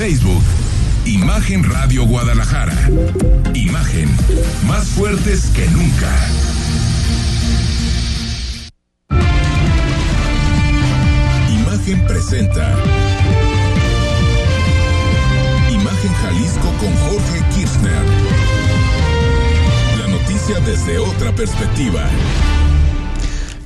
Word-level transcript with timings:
Facebook. 0.00 0.42
Imagen 1.04 1.62
Radio 1.62 2.06
Guadalajara. 2.06 2.72
Imagen 3.52 4.08
más 4.66 4.88
fuertes 4.88 5.50
que 5.54 5.66
nunca. 5.68 6.10
Imagen 11.50 12.06
presenta. 12.06 12.74
Imagen 15.70 16.14
Jalisco 16.22 16.72
con 16.80 16.96
Jorge 16.96 17.44
Kirchner. 17.54 18.02
La 19.98 20.06
noticia 20.06 20.60
desde 20.60 20.98
otra 20.98 21.30
perspectiva. 21.32 22.08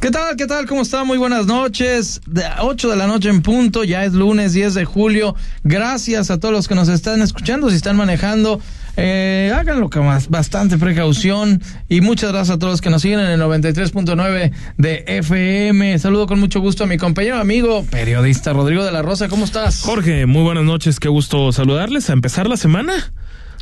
¿Qué 0.05 0.11
tal? 0.11 0.36
¿Qué 0.36 0.46
tal? 0.46 0.66
¿Cómo 0.66 0.82
está? 0.82 1.02
Muy 1.05 1.16
buenas 1.16 1.46
noches. 1.46 2.21
De 2.27 2.45
8 2.61 2.91
de 2.91 2.96
la 2.96 3.07
noche 3.07 3.30
en 3.30 3.41
punto, 3.41 3.84
ya 3.84 4.04
es 4.04 4.12
lunes 4.12 4.53
10 4.53 4.75
de 4.75 4.84
julio. 4.84 5.34
Gracias 5.62 6.30
a 6.30 6.39
todos 6.39 6.53
los 6.53 6.68
que 6.68 6.75
nos 6.75 6.91
están 6.91 7.22
escuchando, 7.22 7.71
si 7.71 7.77
están 7.77 7.96
manejando. 7.96 8.61
Eh, 8.99 9.50
háganlo 9.57 9.89
con 9.89 10.04
más, 10.04 10.29
bastante 10.29 10.77
precaución 10.77 11.63
y 11.89 12.03
muchas 12.03 12.32
gracias 12.32 12.54
a 12.54 12.58
todos 12.58 12.75
los 12.75 12.80
que 12.82 12.90
nos 12.90 13.00
siguen 13.00 13.21
en 13.21 13.30
el 13.30 13.40
93.9 13.40 14.53
de 14.77 15.04
FM. 15.07 15.99
Saludo 15.99 16.27
con 16.27 16.39
mucho 16.39 16.61
gusto 16.61 16.85
a 16.85 16.86
mi 16.86 16.99
compañero 16.99 17.39
amigo, 17.39 17.86
periodista 17.91 18.52
Rodrigo 18.52 18.85
de 18.85 18.93
la 18.93 19.00
Rosa. 19.00 19.30
¿Cómo 19.30 19.46
estás? 19.46 19.80
Jorge, 19.80 20.27
muy 20.27 20.43
buenas 20.43 20.64
noches, 20.64 21.00
qué 21.00 21.08
gusto 21.08 21.50
saludarles. 21.50 22.11
A 22.11 22.13
empezar 22.13 22.46
la 22.46 22.58
semana. 22.58 22.93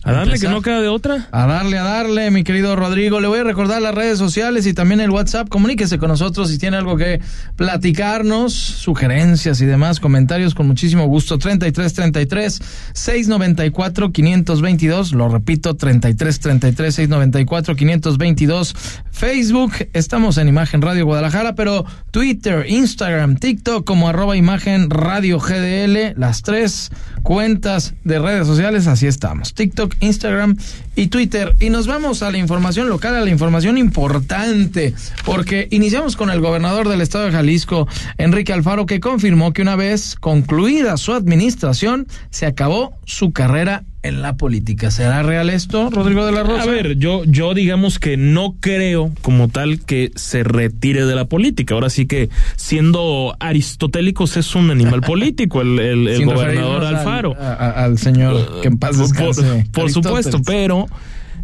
A 0.04 0.12
darle 0.12 0.38
que 0.38 0.48
no 0.48 0.62
queda 0.62 0.80
de 0.80 0.88
otra. 0.88 1.28
A 1.30 1.46
darle, 1.46 1.78
a 1.78 1.84
darle, 1.84 2.30
mi 2.32 2.42
querido 2.42 2.74
Rodrigo. 2.74 3.20
Le 3.20 3.28
voy 3.28 3.38
a 3.38 3.44
recordar 3.44 3.80
las 3.80 3.94
redes 3.94 4.18
sociales 4.18 4.66
y 4.66 4.74
también 4.74 5.00
el 5.00 5.10
WhatsApp. 5.10 5.48
Comuníquese 5.48 5.98
con 5.98 6.08
nosotros 6.08 6.50
si 6.50 6.58
tiene 6.58 6.76
algo 6.76 6.96
que 6.96 7.20
platicarnos, 7.54 8.52
sugerencias 8.52 9.60
y 9.60 9.66
demás 9.66 10.00
comentarios 10.00 10.54
con 10.54 10.66
muchísimo 10.66 11.06
gusto. 11.06 11.38
3333 11.38 12.60
694 12.92 14.12
522. 14.12 15.12
Lo 15.12 15.28
repito, 15.28 15.76
3333 15.76 16.94
694 16.94 17.76
522. 17.76 18.74
Facebook, 19.12 19.72
estamos 19.92 20.36
en 20.38 20.48
Imagen 20.48 20.82
Radio 20.82 21.04
Guadalajara, 21.04 21.54
pero 21.54 21.84
Twitter, 22.10 22.64
Instagram, 22.66 23.36
TikTok 23.36 23.84
como 23.84 24.08
arroba 24.08 24.36
Imagen 24.36 24.90
Radio 24.90 25.38
GDL, 25.38 26.18
las 26.18 26.42
tres 26.42 26.90
cuentas 27.22 27.94
de 28.02 28.18
redes 28.18 28.46
sociales, 28.46 28.86
así 28.88 29.06
estamos. 29.06 29.54
TikTok, 29.54 29.91
Instagram 30.00 30.56
y 30.96 31.08
Twitter. 31.08 31.54
Y 31.60 31.70
nos 31.70 31.86
vamos 31.86 32.22
a 32.22 32.30
la 32.30 32.38
información 32.38 32.88
local, 32.88 33.14
a 33.14 33.20
la 33.20 33.30
información 33.30 33.78
importante, 33.78 34.94
porque 35.24 35.68
iniciamos 35.70 36.16
con 36.16 36.30
el 36.30 36.40
gobernador 36.40 36.88
del 36.88 37.00
estado 37.00 37.26
de 37.26 37.32
Jalisco, 37.32 37.88
Enrique 38.18 38.52
Alfaro, 38.52 38.86
que 38.86 39.00
confirmó 39.00 39.52
que 39.52 39.62
una 39.62 39.76
vez 39.76 40.16
concluida 40.16 40.96
su 40.96 41.12
administración, 41.12 42.06
se 42.30 42.46
acabó 42.46 42.94
su 43.04 43.32
carrera 43.32 43.84
en 44.02 44.22
la 44.22 44.36
política. 44.36 44.90
¿Será 44.90 45.22
real 45.22 45.50
esto, 45.50 45.90
Rodrigo 45.90 46.26
de 46.26 46.32
la 46.32 46.42
Rosa? 46.42 46.62
A 46.62 46.66
ver, 46.66 46.96
yo, 46.96 47.24
yo 47.24 47.54
digamos 47.54 47.98
que 47.98 48.16
no 48.16 48.56
creo 48.60 49.12
como 49.22 49.48
tal 49.48 49.80
que 49.80 50.12
se 50.16 50.42
retire 50.42 51.06
de 51.06 51.14
la 51.14 51.26
política. 51.26 51.74
Ahora 51.74 51.90
sí 51.90 52.06
que 52.06 52.28
siendo 52.56 53.36
aristotélicos 53.40 54.36
es 54.36 54.54
un 54.54 54.70
animal 54.70 55.02
político 55.02 55.62
el, 55.62 55.78
el, 55.78 56.24
gobernador 56.24 56.84
Alfaro. 56.84 57.36
Al, 57.38 57.98
señor 57.98 58.60
que 58.60 58.68
en 58.68 58.78
paz 58.78 58.98
descanse. 58.98 59.66
Por, 59.72 59.90
supuesto, 59.90 60.42
pero 60.42 60.86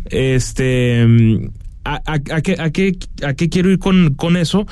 este 0.07 1.07
a, 1.85 2.01
a, 2.05 2.19
qué, 2.19 2.57
a, 2.59 2.71
qué, 2.71 2.99
a 3.25 3.35
qué 3.35 3.49
quiero 3.49 3.71
ir 3.71 3.79
con, 3.79 4.15
con 4.15 4.37
eso 4.37 4.67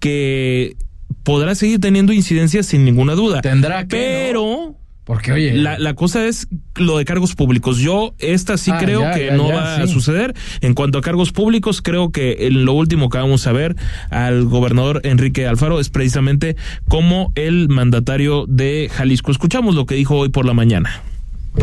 que 0.00 0.76
podrá 1.22 1.54
seguir 1.54 1.80
teniendo 1.80 2.12
incidencias 2.12 2.66
sin 2.66 2.84
ninguna 2.84 3.14
duda. 3.14 3.40
Tendrá 3.40 3.86
que. 3.86 3.96
Pero. 3.96 4.76
Porque, 5.04 5.32
oye. 5.32 5.52
La, 5.52 5.78
la, 5.78 5.94
cosa 5.94 6.26
es 6.26 6.48
lo 6.76 6.96
de 6.96 7.04
cargos 7.04 7.34
públicos. 7.34 7.78
Yo, 7.78 8.14
esta 8.18 8.56
sí 8.56 8.72
creo 8.72 9.02
que 9.14 9.32
no 9.32 9.48
va 9.48 9.76
a 9.76 9.86
suceder. 9.86 10.34
En 10.62 10.72
cuanto 10.72 10.98
a 10.98 11.02
cargos 11.02 11.30
públicos, 11.30 11.82
creo 11.82 12.10
que 12.10 12.46
en 12.46 12.64
lo 12.64 12.72
último 12.72 13.10
que 13.10 13.18
vamos 13.18 13.46
a 13.46 13.52
ver 13.52 13.76
al 14.08 14.46
gobernador 14.46 15.02
Enrique 15.04 15.46
Alfaro 15.46 15.78
es 15.78 15.90
precisamente 15.90 16.56
como 16.88 17.32
el 17.34 17.68
mandatario 17.68 18.46
de 18.48 18.88
Jalisco. 18.90 19.30
Escuchamos 19.30 19.74
lo 19.74 19.84
que 19.84 19.94
dijo 19.94 20.16
hoy 20.16 20.30
por 20.30 20.46
la 20.46 20.54
mañana. 20.54 21.02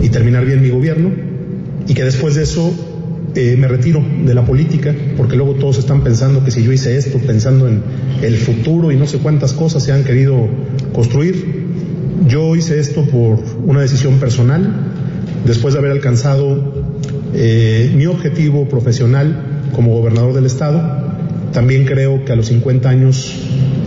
Y 0.01 0.09
terminar 0.09 0.45
bien 0.45 0.61
mi 0.61 0.69
gobierno. 0.69 1.11
Y 1.87 1.95
que 1.95 2.03
después 2.03 2.35
de 2.35 2.43
eso 2.43 2.71
eh, 3.33 3.55
me 3.57 3.67
retiro 3.67 4.05
de 4.23 4.35
la 4.35 4.45
política, 4.45 4.93
porque 5.17 5.35
luego 5.35 5.55
todos 5.55 5.79
están 5.79 6.03
pensando 6.03 6.43
que 6.43 6.51
si 6.51 6.63
yo 6.63 6.71
hice 6.71 6.95
esto, 6.95 7.17
pensando 7.17 7.67
en 7.67 7.81
el 8.21 8.37
futuro 8.37 8.91
y 8.91 8.97
no 8.97 9.07
sé 9.07 9.17
cuántas 9.17 9.53
cosas 9.53 9.83
se 9.83 9.91
han 9.91 10.03
querido 10.03 10.47
construir. 10.93 11.61
Yo 12.27 12.55
hice 12.55 12.79
esto 12.79 13.03
por 13.05 13.39
una 13.65 13.81
decisión 13.81 14.19
personal, 14.19 14.69
después 15.45 15.73
de 15.73 15.79
haber 15.79 15.91
alcanzado 15.91 16.85
eh, 17.33 17.91
mi 17.95 18.05
objetivo 18.05 18.67
profesional 18.69 19.43
como 19.73 19.93
gobernador 19.93 20.33
del 20.33 20.45
Estado. 20.45 21.15
También 21.51 21.85
creo 21.85 22.23
que 22.23 22.33
a 22.33 22.35
los 22.35 22.47
50 22.47 22.87
años 22.87 23.33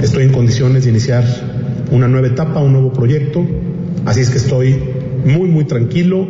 estoy 0.03 0.25
en 0.25 0.33
condiciones 0.33 0.85
de 0.85 0.91
iniciar 0.91 1.25
una 1.93 2.09
nueva 2.09 2.27
etapa, 2.27 2.61
un 2.61 2.73
nuevo 2.73 2.93
proyecto. 2.93 3.47
Así 4.05 4.21
es 4.21 4.31
que 4.31 4.39
estoy 4.39 4.77
muy, 5.25 5.49
muy 5.49 5.65
tranquilo. 5.65 6.27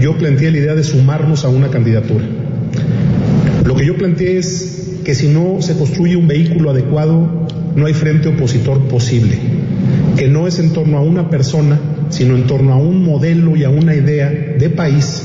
Yo 0.00 0.16
planteé 0.16 0.50
la 0.50 0.58
idea 0.58 0.74
de 0.74 0.82
sumarnos 0.82 1.44
a 1.44 1.48
una 1.50 1.68
candidatura. 1.68 2.24
Lo 3.64 3.74
que 3.74 3.84
yo 3.84 3.96
planteé 3.96 4.38
es 4.38 4.98
que 5.04 5.14
si 5.14 5.28
no 5.28 5.60
se 5.60 5.76
construye 5.76 6.16
un 6.16 6.26
vehículo 6.26 6.70
adecuado, 6.70 7.46
no 7.76 7.86
hay 7.86 7.92
frente 7.92 8.28
opositor 8.28 8.80
posible 8.88 9.58
que 10.18 10.26
no 10.26 10.48
es 10.48 10.58
en 10.58 10.72
torno 10.72 10.98
a 10.98 11.00
una 11.00 11.30
persona, 11.30 11.78
sino 12.08 12.34
en 12.34 12.48
torno 12.48 12.72
a 12.72 12.76
un 12.76 13.04
modelo 13.04 13.56
y 13.56 13.62
a 13.62 13.70
una 13.70 13.94
idea 13.94 14.28
de 14.28 14.68
país 14.68 15.22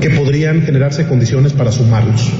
que 0.00 0.10
podrían 0.10 0.62
generarse 0.62 1.08
condiciones 1.08 1.52
para 1.52 1.72
sumarlos. 1.72 2.30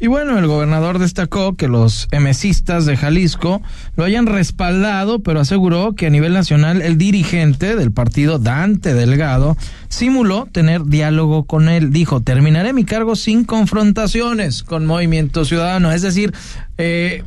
Y 0.00 0.06
bueno, 0.06 0.38
el 0.38 0.46
gobernador 0.46 0.98
destacó 0.98 1.56
que 1.56 1.68
los 1.68 2.08
emesistas 2.10 2.86
de 2.86 2.96
Jalisco 2.96 3.62
lo 3.96 4.04
hayan 4.04 4.26
respaldado, 4.26 5.20
pero 5.20 5.40
aseguró 5.40 5.94
que 5.94 6.06
a 6.06 6.10
nivel 6.10 6.32
nacional 6.32 6.80
el 6.80 6.96
dirigente 6.96 7.76
del 7.76 7.92
partido, 7.92 8.38
Dante 8.38 8.94
Delgado, 8.94 9.58
simuló 9.88 10.48
tener 10.50 10.84
diálogo 10.86 11.44
con 11.44 11.68
él. 11.68 11.90
Dijo, 11.90 12.22
terminaré 12.22 12.72
mi 12.72 12.84
cargo 12.84 13.14
sin 13.14 13.44
confrontaciones 13.44 14.62
con 14.62 14.86
Movimiento 14.86 15.44
Ciudadano. 15.44 15.92
Es 15.92 16.02
decir, 16.02 16.32
eh, 16.78 17.22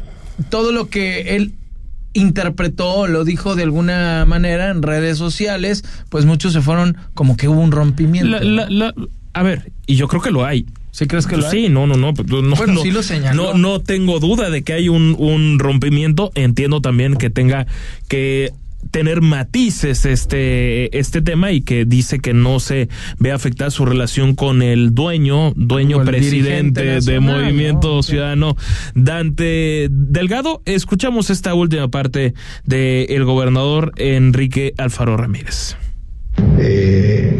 todo 0.49 0.71
lo 0.71 0.89
que 0.89 1.35
él 1.35 1.53
interpretó, 2.17 3.07
lo 3.07 3.23
dijo 3.23 3.55
de 3.55 3.63
alguna 3.63 4.25
manera 4.25 4.69
en 4.69 4.81
redes 4.81 5.17
sociales, 5.17 5.83
pues 6.09 6.25
muchos 6.25 6.53
se 6.53 6.61
fueron 6.61 6.97
como 7.13 7.37
que 7.37 7.47
hubo 7.47 7.61
un 7.61 7.71
rompimiento. 7.71 8.37
a 9.33 9.43
ver, 9.43 9.71
y 9.85 9.95
yo 9.95 10.07
creo 10.07 10.21
que 10.21 10.31
lo 10.31 10.45
hay. 10.45 10.65
¿Sí 10.91 11.05
crees 11.05 11.27
que 11.27 11.37
lo 11.37 11.45
hay? 11.45 11.51
Sí, 11.51 11.69
no, 11.69 11.85
no, 11.85 11.95
no. 11.95 12.13
Pues, 12.15 12.27
no 12.27 12.55
bueno, 12.55 12.81
sí 12.81 12.89
lo 12.89 13.03
señaló. 13.03 13.53
No, 13.53 13.57
no 13.57 13.81
tengo 13.81 14.19
duda 14.19 14.49
de 14.49 14.63
que 14.63 14.73
hay 14.73 14.89
un, 14.89 15.15
un 15.19 15.59
rompimiento. 15.59 16.31
Entiendo 16.33 16.81
también 16.81 17.17
que 17.17 17.29
tenga 17.29 17.67
que 18.07 18.51
tener 18.97 19.21
matices 19.21 20.07
este 20.07 20.97
este 20.97 21.21
tema 21.21 21.51
y 21.51 21.61
que 21.61 21.85
dice 21.85 22.17
que 22.17 22.33
no 22.33 22.59
se 22.59 22.89
ve 23.19 23.31
afectada 23.31 23.69
su 23.69 23.85
relación 23.85 24.33
con 24.33 24.63
el 24.63 24.95
dueño, 24.95 25.53
dueño 25.55 26.03
presidente 26.03 26.99
de 27.01 27.19
Movimiento 27.19 28.01
Ciudadano, 28.01 28.55
Dante 28.95 29.87
Delgado. 29.91 30.63
Escuchamos 30.65 31.29
esta 31.29 31.53
última 31.53 31.89
parte 31.89 32.33
del 32.65 33.05
el 33.11 33.23
gobernador 33.23 33.91
Enrique 33.97 34.73
Alfaro 34.79 35.15
Ramírez. 35.15 35.77
Eh, 36.57 37.37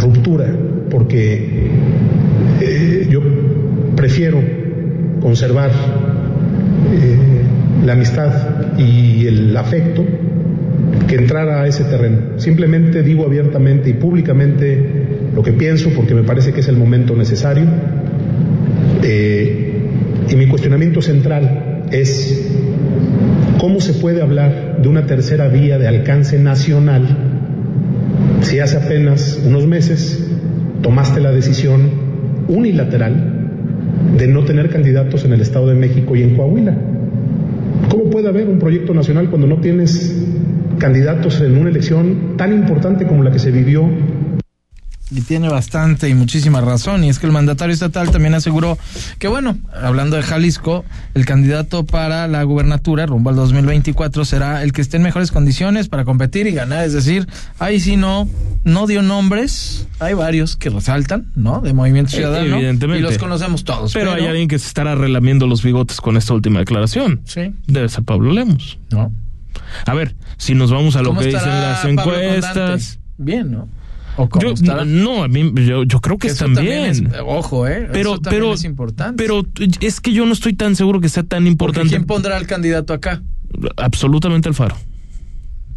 ruptura, 0.00 0.56
porque 0.90 1.70
eh, 2.62 3.08
yo 3.10 3.20
prefiero 3.94 4.42
conservar 5.20 5.70
eh, 6.94 7.44
la 7.84 7.92
amistad 7.92 8.78
y 8.78 9.26
el 9.26 9.54
afecto 9.54 10.02
que 11.08 11.16
entrara 11.16 11.62
a 11.62 11.66
ese 11.66 11.84
terreno. 11.84 12.38
Simplemente 12.38 13.02
digo 13.02 13.24
abiertamente 13.24 13.90
y 13.90 13.94
públicamente 13.94 15.04
lo 15.34 15.42
que 15.42 15.52
pienso 15.52 15.90
porque 15.90 16.14
me 16.14 16.22
parece 16.22 16.52
que 16.52 16.60
es 16.60 16.68
el 16.68 16.76
momento 16.76 17.14
necesario. 17.16 17.64
Eh, 19.02 19.74
y 20.30 20.36
mi 20.36 20.46
cuestionamiento 20.46 21.02
central 21.02 21.82
es 21.90 22.50
cómo 23.58 23.80
se 23.80 23.94
puede 23.94 24.22
hablar 24.22 24.78
de 24.80 24.88
una 24.88 25.06
tercera 25.06 25.48
vía 25.48 25.78
de 25.78 25.86
alcance 25.86 26.38
nacional 26.38 27.32
si 28.40 28.58
hace 28.58 28.76
apenas 28.76 29.42
unos 29.46 29.66
meses 29.66 30.30
tomaste 30.82 31.20
la 31.20 31.32
decisión 31.32 31.90
unilateral 32.48 33.48
de 34.18 34.26
no 34.26 34.44
tener 34.44 34.70
candidatos 34.70 35.24
en 35.24 35.32
el 35.32 35.40
Estado 35.40 35.68
de 35.68 35.74
México 35.74 36.14
y 36.14 36.22
en 36.22 36.36
Coahuila. 36.36 36.76
¿Cómo 37.88 38.10
puede 38.10 38.28
haber 38.28 38.48
un 38.48 38.58
proyecto 38.58 38.92
nacional 38.92 39.30
cuando 39.30 39.46
no 39.46 39.58
tienes 39.60 40.26
candidatos 40.88 41.40
en 41.40 41.56
una 41.56 41.70
elección 41.70 42.36
tan 42.36 42.52
importante 42.52 43.06
como 43.06 43.22
la 43.22 43.30
que 43.32 43.38
se 43.38 43.50
vivió. 43.50 43.88
Y 45.10 45.20
tiene 45.22 45.48
bastante 45.48 46.08
y 46.10 46.14
muchísima 46.14 46.60
razón. 46.60 47.04
Y 47.04 47.08
es 47.08 47.18
que 47.18 47.24
el 47.26 47.32
mandatario 47.32 47.72
estatal 47.72 48.10
también 48.10 48.34
aseguró 48.34 48.76
que, 49.18 49.28
bueno, 49.28 49.56
hablando 49.82 50.16
de 50.16 50.22
Jalisco, 50.22 50.84
el 51.14 51.24
candidato 51.24 51.84
para 51.86 52.28
la 52.28 52.42
gubernatura 52.42 53.06
rumbo 53.06 53.30
al 53.30 53.36
2024 53.36 54.26
será 54.26 54.62
el 54.62 54.72
que 54.72 54.82
esté 54.82 54.98
en 54.98 55.04
mejores 55.04 55.30
condiciones 55.30 55.88
para 55.88 56.04
competir 56.04 56.46
y 56.46 56.52
ganar. 56.52 56.84
Es 56.84 56.92
decir, 56.92 57.26
ahí 57.58 57.80
sí 57.80 57.96
no 57.96 58.28
no 58.64 58.86
dio 58.86 59.00
nombres. 59.02 59.86
Hay 60.00 60.12
varios 60.12 60.56
que 60.56 60.68
resaltan, 60.68 61.30
¿no? 61.34 61.60
De 61.62 61.72
Movimiento 61.72 62.10
Eh, 62.12 62.16
Ciudadano. 62.16 62.56
evidentemente. 62.56 62.98
Y 63.00 63.02
los 63.02 63.16
conocemos 63.16 63.64
todos. 63.64 63.94
Pero, 63.94 64.12
hay 64.12 64.26
alguien 64.26 64.48
que 64.48 64.58
se 64.58 64.66
estará 64.66 64.94
relamiendo 64.96 65.46
los 65.46 65.62
bigotes 65.62 66.00
con 66.02 66.18
esta 66.18 66.34
última 66.34 66.58
declaración. 66.60 67.20
Sí. 67.24 67.54
Debe 67.66 67.88
ser 67.88 68.04
Pablo 68.04 68.32
Lemos. 68.32 68.78
¿No? 68.90 69.12
A 69.86 69.94
ver, 69.94 70.14
si 70.36 70.54
nos 70.54 70.70
vamos 70.70 70.96
a 70.96 71.02
lo 71.02 71.08
¿Cómo 71.10 71.20
que 71.20 71.26
dicen 71.26 71.48
las 71.48 71.84
encuestas. 71.84 72.98
Bien, 73.18 73.50
¿no? 73.50 73.68
¿O 74.16 74.28
cómo 74.28 74.42
Yo, 74.46 74.52
estará? 74.52 74.84
no, 74.84 75.24
a 75.24 75.28
mí, 75.28 75.52
yo, 75.66 75.82
yo 75.82 76.00
creo 76.00 76.18
que 76.18 76.28
Eso 76.28 76.46
están 76.46 76.64
bien. 76.64 76.84
es- 76.84 77.02
ojo, 77.26 77.66
¿eh? 77.66 77.88
pero, 77.92 78.12
Eso 78.14 78.22
pero, 78.22 78.54
es 78.54 78.62
importante. 78.64 79.20
pero 79.22 79.42
es 79.80 80.00
que 80.00 80.12
yo 80.12 80.24
no 80.24 80.32
estoy 80.32 80.52
tan 80.54 80.76
seguro 80.76 81.00
que 81.00 81.08
sea 81.08 81.24
tan 81.24 81.40
Porque 81.42 81.48
importante. 81.50 81.88
¿quién 81.88 82.04
pondrá 82.04 82.36
al 82.36 82.46
candidato 82.46 82.92
acá? 82.92 83.22
Absolutamente 83.76 84.48
Alfaro. 84.48 84.76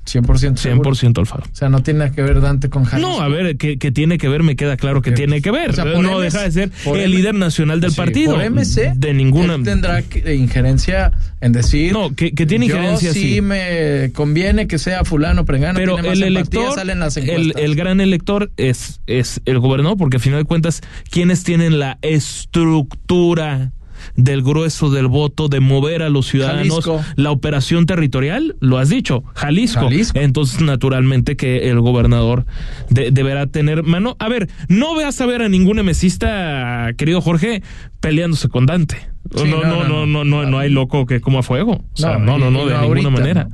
100% 0.07 0.57
seguro. 0.57 0.91
100% 0.91 1.19
Alfaro. 1.19 1.43
O 1.51 1.55
sea, 1.55 1.69
no 1.69 1.83
tiene 1.83 1.99
nada 1.99 2.11
que 2.11 2.21
ver 2.21 2.41
Dante 2.41 2.69
con 2.69 2.85
Jalisco. 2.85 3.11
No, 3.11 3.21
a 3.21 3.27
ver, 3.27 3.57
que, 3.57 3.77
que 3.77 3.91
tiene 3.91 4.17
que 4.17 4.27
ver, 4.29 4.41
me 4.43 4.55
queda 4.55 4.77
claro 4.77 5.01
que 5.01 5.11
tiene 5.11 5.41
que 5.41 5.51
ver. 5.51 5.71
O 5.71 5.73
sea, 5.73 5.85
no 5.85 6.01
MC, 6.19 6.21
deja 6.23 6.41
de 6.43 6.51
ser 6.51 6.71
el 6.85 6.95
M- 7.01 7.07
líder 7.09 7.35
nacional 7.35 7.79
del 7.81 7.91
Sí, 7.91 7.97
partido. 7.97 8.35
Por 8.35 8.43
MC, 8.43 8.93
De 8.95 9.13
ninguna. 9.13 9.55
él 9.55 9.63
tendrá 9.63 10.01
que- 10.01 10.33
injerencia 10.35 11.11
en 11.41 11.51
decir. 11.51 11.91
No, 11.93 12.15
que- 12.15 12.31
que 12.33 12.45
tiene 12.45 12.67
yo 12.67 12.75
injerencia, 12.77 13.13
sí. 13.13 13.35
sí. 13.35 13.41
me 13.41 14.11
conviene 14.13 14.67
que 14.67 14.77
sea 14.79 15.03
fulano, 15.03 15.45
prengano, 15.45 15.77
Pero 15.77 15.95
tiene 15.95 16.09
más 16.09 16.17
el 16.17 16.23
elector, 16.23 16.73
salen 16.73 16.99
las 16.99 17.17
el, 17.17 17.53
el 17.57 17.75
gran 17.75 18.01
elector 18.01 18.51
es, 18.57 19.01
es 19.07 19.41
el 19.45 19.59
gobernador, 19.59 19.97
porque 19.97 20.17
al 20.17 20.21
final 20.21 20.39
de 20.39 20.45
cuentas, 20.45 20.81
quienes 21.11 21.43
tienen 21.43 21.79
la 21.79 21.97
estructura 22.01 23.71
del 24.15 24.41
grueso 24.43 24.89
del 24.89 25.07
voto, 25.07 25.47
de 25.47 25.59
mover 25.59 26.01
a 26.03 26.09
los 26.09 26.27
ciudadanos, 26.27 26.85
Jalisco. 26.85 27.01
la 27.15 27.31
operación 27.31 27.85
territorial, 27.85 28.55
lo 28.59 28.77
has 28.77 28.89
dicho, 28.89 29.23
Jalisco. 29.35 29.81
Jalisco. 29.81 30.19
Entonces, 30.19 30.61
naturalmente 30.61 31.35
que 31.35 31.69
el 31.69 31.79
gobernador 31.81 32.45
de- 32.89 33.11
deberá 33.11 33.47
tener 33.47 33.83
mano. 33.83 34.15
A 34.19 34.29
ver, 34.29 34.49
no 34.69 34.95
veas 34.95 35.19
a 35.21 35.25
ver 35.25 35.41
a 35.41 35.49
ningún 35.49 35.79
emesista, 35.79 36.89
querido 36.97 37.21
Jorge, 37.21 37.61
peleándose 37.99 38.49
con 38.49 38.65
Dante. 38.65 38.97
Sí, 39.35 39.43
no, 39.49 39.61
no, 39.63 39.83
no, 39.83 40.05
no, 40.05 40.23
no, 40.23 40.45
no, 40.45 40.59
hay 40.59 40.69
loco 40.69 41.05
que 41.05 41.19
coma 41.19 41.43
fuego. 41.43 41.73
O 41.93 41.97
sea, 41.97 42.17
no, 42.17 42.37
no, 42.37 42.49
no, 42.49 42.65
de 42.65 42.75
ahorita, 42.75 43.09
ninguna 43.09 43.09
manera. 43.09 43.49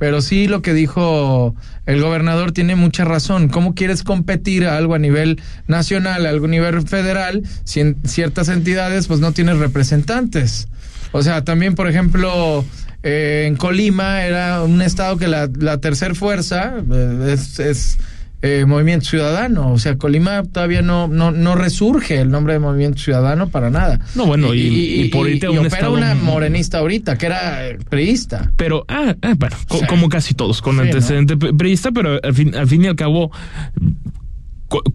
Pero 0.00 0.22
sí 0.22 0.48
lo 0.48 0.62
que 0.62 0.72
dijo 0.72 1.54
el 1.84 2.00
gobernador 2.00 2.52
tiene 2.52 2.74
mucha 2.74 3.04
razón. 3.04 3.50
¿Cómo 3.50 3.74
quieres 3.74 4.02
competir 4.02 4.66
a 4.66 4.78
algo 4.78 4.94
a 4.94 4.98
nivel 4.98 5.40
nacional, 5.68 6.24
a 6.24 6.30
algo 6.30 6.46
a 6.46 6.48
nivel 6.48 6.88
federal, 6.88 7.42
si 7.64 7.80
en 7.80 7.98
ciertas 8.04 8.48
entidades 8.48 9.08
pues 9.08 9.20
no 9.20 9.32
tienes 9.32 9.58
representantes? 9.58 10.68
O 11.12 11.22
sea, 11.22 11.44
también, 11.44 11.74
por 11.74 11.86
ejemplo, 11.86 12.64
eh, 13.02 13.44
en 13.46 13.56
Colima 13.56 14.24
era 14.24 14.62
un 14.62 14.80
estado 14.80 15.18
que 15.18 15.28
la, 15.28 15.50
la 15.58 15.78
tercer 15.82 16.14
fuerza 16.14 16.76
eh, 16.90 17.32
es, 17.34 17.60
es, 17.60 17.98
eh, 18.42 18.64
Movimiento 18.66 19.06
Ciudadano. 19.06 19.72
O 19.72 19.78
sea, 19.78 19.96
Colima 19.96 20.42
todavía 20.44 20.82
no, 20.82 21.08
no, 21.08 21.30
no 21.30 21.54
resurge 21.54 22.20
el 22.20 22.30
nombre 22.30 22.54
de 22.54 22.58
Movimiento 22.58 22.98
Ciudadano 22.98 23.48
para 23.48 23.70
nada. 23.70 24.00
No, 24.14 24.26
bueno, 24.26 24.54
y- 24.54 25.02
y 25.02 25.08
por 25.08 25.28
irte 25.28 25.46
a 25.46 25.50
un 25.50 25.58
opera 25.58 25.74
estado- 25.74 25.92
una 25.94 26.14
morenista 26.14 26.78
ahorita, 26.78 27.18
que 27.18 27.26
era 27.26 27.66
eh, 27.68 27.78
priista. 27.88 28.52
Pero, 28.56 28.84
ah, 28.88 29.14
ah, 29.22 29.34
bueno, 29.36 29.56
como 29.88 30.08
casi 30.08 30.34
todos, 30.34 30.62
con 30.62 30.76
Sí, 30.76 30.80
antecedente 30.82 31.36
pe- 31.36 31.52
priista, 31.52 31.90
pero 31.92 32.18
al 32.22 32.34
fin, 32.34 32.54
al 32.54 32.66
fin 32.66 32.84
y 32.84 32.86
al 32.88 32.96
cabo, 32.96 33.30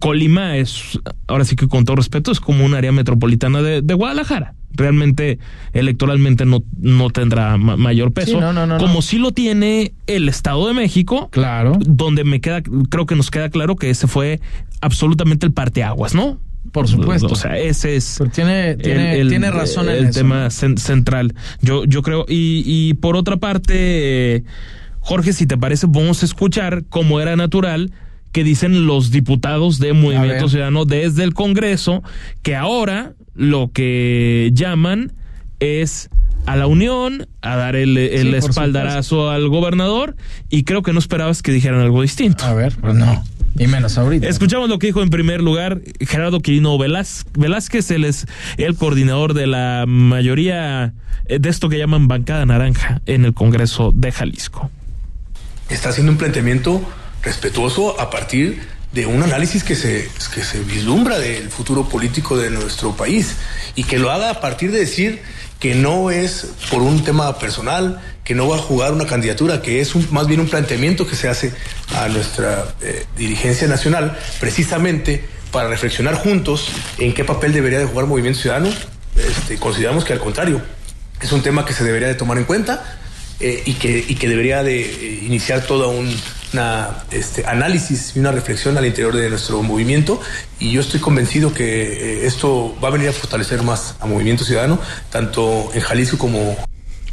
Colima 0.00 0.56
es, 0.56 0.98
ahora 1.26 1.44
sí 1.44 1.54
que 1.56 1.68
con 1.68 1.84
todo 1.84 1.96
respeto, 1.96 2.32
es 2.32 2.40
como 2.40 2.64
un 2.64 2.74
área 2.74 2.92
metropolitana 2.92 3.60
de, 3.62 3.82
de 3.82 3.94
Guadalajara. 3.94 4.54
Realmente, 4.72 5.38
electoralmente 5.72 6.44
no, 6.44 6.62
no 6.80 7.10
tendrá 7.10 7.56
ma- 7.56 7.76
mayor 7.76 8.12
peso. 8.12 8.32
Sí, 8.32 8.36
no, 8.38 8.52
no, 8.52 8.66
no, 8.66 8.78
como 8.78 9.00
sí 9.02 9.18
lo 9.18 9.32
tiene 9.32 9.92
el 10.06 10.28
Estado 10.28 10.66
de 10.68 10.74
México, 10.74 11.28
Claro. 11.30 11.78
donde 11.80 12.24
me 12.24 12.40
queda, 12.40 12.62
creo 12.90 13.06
que 13.06 13.16
nos 13.16 13.30
queda 13.30 13.48
claro 13.50 13.76
que 13.76 13.90
ese 13.90 14.06
fue 14.06 14.40
absolutamente 14.80 15.46
el 15.46 15.52
parteaguas, 15.52 16.14
¿no? 16.14 16.38
Por 16.72 16.88
supuesto. 16.88 17.28
O 17.28 17.36
sea, 17.36 17.56
ese 17.58 17.96
es 17.96 18.16
Pero 18.18 18.30
tiene, 18.30 18.74
tiene, 18.76 19.24
tiene 19.26 19.50
razón 19.50 19.88
en 19.88 19.96
el 19.96 20.04
eso. 20.06 20.20
tema 20.20 20.46
cen- 20.48 20.76
central. 20.78 21.34
Yo, 21.62 21.84
yo 21.84 22.02
creo, 22.02 22.26
y, 22.28 22.62
y 22.66 22.94
por 22.94 23.16
otra 23.16 23.36
parte, 23.36 23.74
eh, 24.36 24.44
Jorge, 25.00 25.32
si 25.32 25.46
te 25.46 25.56
parece, 25.56 25.86
vamos 25.86 26.22
a 26.22 26.26
escuchar 26.26 26.84
cómo 26.88 27.20
era 27.20 27.36
natural 27.36 27.92
que 28.36 28.44
dicen 28.44 28.86
los 28.86 29.10
diputados 29.10 29.78
de 29.78 29.94
Movimiento. 29.94 30.50
Ciudadano 30.50 30.84
desde 30.84 31.24
el 31.24 31.32
Congreso, 31.32 32.02
que 32.42 32.54
ahora 32.54 33.14
lo 33.34 33.70
que 33.72 34.50
llaman 34.52 35.14
es 35.58 36.10
a 36.44 36.54
la 36.54 36.66
unión, 36.66 37.28
a 37.40 37.56
dar 37.56 37.76
el, 37.76 37.96
el 37.96 38.34
Sí, 38.34 38.40
por 38.40 38.50
espaldarazo 38.50 39.30
al 39.30 39.48
gobernador, 39.48 40.16
y 40.50 40.64
creo 40.64 40.82
que 40.82 40.92
no 40.92 40.98
esperabas 40.98 41.40
que 41.40 41.50
dijeran 41.50 41.80
algo 41.80 42.02
distinto. 42.02 42.44
A 42.44 42.52
ver, 42.52 42.76
pues 42.78 42.94
no. 42.94 43.24
Y 43.58 43.68
menos 43.68 43.96
ahorita. 43.96 44.28
Escuchamos 44.28 44.68
lo 44.68 44.78
que 44.78 44.88
dijo 44.88 45.02
en 45.02 45.08
primer 45.08 45.40
lugar 45.40 45.80
Gerardo 45.98 46.40
Quirino 46.40 46.76
Velázquez. 46.76 47.32
Velázquez, 47.38 47.90
él 47.90 48.04
es 48.04 48.26
el 48.58 48.76
coordinador 48.76 49.32
de 49.32 49.46
la 49.46 49.86
mayoría 49.88 50.92
eh, 51.24 51.38
de 51.38 51.48
esto 51.48 51.70
que 51.70 51.78
llaman 51.78 52.06
bancada 52.06 52.44
naranja 52.44 53.00
en 53.06 53.24
el 53.24 53.32
Congreso 53.32 53.92
de 53.94 54.12
Jalisco. 54.12 54.70
está 55.70 55.88
haciendo 55.88 56.12
un 56.12 56.18
planteamiento 56.18 56.86
respetuoso 57.26 58.00
a 58.00 58.08
partir 58.08 58.62
de 58.92 59.04
un 59.04 59.22
análisis 59.22 59.62
que 59.64 59.74
se, 59.74 60.08
que 60.32 60.42
se 60.44 60.60
vislumbra 60.60 61.18
del 61.18 61.50
futuro 61.50 61.88
político 61.88 62.36
de 62.38 62.50
nuestro 62.50 62.96
país 62.96 63.34
y 63.74 63.84
que 63.84 63.98
lo 63.98 64.10
haga 64.10 64.30
a 64.30 64.40
partir 64.40 64.70
de 64.72 64.78
decir 64.78 65.20
que 65.58 65.74
no 65.74 66.10
es 66.10 66.46
por 66.70 66.82
un 66.82 67.02
tema 67.04 67.36
personal, 67.38 68.00
que 68.24 68.34
no 68.34 68.48
va 68.48 68.56
a 68.56 68.58
jugar 68.60 68.92
una 68.92 69.06
candidatura, 69.06 69.60
que 69.60 69.80
es 69.80 69.94
un- 69.94 70.06
más 70.12 70.26
bien 70.28 70.40
un 70.40 70.48
planteamiento 70.48 71.06
que 71.06 71.16
se 71.16 71.28
hace 71.28 71.52
a 71.94 72.08
nuestra 72.08 72.74
eh, 72.80 73.04
dirigencia 73.16 73.66
nacional 73.66 74.16
precisamente 74.40 75.24
para 75.50 75.68
reflexionar 75.68 76.14
juntos 76.14 76.68
en 76.98 77.12
qué 77.12 77.24
papel 77.24 77.52
debería 77.52 77.78
de 77.80 77.86
jugar 77.86 78.06
Movimiento 78.06 78.40
Ciudadano. 78.40 78.70
Este, 79.16 79.56
consideramos 79.58 80.04
que 80.04 80.12
al 80.12 80.20
contrario, 80.20 80.60
es 81.20 81.32
un 81.32 81.42
tema 81.42 81.64
que 81.64 81.72
se 81.72 81.82
debería 81.84 82.08
de 82.08 82.14
tomar 82.14 82.38
en 82.38 82.44
cuenta 82.44 82.98
eh, 83.40 83.62
y, 83.66 83.74
que, 83.74 84.04
y 84.08 84.14
que 84.14 84.28
debería 84.28 84.62
de 84.62 84.80
eh, 84.82 85.20
iniciar 85.24 85.62
todo 85.66 85.88
un 85.90 86.14
una, 86.56 86.88
este, 87.10 87.44
análisis 87.46 88.12
y 88.16 88.18
una 88.20 88.32
reflexión 88.32 88.78
al 88.78 88.86
interior 88.86 89.14
de 89.14 89.28
nuestro 89.28 89.62
movimiento 89.62 90.18
y 90.58 90.72
yo 90.72 90.80
estoy 90.80 91.00
convencido 91.00 91.52
que 91.52 92.22
eh, 92.22 92.26
esto 92.26 92.74
va 92.82 92.88
a 92.88 92.90
venir 92.92 93.08
a 93.10 93.12
fortalecer 93.12 93.62
más 93.62 93.94
a 94.00 94.06
Movimiento 94.06 94.42
Ciudadano, 94.44 94.78
tanto 95.10 95.68
en 95.74 95.80
Jalisco 95.82 96.16
como 96.16 96.56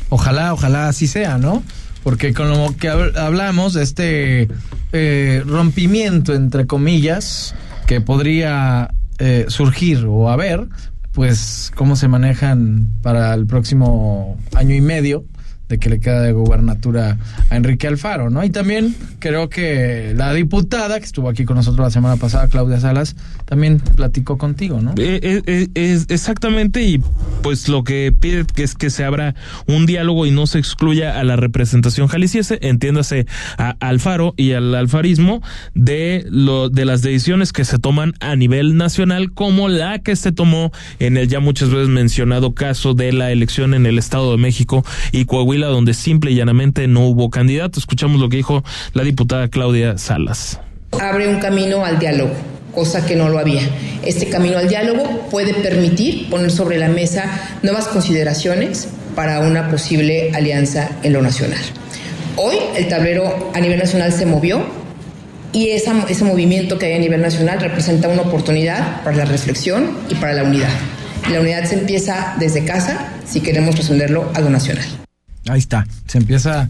Ojalá, 0.09 0.53
ojalá 0.53 0.87
así 0.87 1.07
sea, 1.07 1.37
¿no? 1.37 1.61
Porque 2.03 2.33
con 2.33 2.49
lo 2.49 2.73
que 2.77 2.89
hab- 2.89 3.17
hablamos, 3.17 3.75
este 3.75 4.47
eh, 4.93 5.43
rompimiento, 5.45 6.33
entre 6.35 6.67
comillas, 6.67 7.53
que 7.87 7.99
podría 7.99 8.91
eh, 9.19 9.45
surgir 9.49 10.05
o 10.07 10.29
haber, 10.29 10.67
pues 11.13 11.71
cómo 11.75 11.95
se 11.95 12.07
manejan 12.07 12.87
para 13.01 13.33
el 13.33 13.45
próximo 13.45 14.37
año 14.55 14.73
y 14.75 14.81
medio 14.81 15.25
de 15.69 15.79
que 15.79 15.89
le 15.89 15.99
queda 15.99 16.21
de 16.21 16.31
gubernatura 16.31 17.17
a 17.49 17.55
Enrique 17.55 17.87
Alfaro, 17.87 18.29
¿no? 18.29 18.43
Y 18.43 18.49
también 18.49 18.95
creo 19.19 19.49
que 19.49 20.13
la 20.15 20.33
diputada 20.33 20.99
que 20.99 21.05
estuvo 21.05 21.29
aquí 21.29 21.45
con 21.45 21.55
nosotros 21.55 21.85
la 21.85 21.91
semana 21.91 22.17
pasada, 22.17 22.47
Claudia 22.47 22.79
Salas, 22.79 23.15
también 23.45 23.79
platicó 23.79 24.37
contigo, 24.37 24.81
¿no? 24.81 24.91
Eh, 24.97 25.19
eh, 25.23 25.67
eh, 25.73 25.99
exactamente, 26.09 26.83
y 26.83 27.01
pues 27.41 27.69
lo 27.69 27.83
que 27.83 28.13
pide 28.17 28.45
que 28.45 28.63
es 28.63 28.75
que 28.75 28.89
se 28.89 29.03
abra 29.03 29.35
un 29.67 29.85
diálogo 29.85 30.25
y 30.25 30.31
no 30.31 30.47
se 30.47 30.59
excluya 30.59 31.19
a 31.19 31.23
la 31.23 31.35
representación 31.35 32.07
jalisciense, 32.07 32.59
entiéndase 32.61 33.25
a 33.57 33.75
Alfaro 33.79 34.33
y 34.37 34.53
al 34.53 34.73
alfarismo, 34.75 35.41
de, 35.73 36.25
lo, 36.29 36.69
de 36.69 36.85
las 36.85 37.01
decisiones 37.01 37.53
que 37.53 37.65
se 37.65 37.79
toman 37.79 38.13
a 38.19 38.35
nivel 38.35 38.77
nacional, 38.77 39.31
como 39.31 39.69
la 39.69 39.99
que 39.99 40.15
se 40.15 40.31
tomó 40.31 40.71
en 40.99 41.17
el 41.17 41.27
ya 41.27 41.39
muchas 41.39 41.69
veces 41.69 41.87
mencionado 41.87 42.53
caso 42.53 42.93
de 42.93 43.13
la 43.13 43.31
elección 43.31 43.73
en 43.73 43.85
el 43.85 43.97
Estado 43.97 44.31
de 44.31 44.37
México 44.37 44.85
y 45.11 45.25
Coahuila, 45.25 45.52
donde 45.61 45.93
simple 45.93 46.31
y 46.31 46.35
llanamente 46.35 46.87
no 46.87 47.01
hubo 47.07 47.29
candidato. 47.29 47.79
Escuchamos 47.79 48.19
lo 48.19 48.29
que 48.29 48.37
dijo 48.37 48.63
la 48.93 49.03
diputada 49.03 49.47
Claudia 49.47 49.97
Salas. 49.97 50.59
abre 50.99 51.27
un 51.27 51.39
camino 51.39 51.83
al 51.85 51.97
diálogo, 51.99 52.31
cosa 52.73 53.05
que 53.05 53.15
no 53.15 53.29
lo 53.29 53.39
había. 53.39 53.61
Este 54.05 54.29
camino 54.29 54.57
al 54.57 54.67
diálogo 54.69 55.27
puede 55.31 55.53
permitir 55.53 56.29
poner 56.29 56.51
sobre 56.51 56.77
la 56.77 56.87
mesa 56.89 57.25
nuevas 57.63 57.87
consideraciones 57.87 58.87
para 59.15 59.39
una 59.41 59.69
posible 59.69 60.31
alianza 60.33 60.89
en 61.03 61.13
lo 61.13 61.21
nacional. 61.21 61.59
Hoy 62.35 62.55
el 62.75 62.87
tablero 62.87 63.51
a 63.53 63.59
nivel 63.59 63.77
nacional 63.79 64.11
se 64.11 64.25
movió 64.25 64.63
y 65.51 65.69
esa- 65.69 66.05
ese 66.09 66.23
movimiento 66.25 66.79
que 66.79 66.87
hay 66.87 66.93
a 66.93 66.99
nivel 66.99 67.21
nacional 67.21 67.59
representa 67.59 68.07
una 68.07 68.23
oportunidad 68.23 69.03
para 69.03 69.17
la 69.17 69.25
reflexión 69.25 69.97
y 70.09 70.15
para 70.15 70.33
la 70.33 70.43
unidad. 70.43 70.69
La 71.31 71.39
unidad 71.41 71.63
se 71.65 71.75
empieza 71.75 72.35
desde 72.39 72.65
casa 72.65 73.07
si 73.25 73.39
queremos 73.41 73.75
responderlo 73.77 74.29
a 74.33 74.41
lo 74.41 74.49
nacional. 74.49 74.85
Ahí 75.47 75.59
está, 75.59 75.85
se 76.07 76.17
empieza 76.17 76.67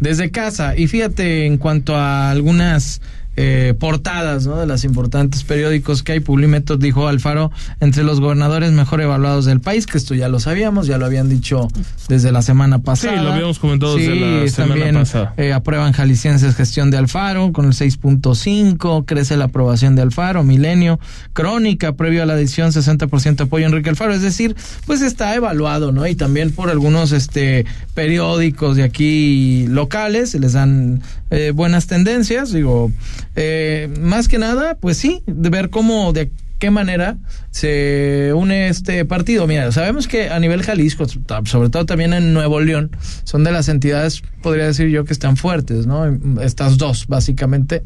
desde 0.00 0.30
casa. 0.30 0.76
Y 0.76 0.86
fíjate, 0.86 1.46
en 1.46 1.58
cuanto 1.58 1.96
a 1.96 2.30
algunas 2.30 3.00
eh, 3.40 3.72
portadas 3.78 4.48
¿no? 4.48 4.56
de 4.56 4.66
las 4.66 4.82
importantes 4.82 5.44
periódicos 5.44 6.02
que 6.02 6.10
hay. 6.10 6.18
Publimetro 6.18 6.76
dijo 6.76 7.06
Alfaro 7.06 7.52
entre 7.78 8.02
los 8.02 8.18
gobernadores 8.18 8.72
mejor 8.72 9.00
evaluados 9.00 9.44
del 9.44 9.60
país, 9.60 9.86
que 9.86 9.96
esto 9.96 10.16
ya 10.16 10.28
lo 10.28 10.40
sabíamos, 10.40 10.88
ya 10.88 10.98
lo 10.98 11.06
habían 11.06 11.28
dicho 11.28 11.68
desde 12.08 12.32
la 12.32 12.42
semana 12.42 12.80
pasada. 12.80 13.16
Sí, 13.16 13.22
lo 13.22 13.32
habíamos 13.32 13.60
comentado 13.60 13.94
desde 13.94 14.16
la 14.16 14.48
semana 14.48 14.74
también, 14.74 14.94
pasada. 14.96 15.34
Eh, 15.36 15.52
aprueban 15.52 15.92
jaliscienses 15.92 16.56
gestión 16.56 16.90
de 16.90 16.96
Alfaro 16.96 17.52
con 17.52 17.66
el 17.66 17.74
6.5, 17.74 19.04
crece 19.06 19.36
la 19.36 19.44
aprobación 19.44 19.94
de 19.94 20.02
Alfaro, 20.02 20.42
Milenio, 20.42 20.98
Crónica, 21.32 21.92
previo 21.92 22.24
a 22.24 22.26
la 22.26 22.34
edición 22.34 22.72
60% 22.72 23.42
apoyo 23.42 23.66
a 23.66 23.68
Enrique 23.68 23.88
Alfaro, 23.88 24.14
es 24.14 24.22
decir, 24.22 24.56
pues 24.84 25.00
está 25.00 25.36
evaluado, 25.36 25.92
¿no? 25.92 26.08
Y 26.08 26.16
también 26.16 26.50
por 26.50 26.70
algunos 26.70 27.12
este 27.12 27.66
periódicos 27.94 28.74
de 28.74 28.82
aquí 28.82 29.68
locales, 29.68 30.30
se 30.30 30.40
les 30.40 30.54
dan 30.54 31.02
eh, 31.30 31.52
buenas 31.54 31.86
tendencias, 31.86 32.52
digo, 32.52 32.90
eh, 33.36 33.88
más 34.00 34.28
que 34.28 34.38
nada, 34.38 34.76
pues 34.76 34.96
sí, 34.96 35.22
de 35.26 35.50
ver 35.50 35.70
cómo, 35.70 36.12
de 36.12 36.30
qué 36.58 36.70
manera 36.70 37.16
se 37.50 38.32
une 38.34 38.68
este 38.68 39.04
partido. 39.04 39.46
Mira, 39.46 39.70
sabemos 39.72 40.08
que 40.08 40.30
a 40.30 40.38
nivel 40.40 40.62
Jalisco, 40.62 41.06
sobre 41.44 41.70
todo 41.70 41.86
también 41.86 42.12
en 42.12 42.32
Nuevo 42.32 42.60
León, 42.60 42.90
son 43.24 43.44
de 43.44 43.52
las 43.52 43.68
entidades, 43.68 44.22
podría 44.42 44.66
decir 44.66 44.88
yo, 44.88 45.04
que 45.04 45.12
están 45.12 45.36
fuertes, 45.36 45.86
¿no? 45.86 46.06
Estas 46.42 46.78
dos, 46.78 47.06
básicamente. 47.06 47.82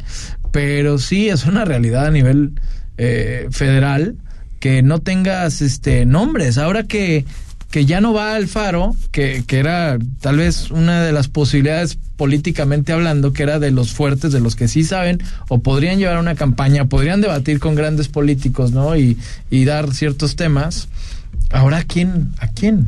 Pero 0.50 0.98
sí 0.98 1.28
es 1.28 1.44
una 1.44 1.64
realidad 1.64 2.06
a 2.06 2.10
nivel 2.10 2.52
eh, 2.98 3.48
federal 3.50 4.16
que 4.60 4.82
no 4.82 5.00
tengas 5.00 5.60
este 5.60 6.06
nombres. 6.06 6.56
Ahora 6.56 6.84
que 6.84 7.24
que 7.72 7.86
ya 7.86 8.02
no 8.02 8.12
va 8.12 8.36
al 8.36 8.48
Faro, 8.48 8.94
que, 9.10 9.44
que 9.46 9.58
era 9.58 9.98
tal 10.20 10.36
vez 10.36 10.70
una 10.70 11.02
de 11.02 11.10
las 11.10 11.28
posibilidades 11.28 11.98
políticamente 12.16 12.92
hablando, 12.92 13.32
que 13.32 13.42
era 13.42 13.58
de 13.58 13.70
los 13.70 13.92
fuertes, 13.92 14.30
de 14.30 14.40
los 14.40 14.54
que 14.56 14.68
sí 14.68 14.84
saben 14.84 15.20
o 15.48 15.60
podrían 15.60 15.98
llevar 15.98 16.18
una 16.18 16.34
campaña, 16.34 16.84
podrían 16.84 17.22
debatir 17.22 17.60
con 17.60 17.74
grandes 17.74 18.08
políticos, 18.08 18.72
¿no? 18.72 18.94
Y, 18.94 19.16
y 19.50 19.64
dar 19.64 19.92
ciertos 19.94 20.36
temas. 20.36 20.88
Ahora, 21.52 21.78
¿a 21.78 21.84
quién? 21.84 22.30
¿A 22.40 22.48
quién? 22.48 22.86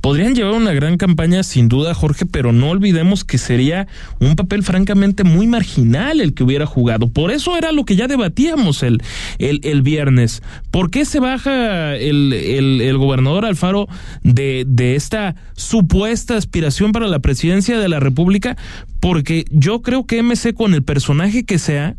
Podrían 0.00 0.34
llevar 0.34 0.54
una 0.54 0.72
gran 0.72 0.96
campaña, 0.96 1.42
sin 1.42 1.68
duda, 1.68 1.92
Jorge, 1.92 2.24
pero 2.24 2.52
no 2.52 2.70
olvidemos 2.70 3.24
que 3.24 3.36
sería 3.36 3.86
un 4.20 4.36
papel 4.36 4.62
francamente 4.62 5.22
muy 5.22 5.46
marginal 5.46 6.20
el 6.20 6.32
que 6.32 6.42
hubiera 6.42 6.64
jugado. 6.64 7.08
Por 7.08 7.30
eso 7.30 7.56
era 7.58 7.72
lo 7.72 7.84
que 7.84 7.94
ya 7.94 8.08
debatíamos 8.08 8.82
el, 8.82 9.02
el, 9.38 9.60
el 9.64 9.82
viernes. 9.82 10.42
¿Por 10.70 10.90
qué 10.90 11.04
se 11.04 11.20
baja 11.20 11.94
el, 11.96 12.32
el, 12.32 12.80
el 12.80 12.96
gobernador 12.96 13.44
Alfaro 13.44 13.86
de, 14.22 14.64
de 14.66 14.96
esta 14.96 15.36
supuesta 15.54 16.36
aspiración 16.36 16.92
para 16.92 17.08
la 17.08 17.18
presidencia 17.18 17.78
de 17.78 17.88
la 17.88 18.00
República? 18.00 18.56
Porque 18.98 19.44
yo 19.50 19.82
creo 19.82 20.06
que 20.06 20.22
MC 20.22 20.54
con 20.54 20.72
el 20.72 20.82
personaje 20.82 21.44
que 21.44 21.58
sea, 21.58 21.96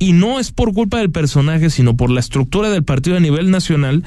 y 0.00 0.12
no 0.14 0.40
es 0.40 0.50
por 0.50 0.72
culpa 0.72 0.98
del 0.98 1.10
personaje, 1.10 1.68
sino 1.70 1.96
por 1.96 2.10
la 2.10 2.20
estructura 2.20 2.70
del 2.70 2.84
partido 2.84 3.18
a 3.18 3.20
nivel 3.20 3.50
nacional, 3.50 4.02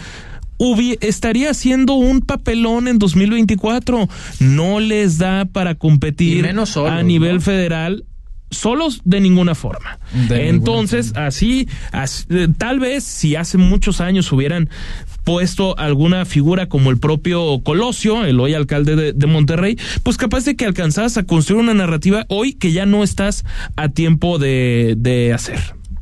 estaría 1.02 1.52
haciendo 1.52 1.94
un 1.94 2.22
papelón 2.22 2.88
en 2.88 3.00
2024. 3.00 4.08
No 4.40 4.80
les 4.80 5.18
da 5.18 5.46
para 5.46 5.76
competir 5.76 6.46
solos, 6.66 6.92
a 6.92 7.04
nivel 7.04 7.36
¿no? 7.36 7.42
federal 7.42 8.06
solos 8.54 9.02
de 9.04 9.20
ninguna 9.20 9.56
forma. 9.56 10.00
De 10.28 10.50
Entonces, 10.50 11.08
ninguna 11.08 11.14
forma. 11.16 11.28
así, 11.28 11.68
así, 11.92 12.26
tal 12.58 12.80
vez 12.80 13.04
si 13.04 13.36
hace 13.36 13.58
muchos 13.58 14.00
años 14.00 14.32
hubieran 14.32 14.70
puesto 15.24 15.78
alguna 15.78 16.26
figura 16.26 16.68
como 16.68 16.92
el 16.92 17.00
propio 17.00 17.62
Colosio, 17.64 18.26
el 18.26 18.40
hoy 18.40 18.54
alcalde 18.54 18.96
de, 18.96 19.14
de, 19.14 19.28
Monterrey, 19.28 19.78
pues 20.04 20.18
capaz 20.18 20.46
de 20.46 20.56
que 20.56 20.66
alcanzas 20.66 21.18
a 21.18 21.24
construir 21.24 21.64
una 21.64 21.74
narrativa 21.74 22.26
hoy 22.30 22.54
que 22.54 22.72
ya 22.72 22.86
no 22.86 23.04
estás 23.04 23.46
a 23.76 23.90
tiempo 23.90 24.38
de, 24.38 24.96
de 24.98 25.34
hacer. 25.34 25.60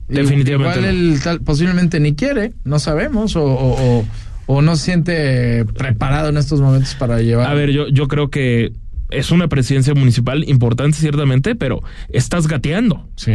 Definitivamente. 0.08 0.80
Igual 0.80 0.96
no. 0.96 1.13
el 1.13 1.22
tal, 1.22 1.41
posiblemente 1.41 2.00
ni 2.00 2.15
quiere, 2.15 2.53
no 2.65 2.80
sabemos, 2.80 3.36
o, 3.36 3.44
o, 3.44 4.00
o 4.00 4.06
o 4.53 4.62
no 4.62 4.75
se 4.75 4.84
siente 4.84 5.65
preparado 5.65 6.27
en 6.27 6.36
estos 6.36 6.60
momentos 6.60 6.93
para 6.96 7.22
llevar. 7.22 7.50
A 7.50 7.53
ver, 7.53 7.72
yo, 7.72 7.88
yo 7.88 8.10
creo 8.10 8.29
que 8.29 8.74
es 9.10 9.31
una 9.31 9.48
presidencia 9.48 9.93
municipal 9.93 10.43
importante, 10.50 10.98
ciertamente, 10.98 11.55
pero 11.55 11.81
estás 12.10 12.48
gateando. 12.48 13.08
Sí. 13.15 13.31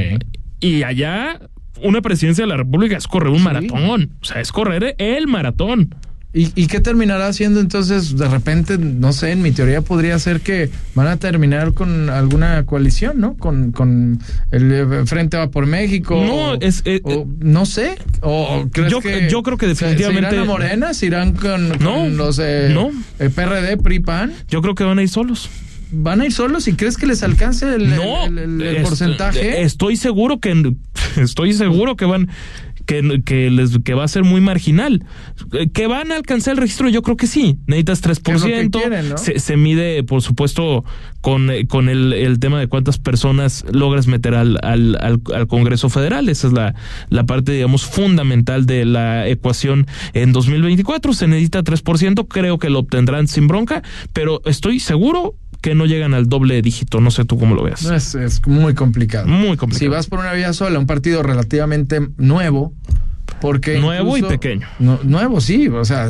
Y 0.60 0.82
allá, 0.82 1.40
una 1.82 2.02
presidencia 2.02 2.44
de 2.44 2.48
la 2.48 2.58
República 2.58 2.98
es 2.98 3.06
correr 3.06 3.30
un 3.30 3.38
sí. 3.38 3.44
maratón. 3.44 4.12
O 4.20 4.24
sea, 4.24 4.42
es 4.42 4.52
correr 4.52 4.94
el 4.98 5.26
maratón. 5.26 5.94
¿Y, 6.36 6.52
¿Y, 6.54 6.66
qué 6.66 6.80
terminará 6.80 7.28
haciendo 7.28 7.60
entonces? 7.60 8.14
De 8.14 8.28
repente, 8.28 8.76
no 8.76 9.14
sé, 9.14 9.30
en 9.30 9.40
mi 9.40 9.52
teoría 9.52 9.80
podría 9.80 10.18
ser 10.18 10.42
que 10.42 10.68
van 10.94 11.06
a 11.06 11.16
terminar 11.16 11.72
con 11.72 12.10
alguna 12.10 12.62
coalición, 12.66 13.18
¿no? 13.18 13.38
Con, 13.38 13.72
con 13.72 14.20
el 14.50 15.06
Frente 15.06 15.38
va 15.38 15.50
por 15.50 15.64
México. 15.64 16.14
No, 16.14 16.52
o, 16.52 16.60
es. 16.60 16.82
Eh, 16.84 17.00
o, 17.04 17.26
no 17.40 17.64
sé. 17.64 17.96
O, 18.20 18.68
¿crees 18.70 18.92
yo, 18.92 19.00
que 19.00 19.30
yo 19.30 19.42
creo 19.42 19.56
que 19.56 19.66
definitivamente. 19.66 20.28
¿Se 20.28 20.34
irán 20.36 20.44
a 20.46 20.52
Morena? 20.52 20.92
¿Se 20.92 21.06
irán 21.06 21.32
con, 21.32 21.70
con 21.70 21.78
no, 21.78 22.06
los 22.06 22.38
eh, 22.38 22.68
no. 22.70 22.90
el 23.18 23.30
PRD, 23.30 23.78
PRI, 23.78 24.00
PAN? 24.00 24.34
Yo 24.50 24.60
creo 24.60 24.74
que 24.74 24.84
van 24.84 24.98
a 24.98 25.02
ir 25.02 25.08
solos. 25.08 25.48
¿Van 25.90 26.20
a 26.20 26.26
ir 26.26 26.32
solos 26.32 26.68
y 26.68 26.74
crees 26.74 26.98
que 26.98 27.06
les 27.06 27.22
alcance 27.22 27.74
el, 27.74 27.96
no, 27.96 28.26
el, 28.26 28.38
el, 28.38 28.60
el 28.60 28.76
es, 28.76 28.82
porcentaje? 28.82 29.62
Estoy 29.62 29.96
seguro 29.96 30.38
que 30.38 30.74
estoy 31.16 31.54
seguro 31.54 31.96
que 31.96 32.04
van 32.04 32.28
que, 32.86 33.22
que, 33.24 33.50
les, 33.50 33.78
que 33.80 33.94
va 33.94 34.04
a 34.04 34.08
ser 34.08 34.24
muy 34.24 34.40
marginal. 34.40 35.04
¿Que 35.72 35.86
van 35.86 36.12
a 36.12 36.16
alcanzar 36.16 36.52
el 36.52 36.58
registro? 36.58 36.88
Yo 36.88 37.02
creo 37.02 37.16
que 37.16 37.26
sí. 37.26 37.58
Necesitas 37.66 38.02
3%. 38.02 38.70
Quieren, 38.70 39.08
¿no? 39.10 39.18
se, 39.18 39.38
se, 39.38 39.56
mide, 39.56 40.02
por 40.04 40.22
supuesto, 40.22 40.84
con, 41.20 41.50
con 41.68 41.88
el, 41.88 42.12
el, 42.12 42.38
tema 42.38 42.60
de 42.60 42.68
cuántas 42.68 42.98
personas 42.98 43.64
logras 43.70 44.06
meter 44.06 44.34
al, 44.34 44.58
al, 44.62 44.96
al, 45.00 45.20
al, 45.34 45.46
Congreso 45.48 45.88
Federal. 45.88 46.28
Esa 46.28 46.46
es 46.46 46.52
la, 46.52 46.74
la 47.10 47.26
parte, 47.26 47.52
digamos, 47.52 47.84
fundamental 47.84 48.66
de 48.66 48.84
la 48.84 49.28
ecuación 49.28 49.86
en 50.14 50.32
2024. 50.32 51.12
Se 51.12 51.26
necesita 51.26 51.62
3%. 51.62 52.26
Creo 52.28 52.58
que 52.58 52.70
lo 52.70 52.78
obtendrán 52.80 53.26
sin 53.26 53.48
bronca, 53.48 53.82
pero 54.12 54.40
estoy 54.44 54.80
seguro 54.80 55.34
que 55.66 55.74
no 55.74 55.84
llegan 55.84 56.14
al 56.14 56.28
doble 56.28 56.62
dígito. 56.62 57.00
No 57.00 57.10
sé 57.10 57.24
tú 57.24 57.40
cómo 57.40 57.56
lo 57.56 57.64
veas. 57.64 57.84
Es, 57.86 58.14
es 58.14 58.46
muy 58.46 58.74
complicado. 58.74 59.26
Muy 59.26 59.56
complicado. 59.56 59.80
Si 59.80 59.88
vas 59.88 60.06
por 60.06 60.20
una 60.20 60.32
vía 60.32 60.52
sola, 60.52 60.78
un 60.78 60.86
partido 60.86 61.24
relativamente 61.24 62.08
nuevo, 62.18 62.72
porque 63.40 63.80
nuevo 63.80 64.16
incluso, 64.16 64.32
y 64.32 64.38
pequeño. 64.38 64.68
No, 64.78 65.00
nuevo, 65.02 65.40
sí. 65.40 65.66
O 65.66 65.84
sea, 65.84 66.08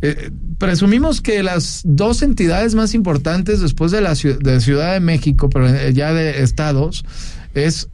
eh, 0.00 0.30
presumimos 0.56 1.20
que 1.20 1.42
las 1.42 1.82
dos 1.84 2.22
entidades 2.22 2.74
más 2.74 2.94
importantes 2.94 3.60
después 3.60 3.92
de 3.92 4.00
la 4.00 4.14
de 4.14 4.60
Ciudad 4.62 4.94
de 4.94 5.00
México, 5.00 5.50
pero 5.50 5.68
ya 5.90 6.14
de 6.14 6.42
estados, 6.42 7.04
es 7.52 7.90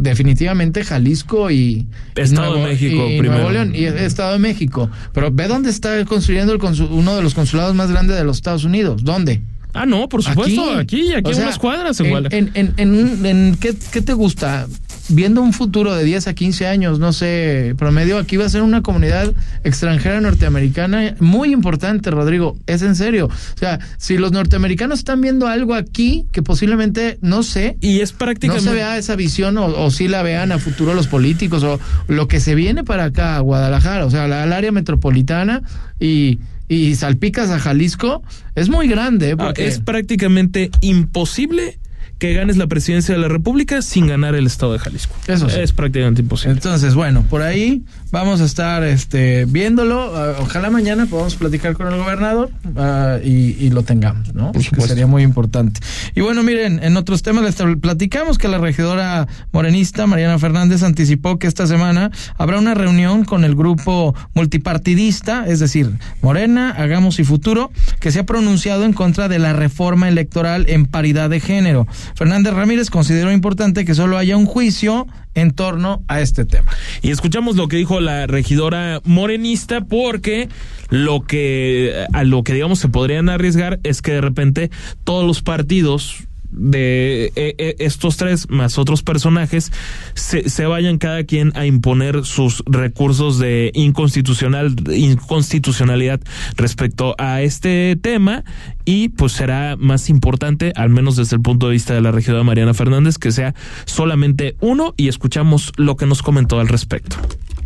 definitivamente 0.00 0.82
Jalisco 0.82 1.52
y 1.52 1.86
Estado 2.16 2.48
Nuevo, 2.48 2.64
de 2.64 2.72
México 2.72 3.06
y 3.08 3.18
primero. 3.20 3.34
Nuevo 3.34 3.50
León 3.50 3.72
y 3.72 3.84
Estado 3.84 4.32
de 4.32 4.40
México. 4.40 4.90
Pero 5.12 5.30
ve 5.30 5.46
dónde 5.46 5.70
está 5.70 6.04
construyendo 6.06 6.52
el 6.52 6.60
uno 6.90 7.14
de 7.14 7.22
los 7.22 7.34
consulados 7.34 7.76
más 7.76 7.88
grandes 7.92 8.16
de 8.16 8.24
los 8.24 8.38
Estados 8.38 8.64
Unidos. 8.64 9.04
¿Dónde? 9.04 9.42
Ah, 9.72 9.86
no, 9.86 10.08
por 10.08 10.22
supuesto, 10.22 10.72
aquí, 10.72 11.08
aquí, 11.08 11.14
aquí 11.14 11.30
o 11.30 11.34
sea, 11.34 11.44
unas 11.44 11.58
cuadras 11.58 12.00
igual. 12.00 12.28
En, 12.32 12.50
en, 12.54 12.74
en, 12.76 13.26
en 13.26 13.56
¿qué, 13.60 13.74
¿qué, 13.92 14.02
te 14.02 14.12
gusta? 14.12 14.66
Viendo 15.08 15.42
un 15.42 15.52
futuro 15.52 15.94
de 15.94 16.04
10 16.04 16.28
a 16.28 16.34
15 16.34 16.66
años, 16.66 16.98
no 16.98 17.12
sé, 17.12 17.74
promedio, 17.76 18.18
aquí 18.18 18.36
va 18.36 18.46
a 18.46 18.48
ser 18.48 18.62
una 18.62 18.82
comunidad 18.82 19.32
extranjera 19.64 20.20
norteamericana 20.20 21.16
muy 21.18 21.52
importante, 21.52 22.10
Rodrigo, 22.10 22.56
es 22.66 22.82
en 22.82 22.94
serio. 22.94 23.26
O 23.26 23.58
sea, 23.58 23.80
si 23.98 24.18
los 24.18 24.32
norteamericanos 24.32 25.00
están 25.00 25.20
viendo 25.20 25.48
algo 25.48 25.74
aquí 25.74 26.26
que 26.32 26.42
posiblemente, 26.42 27.18
no 27.22 27.42
sé, 27.42 27.76
y 27.80 28.00
es 28.00 28.12
prácticamente... 28.12 28.64
no 28.64 28.70
se 28.70 28.76
vea 28.76 28.98
esa 28.98 29.16
visión 29.16 29.58
o, 29.58 29.66
o 29.66 29.90
si 29.90 30.06
la 30.06 30.22
vean 30.22 30.52
a 30.52 30.58
futuro 30.58 30.94
los 30.94 31.08
políticos 31.08 31.62
o 31.64 31.80
lo 32.06 32.28
que 32.28 32.38
se 32.38 32.54
viene 32.54 32.84
para 32.84 33.04
acá, 33.04 33.36
a 33.36 33.40
Guadalajara, 33.40 34.06
o 34.06 34.10
sea, 34.10 34.28
la, 34.28 34.44
al 34.44 34.52
área 34.52 34.72
metropolitana 34.72 35.62
y 35.98 36.38
y 36.70 36.94
salpicas 36.94 37.50
a 37.50 37.58
Jalisco, 37.58 38.22
es 38.54 38.68
muy 38.68 38.86
grande. 38.86 39.36
Porque... 39.36 39.64
Ah, 39.64 39.66
es 39.66 39.80
prácticamente 39.80 40.70
imposible 40.80 41.80
que 42.20 42.34
ganes 42.34 42.58
la 42.58 42.66
presidencia 42.66 43.14
de 43.14 43.20
la 43.20 43.28
República 43.28 43.80
sin 43.80 44.06
ganar 44.06 44.34
el 44.34 44.46
estado 44.46 44.74
de 44.74 44.78
Jalisco. 44.78 45.16
Eso 45.26 45.48
sí. 45.48 45.58
Es 45.58 45.72
prácticamente 45.72 46.20
imposible. 46.20 46.52
Entonces, 46.52 46.94
bueno, 46.94 47.24
por 47.30 47.40
ahí 47.40 47.82
vamos 48.10 48.42
a 48.42 48.44
estar 48.44 48.84
este, 48.84 49.46
viéndolo. 49.46 50.12
Uh, 50.12 50.42
ojalá 50.42 50.70
mañana 50.70 51.06
podamos 51.06 51.36
platicar 51.36 51.72
con 51.72 51.88
el 51.88 51.96
gobernador 51.96 52.50
uh, 52.76 53.26
y, 53.26 53.56
y, 53.58 53.70
lo 53.70 53.84
tengamos, 53.84 54.34
¿no? 54.34 54.52
Por 54.52 54.62
sería 54.86 55.06
muy 55.06 55.22
importante. 55.22 55.80
Y 56.14 56.20
bueno, 56.20 56.42
miren, 56.42 56.82
en 56.82 56.98
otros 56.98 57.22
temas 57.22 57.42
les 57.42 57.56
platicamos 57.78 58.36
que 58.36 58.48
la 58.48 58.58
regidora 58.58 59.26
morenista 59.50 60.06
Mariana 60.06 60.38
Fernández 60.38 60.82
anticipó 60.82 61.38
que 61.38 61.46
esta 61.46 61.66
semana 61.66 62.10
habrá 62.36 62.58
una 62.58 62.74
reunión 62.74 63.24
con 63.24 63.44
el 63.44 63.54
grupo 63.54 64.14
multipartidista, 64.34 65.46
es 65.46 65.58
decir, 65.58 65.90
Morena, 66.20 66.70
Hagamos 66.70 67.18
y 67.18 67.24
Futuro, 67.24 67.70
que 67.98 68.12
se 68.12 68.20
ha 68.20 68.26
pronunciado 68.26 68.84
en 68.84 68.92
contra 68.92 69.28
de 69.28 69.38
la 69.38 69.54
reforma 69.54 70.08
electoral 70.08 70.66
en 70.68 70.84
paridad 70.84 71.30
de 71.30 71.40
género. 71.40 71.86
Fernández 72.14 72.54
Ramírez 72.54 72.90
consideró 72.90 73.32
importante 73.32 73.84
que 73.84 73.94
solo 73.94 74.18
haya 74.18 74.36
un 74.36 74.46
juicio 74.46 75.06
en 75.34 75.52
torno 75.52 76.02
a 76.08 76.20
este 76.20 76.44
tema. 76.44 76.72
Y 77.02 77.10
escuchamos 77.10 77.56
lo 77.56 77.68
que 77.68 77.76
dijo 77.76 78.00
la 78.00 78.26
regidora 78.26 79.00
morenista 79.04 79.80
porque 79.82 80.48
lo 80.88 81.22
que 81.22 82.06
a 82.12 82.24
lo 82.24 82.42
que 82.42 82.54
digamos 82.54 82.78
se 82.78 82.88
podrían 82.88 83.28
arriesgar 83.28 83.78
es 83.82 84.02
que 84.02 84.12
de 84.12 84.20
repente 84.20 84.70
todos 85.04 85.26
los 85.26 85.42
partidos 85.42 86.26
de 86.50 87.26
eh, 87.36 87.54
eh, 87.58 87.76
estos 87.78 88.16
tres 88.16 88.50
más 88.50 88.78
otros 88.78 89.02
personajes 89.02 89.72
se, 90.14 90.48
se, 90.48 90.66
vayan 90.66 90.98
cada 90.98 91.24
quien 91.24 91.52
a 91.56 91.66
imponer 91.66 92.24
sus 92.24 92.62
recursos 92.66 93.38
de 93.38 93.70
inconstitucional 93.74 94.74
inconstitucionalidad 94.92 96.20
respecto 96.56 97.14
a 97.18 97.42
este 97.42 97.96
tema 98.00 98.44
y 98.84 99.10
pues 99.10 99.32
será 99.32 99.76
más 99.78 100.10
importante 100.10 100.72
al 100.74 100.90
menos 100.90 101.16
desde 101.16 101.36
el 101.36 101.42
punto 101.42 101.66
de 101.66 101.72
vista 101.72 101.94
de 101.94 102.00
la 102.00 102.10
regidora 102.10 102.42
Mariana 102.42 102.74
Fernández 102.74 103.18
que 103.18 103.32
sea 103.32 103.54
solamente 103.84 104.56
uno 104.60 104.94
y 104.96 105.08
escuchamos 105.08 105.72
lo 105.76 105.96
que 105.96 106.06
nos 106.06 106.22
comentó 106.22 106.60
al 106.60 106.68
respecto 106.68 107.16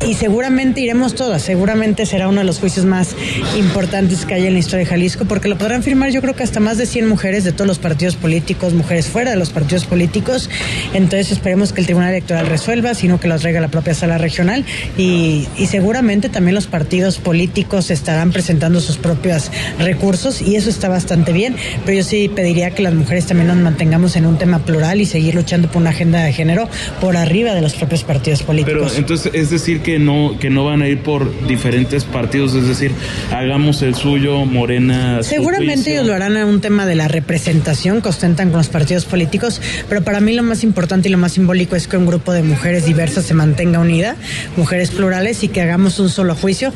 y 0.06 0.14
seguramente 0.14 0.80
iremos 0.80 1.14
todas, 1.14 1.42
seguramente 1.42 2.04
será 2.04 2.28
uno 2.28 2.40
de 2.40 2.44
los 2.44 2.58
juicios 2.58 2.84
más 2.84 3.16
importantes 3.56 4.26
que 4.26 4.34
hay 4.34 4.46
en 4.46 4.52
la 4.52 4.58
historia 4.58 4.84
de 4.84 4.90
Jalisco, 4.90 5.24
porque 5.24 5.48
lo 5.48 5.56
podrán 5.56 5.82
firmar 5.82 6.10
yo 6.10 6.20
creo 6.20 6.34
que 6.34 6.42
hasta 6.42 6.60
más 6.60 6.76
de 6.76 6.86
100 6.86 7.08
mujeres 7.08 7.44
de 7.44 7.52
todos 7.52 7.66
los 7.66 7.78
partidos 7.78 8.16
políticos, 8.16 8.74
mujeres 8.74 9.06
fuera 9.06 9.30
de 9.30 9.36
los 9.36 9.50
partidos 9.50 9.86
políticos, 9.86 10.50
entonces 10.92 11.32
esperemos 11.32 11.72
que 11.72 11.80
el 11.80 11.86
Tribunal 11.86 12.10
Electoral 12.10 12.46
resuelva, 12.46 12.94
sino 12.94 13.18
que 13.18 13.28
lo 13.28 13.38
traiga 13.38 13.60
la 13.60 13.68
propia 13.68 13.94
sala 13.94 14.18
regional. 14.18 14.64
Y, 14.98 15.48
y 15.56 15.66
seguramente 15.66 16.28
también 16.28 16.54
los 16.54 16.66
partidos 16.66 17.18
políticos 17.18 17.90
estarán 17.90 18.32
presentando 18.32 18.80
sus 18.80 18.96
propios 18.98 19.50
recursos 19.78 20.42
y 20.42 20.56
eso 20.56 20.70
está 20.70 20.88
bastante 20.88 21.32
bien, 21.32 21.56
pero 21.84 21.98
yo 21.98 22.04
sí 22.04 22.28
pediría 22.28 22.70
que 22.72 22.82
las 22.82 22.94
mujeres 22.94 23.26
también 23.26 23.48
nos 23.48 23.56
mantengamos 23.56 24.16
en 24.16 24.26
un 24.26 24.38
tema 24.38 24.58
plural 24.60 25.00
y 25.00 25.06
seguir 25.06 25.34
luchando 25.34 25.68
por 25.68 25.80
una 25.80 25.90
agenda 25.90 26.22
de 26.22 26.32
género 26.32 26.68
por 27.00 27.16
arriba 27.16 27.54
de 27.54 27.62
los 27.62 27.74
propios 27.74 28.04
partidos 28.04 28.42
políticos. 28.42 28.88
Pero 28.90 28.98
entonces, 28.98 29.32
es 29.34 29.50
decir, 29.50 29.80
que 29.80 29.93
no, 29.98 30.36
que 30.38 30.50
no 30.50 30.64
van 30.64 30.82
a 30.82 30.88
ir 30.88 31.00
por 31.02 31.46
diferentes 31.46 32.04
partidos, 32.04 32.54
es 32.54 32.66
decir, 32.66 32.92
hagamos 33.30 33.82
el 33.82 33.94
suyo, 33.94 34.44
Morena. 34.44 35.22
Seguramente 35.22 35.92
ellos 35.92 36.06
lo 36.06 36.14
harán 36.14 36.36
a 36.36 36.46
un 36.46 36.60
tema 36.60 36.86
de 36.86 36.94
la 36.94 37.08
representación 37.08 38.02
que 38.02 38.08
ostentan 38.08 38.50
con 38.50 38.58
los 38.58 38.68
partidos 38.68 39.04
políticos, 39.04 39.60
pero 39.88 40.02
para 40.02 40.20
mí 40.20 40.34
lo 40.34 40.42
más 40.42 40.64
importante 40.64 41.08
y 41.08 41.12
lo 41.12 41.18
más 41.18 41.32
simbólico 41.32 41.76
es 41.76 41.88
que 41.88 41.96
un 41.96 42.06
grupo 42.06 42.32
de 42.32 42.42
mujeres 42.42 42.86
diversas 42.86 43.24
se 43.24 43.34
mantenga 43.34 43.78
unida, 43.78 44.16
mujeres 44.56 44.90
plurales 44.90 45.42
y 45.44 45.48
que 45.48 45.62
hagamos 45.62 45.98
un 45.98 46.08
solo 46.08 46.34
juicio. 46.34 46.72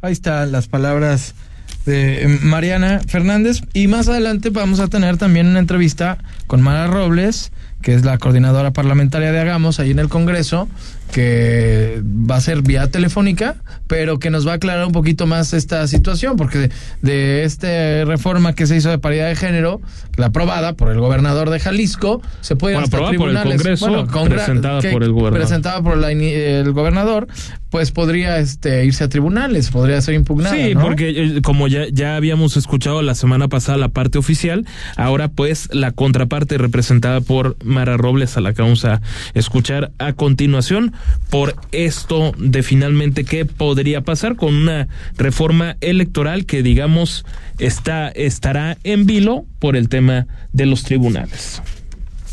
Ahí 0.00 0.12
están 0.12 0.52
las 0.52 0.68
palabras 0.68 1.34
de 1.86 2.38
Mariana 2.42 3.00
Fernández 3.06 3.62
y 3.72 3.88
más 3.88 4.08
adelante 4.08 4.50
vamos 4.50 4.80
a 4.80 4.88
tener 4.88 5.16
también 5.16 5.48
una 5.48 5.58
entrevista 5.58 6.18
con 6.46 6.60
Mara 6.62 6.86
Robles, 6.86 7.52
que 7.82 7.94
es 7.94 8.04
la 8.04 8.18
coordinadora 8.18 8.72
parlamentaria 8.72 9.32
de 9.32 9.40
Hagamos 9.40 9.80
ahí 9.80 9.90
en 9.90 9.98
el 9.98 10.08
Congreso, 10.08 10.68
que 11.12 12.02
va 12.02 12.36
a 12.36 12.40
ser 12.40 12.62
vía 12.62 12.90
telefónica, 12.90 13.56
pero 13.86 14.18
que 14.18 14.30
nos 14.30 14.48
va 14.48 14.52
a 14.52 14.54
aclarar 14.54 14.86
un 14.86 14.92
poquito 14.92 15.26
más 15.26 15.52
esta 15.52 15.86
situación, 15.86 16.36
porque 16.36 16.70
de, 17.02 17.44
esta 17.44 18.04
reforma 18.06 18.54
que 18.54 18.66
se 18.66 18.76
hizo 18.76 18.88
de 18.88 18.98
paridad 18.98 19.28
de 19.28 19.36
género, 19.36 19.80
la 20.16 20.26
aprobada 20.26 20.72
por 20.72 20.90
el 20.90 20.98
gobernador 20.98 21.50
de 21.50 21.60
Jalisco, 21.60 22.22
se 22.40 22.56
puede 22.56 22.74
bueno, 22.74 22.86
hasta 22.86 23.08
tribunales. 23.08 23.78
Por 23.78 23.92
el 23.92 24.06
Congreso, 24.06 24.46
presentada 24.46 24.80
por 24.90 25.02
el 25.04 25.12
gobernador. 25.12 25.38
Presentada 25.38 25.82
por 25.82 26.02
el 26.02 26.72
gobernador, 26.72 27.28
pues 27.72 27.90
podría 27.90 28.38
este, 28.38 28.84
irse 28.84 29.04
a 29.04 29.08
tribunales, 29.08 29.70
podría 29.70 30.00
ser 30.00 30.14
impugnada. 30.14 30.54
Sí, 30.54 30.74
porque 30.74 31.10
eh, 31.10 31.42
como 31.42 31.68
ya, 31.68 31.84
ya 31.92 32.16
habíamos 32.16 32.56
escuchado 32.56 33.02
la 33.02 33.14
semana 33.14 33.48
pasada 33.48 33.76
la 33.78 33.88
parte 33.88 34.18
oficial, 34.18 34.66
ahora 34.96 35.28
pues 35.28 35.68
la 35.72 35.90
contraparte 35.90 36.58
representada 36.58 37.20
por 37.20 37.56
Mara 37.64 37.96
Robles, 37.96 38.36
a 38.36 38.40
la 38.40 38.52
que 38.52 38.62
vamos 38.62 38.84
a 38.84 39.02
escuchar 39.34 39.90
a 39.98 40.12
continuación, 40.12 40.92
por 41.30 41.56
esto 41.72 42.32
de 42.38 42.62
finalmente 42.62 43.24
qué 43.24 43.44
podría 43.44 44.02
pasar 44.02 44.36
con 44.36 44.54
una 44.54 44.88
reforma 45.16 45.76
electoral 45.80 46.46
que 46.46 46.62
digamos 46.62 47.24
está 47.58 48.08
estará 48.08 48.76
en 48.84 49.06
vilo 49.06 49.46
por 49.58 49.76
el 49.76 49.88
tema 49.88 50.26
de 50.52 50.66
los 50.66 50.82
tribunales. 50.82 51.62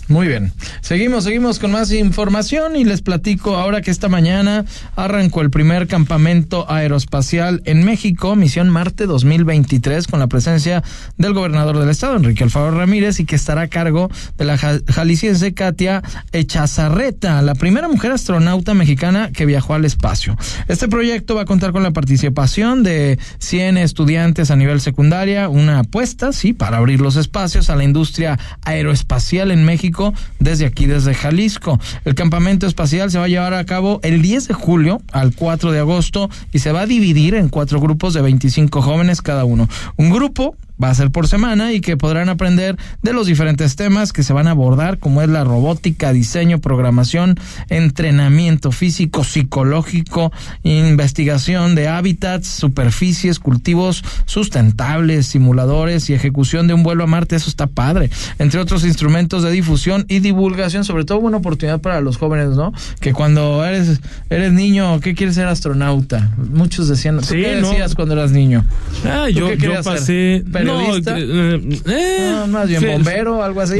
Muy 0.09 0.27
bien. 0.27 0.51
Seguimos, 0.81 1.23
seguimos 1.23 1.59
con 1.59 1.71
más 1.71 1.91
información 1.91 2.75
y 2.75 2.83
les 2.83 3.03
platico 3.03 3.55
ahora 3.55 3.81
que 3.81 3.91
esta 3.91 4.09
mañana 4.09 4.65
arrancó 4.95 5.41
el 5.41 5.51
primer 5.51 5.85
campamento 5.85 6.65
aeroespacial 6.67 7.61
en 7.65 7.85
México, 7.85 8.35
Misión 8.35 8.69
Marte 8.69 9.05
2023, 9.05 10.07
con 10.07 10.19
la 10.19 10.25
presencia 10.25 10.83
del 11.17 11.33
gobernador 11.33 11.77
del 11.77 11.89
estado, 11.89 12.15
Enrique 12.15 12.43
Alfaro 12.43 12.71
Ramírez, 12.71 13.19
y 13.19 13.25
que 13.25 13.35
estará 13.35 13.61
a 13.61 13.67
cargo 13.67 14.09
de 14.35 14.45
la 14.45 14.57
jalisciense 14.57 15.53
Katia 15.53 16.01
Echazarreta, 16.31 17.43
la 17.43 17.53
primera 17.53 17.87
mujer 17.87 18.11
astronauta 18.11 18.73
mexicana 18.73 19.29
que 19.31 19.45
viajó 19.45 19.75
al 19.75 19.85
espacio. 19.85 20.35
Este 20.67 20.87
proyecto 20.87 21.35
va 21.35 21.43
a 21.43 21.45
contar 21.45 21.71
con 21.71 21.83
la 21.83 21.91
participación 21.91 22.81
de 22.81 23.19
100 23.37 23.77
estudiantes 23.77 24.49
a 24.49 24.55
nivel 24.55 24.81
secundaria, 24.81 25.49
una 25.49 25.81
apuesta, 25.81 26.33
sí, 26.33 26.53
para 26.53 26.77
abrir 26.77 26.99
los 26.99 27.15
espacios 27.15 27.69
a 27.69 27.75
la 27.75 27.83
industria 27.83 28.39
aeroespacial 28.63 29.51
en 29.51 29.65
México 29.65 29.98
desde 30.39 30.65
aquí, 30.65 30.85
desde 30.85 31.13
Jalisco. 31.13 31.79
El 32.05 32.15
campamento 32.15 32.67
espacial 32.67 33.11
se 33.11 33.19
va 33.19 33.25
a 33.25 33.29
llevar 33.29 33.53
a 33.53 33.65
cabo 33.65 33.99
el 34.03 34.21
10 34.21 34.47
de 34.47 34.53
julio 34.53 35.01
al 35.11 35.35
4 35.35 35.71
de 35.71 35.79
agosto 35.79 36.29
y 36.51 36.59
se 36.59 36.71
va 36.71 36.81
a 36.81 36.85
dividir 36.85 37.35
en 37.35 37.49
cuatro 37.49 37.79
grupos 37.79 38.13
de 38.13 38.21
25 38.21 38.81
jóvenes 38.81 39.21
cada 39.21 39.45
uno. 39.45 39.67
Un 39.97 40.09
grupo 40.09 40.55
va 40.81 40.89
a 40.89 40.95
ser 40.95 41.11
por 41.11 41.27
semana 41.27 41.73
y 41.73 41.81
que 41.81 41.97
podrán 41.97 42.29
aprender 42.29 42.77
de 43.01 43.13
los 43.13 43.27
diferentes 43.27 43.75
temas 43.75 44.13
que 44.13 44.23
se 44.23 44.33
van 44.33 44.47
a 44.47 44.51
abordar, 44.51 44.97
como 44.99 45.21
es 45.21 45.29
la 45.29 45.43
robótica, 45.43 46.13
diseño, 46.13 46.59
programación, 46.59 47.39
entrenamiento 47.69 48.71
físico, 48.71 49.23
psicológico, 49.23 50.31
investigación 50.63 51.75
de 51.75 51.87
hábitats, 51.87 52.47
superficies, 52.47 53.39
cultivos 53.39 54.03
sustentables, 54.25 55.27
simuladores 55.27 56.09
y 56.09 56.13
ejecución 56.13 56.67
de 56.67 56.73
un 56.73 56.83
vuelo 56.83 57.03
a 57.03 57.07
Marte. 57.07 57.35
Eso 57.35 57.49
está 57.49 57.67
padre. 57.67 58.09
Entre 58.37 58.59
otros 58.59 58.85
instrumentos 58.85 59.43
de 59.43 59.51
difusión 59.51 60.05
y 60.07 60.19
divulgación, 60.19 60.83
sobre 60.83 61.05
todo 61.05 61.19
una 61.19 61.37
oportunidad 61.37 61.81
para 61.81 62.01
los 62.01 62.17
jóvenes, 62.17 62.49
¿no? 62.49 62.73
Que 62.99 63.13
cuando 63.13 63.63
eres, 63.65 64.01
eres 64.29 64.53
niño, 64.53 64.99
¿qué 64.99 65.13
quieres 65.15 65.35
ser 65.35 65.47
astronauta? 65.47 66.31
Muchos 66.37 66.87
decían, 66.87 67.19
¿tú 67.19 67.27
qué 67.29 67.55
decías 67.55 67.95
cuando 67.95 68.13
eras 68.13 68.31
niño? 68.31 68.65
Ah, 69.05 69.29
yo, 69.29 69.53
yo 69.53 69.81
pasé... 69.83 70.43
Eh, 70.69 72.29
no, 72.31 72.47
más 72.47 72.67
bien 72.67 72.85
bombero, 72.85 73.43
algo 73.43 73.61
así. 73.61 73.79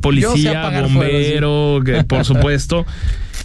policía, 0.00 0.70
bombero, 0.82 1.82
por 2.06 2.24
supuesto. 2.24 2.84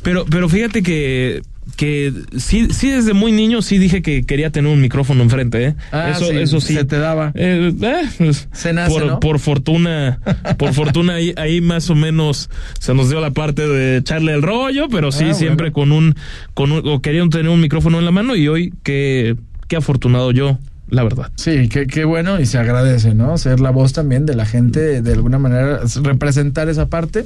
Pero, 0.03 0.25
pero 0.25 0.49
fíjate 0.49 0.81
que 0.81 1.41
que 1.77 2.13
sí, 2.37 2.67
sí 2.71 2.89
desde 2.89 3.13
muy 3.13 3.31
niño 3.31 3.61
sí 3.61 3.77
dije 3.77 4.01
que 4.01 4.23
quería 4.23 4.49
tener 4.49 4.71
un 4.71 4.81
micrófono 4.81 5.23
enfrente, 5.23 5.65
¿eh? 5.65 5.75
Ah, 5.91 6.11
eso, 6.15 6.27
sí, 6.27 6.37
eso 6.37 6.61
sí. 6.61 6.73
Se 6.73 6.85
te 6.85 6.97
daba. 6.97 7.31
Eh, 7.35 7.73
eh, 7.81 8.01
pues, 8.17 8.49
se 8.51 8.73
nace, 8.73 8.99
por, 8.99 9.19
por 9.19 9.39
fortuna, 9.39 10.19
por 10.57 10.73
fortuna 10.73 11.15
ahí, 11.15 11.33
ahí 11.37 11.61
más 11.61 11.89
o 11.89 11.95
menos 11.95 12.49
se 12.79 12.93
nos 12.93 13.09
dio 13.09 13.19
la 13.19 13.31
parte 13.31 13.67
de 13.67 13.97
echarle 13.97 14.33
el 14.33 14.41
rollo, 14.41 14.89
pero 14.89 15.11
sí 15.11 15.25
ah, 15.29 15.33
siempre 15.33 15.71
con 15.71 15.91
un, 15.91 16.15
con 16.53 16.71
un, 16.71 16.87
o 16.87 17.01
querían 17.01 17.29
tener 17.29 17.49
un 17.49 17.61
micrófono 17.61 17.99
en 17.99 18.05
la 18.05 18.11
mano 18.11 18.35
y 18.35 18.47
hoy 18.47 18.73
qué, 18.83 19.35
qué 19.67 19.75
afortunado 19.75 20.31
yo 20.31 20.57
la 20.91 21.03
verdad. 21.03 21.31
Sí, 21.35 21.69
qué, 21.69 21.87
qué 21.87 22.03
bueno 22.03 22.39
y 22.39 22.45
se 22.45 22.57
agradece, 22.57 23.15
¿no? 23.15 23.37
Ser 23.37 23.61
la 23.61 23.71
voz 23.71 23.93
también 23.93 24.25
de 24.25 24.35
la 24.35 24.45
gente, 24.45 25.01
de 25.01 25.13
alguna 25.13 25.39
manera, 25.39 25.79
representar 26.03 26.67
esa 26.67 26.87
parte, 26.89 27.25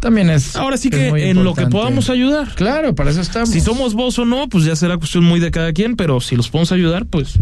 también 0.00 0.28
es. 0.28 0.54
Ahora 0.54 0.76
sí 0.76 0.90
que 0.90 1.08
en 1.08 1.42
lo 1.42 1.54
que 1.54 1.66
podamos 1.66 2.10
ayudar. 2.10 2.54
Claro, 2.54 2.94
para 2.94 3.10
eso 3.10 3.22
estamos. 3.22 3.48
Si 3.48 3.60
somos 3.60 3.94
voz 3.94 4.18
o 4.18 4.26
no, 4.26 4.48
pues 4.48 4.64
ya 4.64 4.76
será 4.76 4.98
cuestión 4.98 5.24
muy 5.24 5.40
de 5.40 5.50
cada 5.50 5.72
quien, 5.72 5.96
pero 5.96 6.20
si 6.20 6.36
los 6.36 6.50
podemos 6.50 6.72
ayudar, 6.72 7.06
pues 7.06 7.38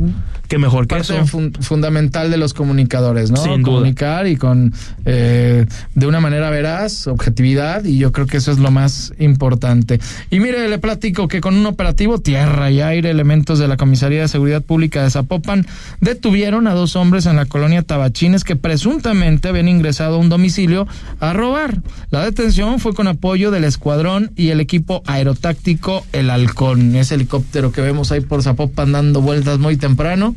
qué 0.47 0.59
mejor 0.59 0.87
que 0.87 0.95
parte 0.95 1.15
fundamental 1.61 2.31
de 2.31 2.37
los 2.37 2.55
comunicadores, 2.55 3.33
¿no? 3.33 3.43
Sin 3.43 3.63
Comunicar 3.63 4.29
y 4.29 4.37
con, 4.37 4.73
eh, 5.05 5.67
de 5.95 6.07
una 6.07 6.21
manera 6.21 6.51
veraz, 6.51 7.09
objetividad, 7.09 7.85
y 7.85 7.99
yo 7.99 8.13
creo 8.13 8.27
que 8.27 8.37
eso 8.37 8.53
es 8.53 8.59
lo 8.59 8.71
más 8.71 9.13
importante. 9.19 9.99
Y 10.31 10.39
mire, 10.39 10.69
le 10.69 10.79
platico 10.79 11.27
que 11.27 11.41
con 11.41 11.57
un 11.57 11.67
operativo 11.67 12.19
tierra 12.19 12.71
y 12.71 12.81
aire, 12.81 13.11
elementos 13.11 13.59
de 13.59 13.67
la 13.67 13.77
Comisaría 13.77 14.21
de 14.21 14.29
Seguridad 14.29 14.63
Pública 14.63 15.03
de 15.03 15.11
Zapopan, 15.11 15.64
detuvieron 16.01 16.67
a 16.67 16.75
dos 16.75 16.97
hombres 16.97 17.27
en 17.27 17.37
la 17.37 17.47
colonia 17.47 17.83
Tabachines 17.83 18.45
que 18.45 18.57
presuntamente 18.57 19.49
habían 19.49 19.69
ingresado 19.69 20.17
a 20.17 20.19
un 20.19 20.29
domicilio 20.29 20.87
a 21.21 21.33
robar. 21.33 21.81
La 22.11 22.25
detención 22.25 22.81
fue 22.81 22.95
con 22.95 23.09
apoyo 23.09 23.51
del 23.51 23.65
escuadrón 23.65 24.33
y 24.37 24.51
el 24.51 24.61
equipo 24.61 25.03
aerotáctico 25.07 26.05
El 26.13 26.31
Halcón, 26.31 26.95
ese 26.97 27.15
helicóptero 27.15 27.73
que 27.73 27.81
vemos 27.81 28.13
ahí 28.13 28.21
por 28.21 28.43
Zapopan 28.43 28.93
dando 28.93 29.21
vueltas 29.21 29.59
muy 29.59 29.77
temprano. 29.77 30.35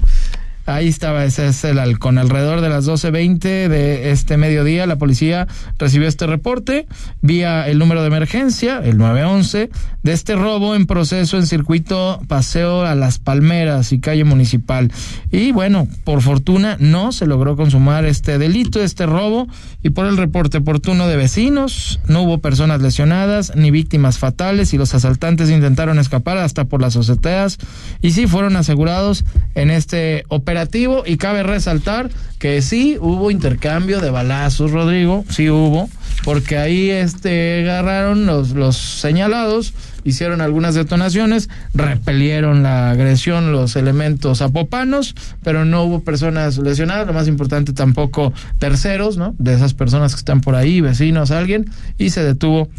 Ahí 0.67 0.89
estaba, 0.89 1.23
ese 1.23 1.47
es 1.47 1.63
el 1.63 1.79
halcón. 1.79 2.17
Alrededor 2.17 2.59
de 2.59 2.67
las 2.67 2.85
12.20 2.85 3.69
de 3.69 4.11
este 4.11 4.35
mediodía, 4.35 4.85
la 4.85 4.97
policía 4.97 5.47
recibió 5.79 6.09
este 6.09 6.27
reporte 6.27 6.87
vía 7.21 7.69
el 7.69 7.79
número 7.79 8.01
de 8.01 8.07
emergencia, 8.07 8.81
el 8.83 8.97
911, 8.97 9.69
de 10.03 10.11
este 10.11 10.35
robo 10.35 10.75
en 10.75 10.85
proceso 10.85 11.37
en 11.37 11.47
circuito 11.47 12.19
Paseo 12.27 12.81
a 12.81 12.95
las 12.95 13.17
Palmeras 13.17 13.93
y 13.93 14.01
calle 14.01 14.25
municipal. 14.25 14.91
Y 15.31 15.53
bueno, 15.53 15.87
por 16.03 16.21
fortuna 16.21 16.75
no 16.81 17.13
se 17.13 17.27
logró 17.27 17.55
consumar 17.55 18.03
este 18.03 18.37
delito, 18.37 18.83
este 18.83 19.05
robo, 19.05 19.47
y 19.83 19.91
por 19.91 20.05
el 20.05 20.17
reporte 20.17 20.57
oportuno 20.57 21.07
de 21.07 21.15
vecinos, 21.15 22.01
no 22.07 22.23
hubo 22.23 22.39
personas 22.39 22.81
lesionadas 22.81 23.53
ni 23.55 23.71
víctimas 23.71 24.17
fatales 24.17 24.73
y 24.73 24.77
los 24.77 24.93
asaltantes 24.93 25.49
intentaron 25.49 25.97
escapar 25.97 26.37
hasta 26.37 26.65
por 26.65 26.81
las 26.81 26.97
azoteas 26.97 27.57
y 28.01 28.11
sí 28.11 28.27
fueron 28.27 28.57
asegurados 28.57 29.23
en 29.55 29.71
este 29.71 30.25
operativo 30.27 30.56
y 31.05 31.17
cabe 31.17 31.43
resaltar 31.43 32.09
que 32.39 32.61
sí 32.61 32.97
hubo 32.99 33.31
intercambio 33.31 33.99
de 33.99 34.09
balazos, 34.09 34.71
Rodrigo, 34.71 35.25
sí 35.29 35.49
hubo, 35.49 35.89
porque 36.23 36.57
ahí 36.57 36.89
este 36.89 37.61
agarraron 37.61 38.25
los, 38.25 38.51
los 38.51 38.77
señalados, 38.77 39.73
hicieron 40.03 40.41
algunas 40.41 40.75
detonaciones, 40.75 41.49
repelieron 41.73 42.63
la 42.63 42.91
agresión 42.91 43.51
los 43.51 43.75
elementos 43.75 44.41
apopanos, 44.41 45.15
pero 45.43 45.65
no 45.65 45.83
hubo 45.83 46.01
personas 46.01 46.57
lesionadas, 46.57 47.07
lo 47.07 47.13
más 47.13 47.27
importante 47.27 47.73
tampoco 47.73 48.33
terceros, 48.59 49.17
¿no? 49.17 49.35
De 49.37 49.53
esas 49.53 49.73
personas 49.73 50.13
que 50.13 50.19
están 50.19 50.41
por 50.41 50.55
ahí, 50.55 50.81
vecinos, 50.81 51.31
alguien, 51.31 51.69
y 51.97 52.11
se 52.11 52.23
detuvo 52.23 52.69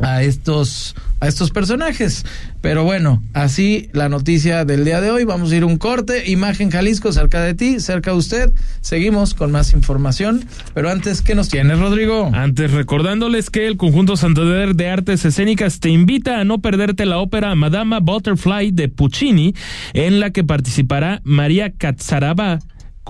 a 0.00 0.22
estos 0.22 0.94
a 1.20 1.28
estos 1.28 1.50
personajes. 1.50 2.24
Pero 2.62 2.84
bueno, 2.84 3.22
así 3.34 3.88
la 3.92 4.08
noticia 4.08 4.64
del 4.64 4.84
día 4.84 5.00
de 5.00 5.10
hoy. 5.10 5.24
Vamos 5.24 5.52
a 5.52 5.56
ir 5.56 5.64
un 5.64 5.76
corte. 5.76 6.30
Imagen 6.30 6.70
Jalisco 6.70 7.12
cerca 7.12 7.42
de 7.42 7.54
ti, 7.54 7.78
cerca 7.78 8.12
de 8.12 8.16
usted. 8.16 8.52
Seguimos 8.80 9.34
con 9.34 9.52
más 9.52 9.72
información. 9.72 10.44
Pero 10.74 10.90
antes, 10.90 11.22
¿qué 11.22 11.34
nos 11.34 11.48
tienes, 11.48 11.78
Rodrigo? 11.78 12.30
Antes, 12.32 12.72
recordándoles 12.72 13.50
que 13.50 13.66
el 13.66 13.76
Conjunto 13.76 14.16
Santander 14.16 14.74
de 14.74 14.88
Artes 14.88 15.24
Escénicas 15.24 15.80
te 15.80 15.90
invita 15.90 16.40
a 16.40 16.44
no 16.44 16.60
perderte 16.60 17.06
la 17.06 17.18
ópera 17.18 17.54
Madama 17.54 18.00
Butterfly 18.00 18.70
de 18.72 18.88
Puccini, 18.88 19.54
en 19.92 20.20
la 20.20 20.30
que 20.30 20.42
participará 20.42 21.20
María 21.24 21.70
Catzaraba 21.72 22.60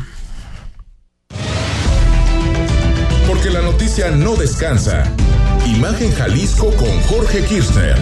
Porque 3.26 3.50
la 3.50 3.62
noticia 3.62 4.12
no 4.12 4.36
descansa. 4.36 5.12
Imagen 5.66 6.12
Jalisco 6.12 6.70
con 6.76 7.00
Jorge 7.08 7.44
Kirchner. 7.44 7.96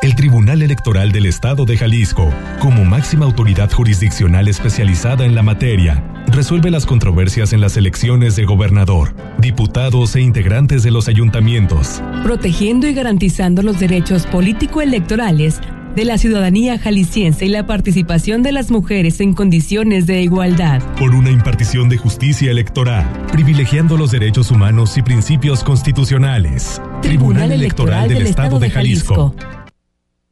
El 0.00 0.14
Tribunal 0.14 0.62
Electoral 0.62 1.10
del 1.10 1.26
Estado 1.26 1.64
de 1.64 1.76
Jalisco, 1.76 2.32
como 2.60 2.84
máxima 2.84 3.24
autoridad 3.24 3.68
jurisdiccional 3.72 4.46
especializada 4.46 5.26
en 5.26 5.34
la 5.34 5.42
materia, 5.42 6.04
resuelve 6.28 6.70
las 6.70 6.86
controversias 6.86 7.52
en 7.52 7.60
las 7.60 7.76
elecciones 7.76 8.36
de 8.36 8.44
gobernador, 8.44 9.12
diputados 9.38 10.14
e 10.14 10.20
integrantes 10.20 10.84
de 10.84 10.92
los 10.92 11.08
ayuntamientos, 11.08 12.00
protegiendo 12.22 12.86
y 12.86 12.94
garantizando 12.94 13.62
los 13.62 13.80
derechos 13.80 14.24
político-electorales 14.26 15.60
de 15.96 16.04
la 16.04 16.16
ciudadanía 16.16 16.78
jalisciense 16.78 17.46
y 17.46 17.48
la 17.48 17.66
participación 17.66 18.44
de 18.44 18.52
las 18.52 18.70
mujeres 18.70 19.20
en 19.20 19.34
condiciones 19.34 20.06
de 20.06 20.22
igualdad. 20.22 20.80
Por 20.96 21.12
una 21.12 21.30
impartición 21.30 21.88
de 21.88 21.96
justicia 21.96 22.52
electoral, 22.52 23.04
privilegiando 23.32 23.96
los 23.96 24.12
derechos 24.12 24.52
humanos 24.52 24.96
y 24.96 25.02
principios 25.02 25.64
constitucionales. 25.64 26.80
Tribunal, 27.02 27.50
Electoral, 27.50 28.08
del, 28.08 28.28
Estado, 28.28 28.60
de 28.60 28.70
Jalisco. 28.70 29.34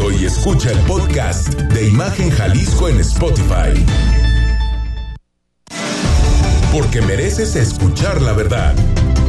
Y 0.00 0.24
escucha 0.24 0.70
el 0.70 0.78
podcast 0.80 1.48
de 1.48 1.88
Imagen 1.88 2.30
Jalisco 2.30 2.88
en 2.88 3.00
Spotify. 3.00 3.84
Porque 6.72 7.02
mereces 7.02 7.56
escuchar 7.56 8.22
la 8.22 8.32
verdad. 8.32 8.74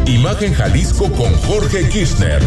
Imagen 0.06 0.54
Jalisco 0.54 1.12
con 1.12 1.34
Jorge 1.40 1.90
Kirchner. 1.90 2.42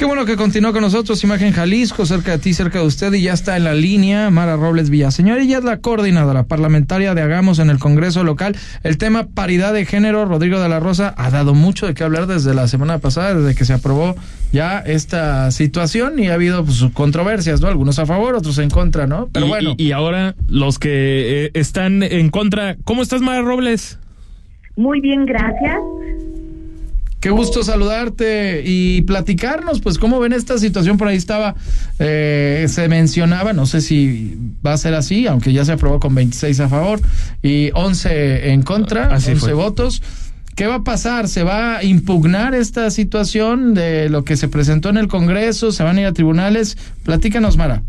Qué 0.00 0.06
bueno 0.06 0.24
que 0.24 0.36
continuó 0.36 0.72
con 0.72 0.80
nosotros, 0.80 1.22
Imagen 1.24 1.52
Jalisco, 1.52 2.06
cerca 2.06 2.30
de 2.30 2.38
ti, 2.38 2.54
cerca 2.54 2.78
de 2.78 2.86
usted, 2.86 3.12
y 3.12 3.20
ya 3.20 3.34
está 3.34 3.58
en 3.58 3.64
la 3.64 3.74
línea 3.74 4.30
Mara 4.30 4.56
Robles 4.56 4.88
Villaseñor. 4.88 5.40
Ella 5.40 5.58
es 5.58 5.64
la 5.64 5.80
coordinadora 5.80 6.44
parlamentaria 6.44 7.14
de 7.14 7.20
Hagamos 7.20 7.58
en 7.58 7.68
el 7.68 7.78
Congreso 7.78 8.24
local. 8.24 8.56
El 8.82 8.96
tema 8.96 9.26
paridad 9.26 9.74
de 9.74 9.84
género, 9.84 10.24
Rodrigo 10.24 10.58
de 10.58 10.70
la 10.70 10.80
Rosa, 10.80 11.12
ha 11.18 11.28
dado 11.28 11.52
mucho 11.52 11.86
de 11.86 11.92
qué 11.92 12.02
hablar 12.02 12.26
desde 12.26 12.54
la 12.54 12.66
semana 12.66 12.96
pasada, 12.96 13.34
desde 13.34 13.54
que 13.54 13.66
se 13.66 13.74
aprobó 13.74 14.16
ya 14.52 14.78
esta 14.78 15.50
situación 15.50 16.18
y 16.18 16.28
ha 16.28 16.32
habido 16.32 16.64
pues, 16.64 16.82
controversias, 16.94 17.60
¿no? 17.60 17.68
Algunos 17.68 17.98
a 17.98 18.06
favor, 18.06 18.34
otros 18.36 18.56
en 18.56 18.70
contra, 18.70 19.06
¿no? 19.06 19.28
Pero 19.30 19.44
y, 19.44 19.48
bueno. 19.50 19.74
Y, 19.76 19.88
y 19.88 19.92
ahora 19.92 20.34
los 20.48 20.78
que 20.78 21.44
eh, 21.44 21.50
están 21.52 22.02
en 22.02 22.30
contra. 22.30 22.76
¿Cómo 22.84 23.02
estás, 23.02 23.20
Mara 23.20 23.42
Robles? 23.42 23.98
Muy 24.76 25.02
bien, 25.02 25.26
gracias. 25.26 25.78
Qué 27.20 27.28
gusto 27.28 27.62
saludarte 27.62 28.62
y 28.64 29.02
platicarnos, 29.02 29.80
pues 29.80 29.98
cómo 29.98 30.18
ven 30.20 30.32
esta 30.32 30.56
situación. 30.56 30.96
Por 30.96 31.08
ahí 31.08 31.16
estaba, 31.18 31.54
eh, 31.98 32.64
se 32.68 32.88
mencionaba, 32.88 33.52
no 33.52 33.66
sé 33.66 33.82
si 33.82 34.38
va 34.66 34.72
a 34.72 34.78
ser 34.78 34.94
así, 34.94 35.26
aunque 35.26 35.52
ya 35.52 35.64
se 35.66 35.72
aprobó 35.72 36.00
con 36.00 36.14
26 36.14 36.60
a 36.60 36.68
favor 36.70 37.00
y 37.42 37.70
11 37.74 38.52
en 38.52 38.62
contra, 38.62 39.14
Así 39.14 39.32
11 39.32 39.40
fue. 39.40 39.52
votos. 39.52 40.02
¿Qué 40.56 40.66
va 40.66 40.76
a 40.76 40.82
pasar? 40.84 41.28
¿Se 41.28 41.42
va 41.42 41.76
a 41.78 41.84
impugnar 41.84 42.54
esta 42.54 42.90
situación 42.90 43.74
de 43.74 44.08
lo 44.08 44.24
que 44.24 44.36
se 44.36 44.48
presentó 44.48 44.88
en 44.88 44.96
el 44.96 45.08
Congreso? 45.08 45.72
¿Se 45.72 45.82
van 45.82 45.98
a 45.98 46.00
ir 46.00 46.06
a 46.06 46.12
tribunales? 46.12 46.76
Platícanos, 47.04 47.56
Mara. 47.58 47.82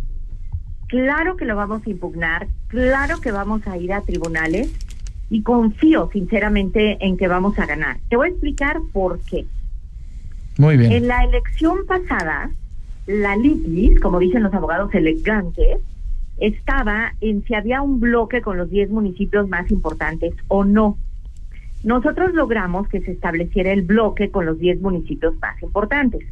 Claro 0.88 1.38
que 1.38 1.46
lo 1.46 1.56
vamos 1.56 1.82
a 1.86 1.90
impugnar, 1.90 2.48
claro 2.68 3.22
que 3.22 3.32
vamos 3.32 3.66
a 3.66 3.78
ir 3.78 3.94
a 3.94 4.02
tribunales 4.02 4.70
y 5.32 5.44
confío 5.44 6.10
sinceramente 6.12 6.98
en 7.00 7.16
que 7.16 7.30
vamos 7.30 7.58
a 7.58 7.66
ganar. 7.66 7.98
Te 8.10 8.18
voy 8.18 8.28
a 8.28 8.32
explicar 8.32 8.82
por 8.92 9.18
qué. 9.22 9.46
Muy 10.58 10.76
bien. 10.76 10.92
En 10.92 11.08
la 11.08 11.24
elección 11.24 11.86
pasada, 11.88 12.52
la 13.08 13.38
litis, 13.38 13.98
como 14.02 14.20
dicen 14.20 14.44
los 14.44 14.54
abogados 14.54 14.94
elegantes, 14.94 15.80
estaba 16.38 17.14
en 17.22 17.46
si 17.46 17.56
había 17.56 17.82
un 17.82 18.02
bloque 18.02 18.42
con 18.42 18.58
los 18.58 18.70
10 18.70 18.90
municipios 18.90 19.48
más 19.48 19.72
importantes 19.72 20.34
o 20.50 20.66
no. 20.66 20.98
Nosotros 21.86 22.34
logramos 22.34 22.90
que 22.90 23.00
se 23.00 23.12
estableciera 23.12 23.72
el 23.72 23.84
bloque 23.84 24.32
con 24.32 24.46
los 24.46 24.60
10 24.60 24.82
municipios 24.82 25.40
más 25.40 25.64
importantes. 25.64 26.28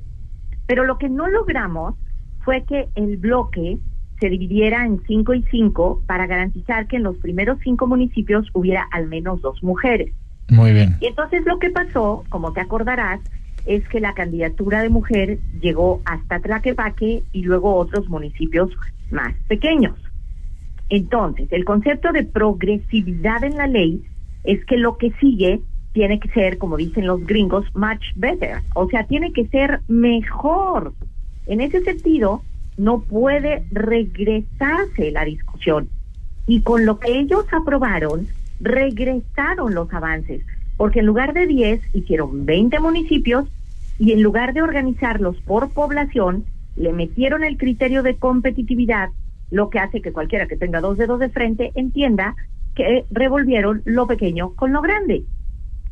Pero 0.68 0.84
lo 0.84 0.98
que 0.98 1.08
no 1.08 1.30
logramos 1.30 1.96
fue 2.42 2.66
que 2.66 2.90
el 2.96 3.16
bloque 3.16 3.78
se 4.20 4.30
dividiera 4.30 4.86
en 4.86 5.02
5 5.06 5.34
y 5.34 5.44
5 5.44 6.04
para 6.06 6.28
garantizar 6.28 6.88
que 6.88 6.98
en 6.98 7.04
los 7.04 7.18
primeros 7.18 7.60
cinco 7.64 7.88
municipios 7.88 8.48
hubiera 8.54 8.88
al 8.92 9.08
menos 9.08 9.42
dos 9.42 9.64
mujeres. 9.64 10.14
Muy 10.50 10.74
bien. 10.74 10.98
Y 11.00 11.08
entonces 11.08 11.44
lo 11.46 11.60
que 11.60 11.70
pasó, 11.70 12.24
como 12.30 12.54
te 12.54 12.62
acordarás, 12.62 13.20
es 13.66 13.88
que 13.88 14.00
la 14.00 14.14
candidatura 14.14 14.82
de 14.82 14.90
mujer 14.90 15.40
llegó 15.62 16.02
hasta 16.06 16.40
Tlaquepaque 16.40 17.24
y 17.32 17.44
luego 17.44 17.76
otros 17.76 18.10
municipios 18.10 18.72
más 19.12 19.36
pequeños. 19.48 19.96
Entonces, 20.90 21.48
el 21.52 21.66
concepto 21.66 22.12
de 22.12 22.24
progresividad 22.24 23.44
en 23.44 23.58
la 23.58 23.68
ley 23.68 24.04
es 24.44 24.66
que 24.66 24.78
lo 24.78 24.98
que 24.98 25.12
sigue 25.20 25.62
tiene 25.94 26.20
que 26.20 26.30
ser, 26.30 26.58
como 26.58 26.78
dicen 26.78 27.06
los 27.06 27.26
gringos, 27.26 27.66
much 27.76 28.04
better. 28.16 28.62
O 28.74 28.88
sea, 28.90 29.04
tiene 29.06 29.32
que 29.34 29.48
ser 29.48 29.82
mejor. 29.88 30.94
En 31.46 31.62
ese 31.62 31.82
sentido, 31.84 32.42
no 32.80 33.02
puede 33.02 33.66
regresarse 33.72 35.12
la 35.12 35.26
discusión. 35.26 35.90
Y 36.48 36.62
con 36.62 36.86
lo 36.86 36.98
que 36.98 37.20
ellos 37.20 37.46
aprobaron, 37.52 38.28
regresaron 38.62 39.76
los 39.76 39.94
avances, 39.94 40.42
porque 40.78 41.02
en 41.02 41.06
lugar 41.06 41.34
de 41.34 41.46
10 41.46 41.82
hicieron 41.94 42.46
20 42.46 42.80
municipios 42.80 43.46
y 44.00 44.14
en 44.14 44.24
lugar 44.24 44.54
de 44.54 44.62
organizarlos 44.62 45.36
por 45.42 45.72
población, 45.72 46.46
le 46.78 46.94
metieron 46.94 47.44
el 47.44 47.58
criterio 47.58 48.02
de 48.02 48.16
competitividad, 48.16 49.10
lo 49.52 49.70
que 49.70 49.80
hace 49.80 50.02
que 50.02 50.14
cualquiera 50.14 50.48
que 50.48 50.56
tenga 50.56 50.80
dos 50.80 50.98
dedos 50.98 51.20
de 51.20 51.30
frente 51.30 51.72
entienda 51.76 52.36
que 52.76 53.04
revolvieron 53.12 53.82
lo 53.84 54.08
pequeño 54.08 54.54
con 54.56 54.72
lo 54.72 54.82
grande. 54.82 55.24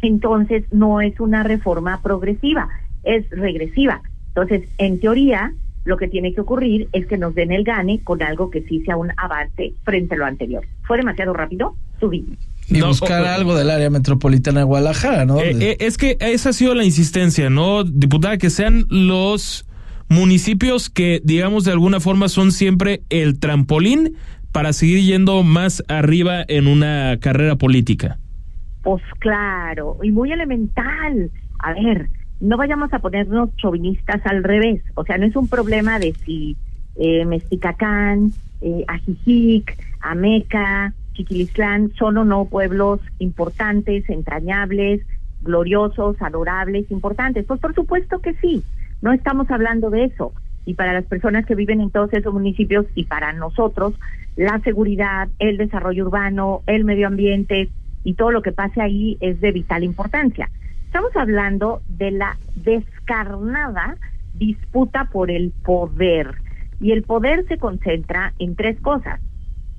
Entonces, 0.02 0.64
no 0.72 1.02
es 1.02 1.20
una 1.20 1.44
reforma 1.44 2.02
progresiva, 2.02 2.70
es 3.04 3.30
regresiva. 3.30 4.02
Entonces, 4.30 4.70
en 4.78 5.02
teoría, 5.02 5.52
lo 5.88 5.96
que 5.96 6.10
tiene 6.10 6.34
que 6.34 6.42
ocurrir 6.42 6.90
es 6.92 7.08
que 7.08 7.18
nos 7.18 7.34
den 7.34 7.54
el 7.54 7.64
gane 7.64 8.02
con 8.04 8.22
algo 8.22 8.52
que 8.52 8.62
sí 8.64 8.82
sea 8.82 8.98
un 8.98 9.12
avance 9.16 9.74
frente 9.84 10.16
a 10.16 10.18
lo 10.18 10.26
anterior. 10.26 10.66
¿Fue 10.86 10.98
demasiado 10.98 11.34
rápido? 11.34 11.76
Subí. 12.00 12.26
Y 12.70 12.82
buscar 12.82 13.24
algo 13.24 13.56
del 13.56 13.70
área 13.70 13.90
metropolitana 13.90 14.60
de 14.60 14.66
Guadalajara, 14.66 15.26
¿no? 15.26 15.40
Eh, 15.40 15.56
eh, 15.62 15.78
es 15.80 15.98
que 15.98 16.18
esa 16.20 16.50
ha 16.50 16.54
sido 16.54 16.76
la 16.76 16.84
insistencia, 16.84 17.50
¿no, 17.50 17.86
diputada? 17.86 18.38
Que 18.38 18.50
sean 18.50 18.84
los 18.90 19.66
municipios 20.10 20.90
que, 20.90 21.22
digamos, 21.24 21.64
de 21.64 21.72
alguna 21.72 22.02
forma 22.02 22.28
son 22.28 22.52
siempre 22.52 23.04
el 23.10 23.40
trampolín 23.40 24.18
para 24.52 24.74
seguir 24.74 25.00
yendo 25.02 25.42
más 25.44 25.82
arriba 25.88 26.44
en 26.50 26.68
una 26.68 27.18
carrera 27.22 27.56
política. 27.56 28.20
Pues 28.84 29.02
claro, 29.20 29.98
y 30.04 30.12
muy 30.12 30.34
elemental. 30.34 31.32
A 31.60 31.74
ver, 31.74 32.10
no 32.40 32.58
vayamos 32.58 32.94
a 32.94 33.00
ponernos 33.00 33.56
chauvinistas 33.58 34.22
al 34.26 34.44
revés. 34.44 34.82
O 34.96 35.04
sea, 35.04 35.18
no 35.18 35.26
es 35.26 35.36
un 35.36 35.48
problema 35.48 36.00
de 36.00 36.14
si 36.26 36.56
eh, 36.96 37.26
Mesticacán, 37.26 38.32
eh, 38.62 38.84
Ajijic, 38.88 39.78
Ameca, 40.02 40.94
Chiquilistlán 41.14 41.92
son 41.98 42.18
o 42.18 42.26
no 42.26 42.46
pueblos 42.46 43.00
importantes, 43.20 44.08
entrañables, 44.10 45.02
gloriosos, 45.42 46.22
adorables, 46.22 46.90
importantes. 46.92 47.46
Pues 47.46 47.60
por 47.60 47.74
supuesto 47.74 48.20
que 48.20 48.34
sí. 48.36 48.64
No 49.02 49.14
estamos 49.14 49.50
hablando 49.52 49.90
de 49.90 50.06
eso. 50.06 50.34
Y 50.66 50.74
para 50.74 50.94
las 50.94 51.06
personas 51.06 51.46
que 51.46 51.56
viven 51.56 51.82
en 51.82 51.92
todos 51.92 52.12
esos 52.14 52.34
municipios 52.34 52.86
y 52.94 53.06
para 53.06 53.32
nosotros, 53.34 53.94
la 54.36 54.60
seguridad, 54.60 55.30
el 55.40 55.58
desarrollo 55.58 56.06
urbano, 56.06 56.62
el 56.68 56.84
medio 56.84 57.08
ambiente 57.08 57.70
y 58.04 58.14
todo 58.14 58.32
lo 58.32 58.42
que 58.42 58.52
pase 58.52 58.82
ahí 58.82 59.18
es 59.20 59.40
de 59.40 59.52
vital 59.52 59.84
importancia. 59.84 60.50
Estamos 60.98 61.16
hablando 61.16 61.82
de 61.90 62.10
la 62.10 62.38
descarnada 62.56 63.98
disputa 64.34 65.08
por 65.14 65.30
el 65.30 65.52
poder. 65.64 66.34
Y 66.82 66.92
el 66.92 67.04
poder 67.04 67.48
se 67.48 67.60
concentra 67.60 68.34
en 68.40 68.56
tres 68.56 68.80
cosas. 68.82 69.20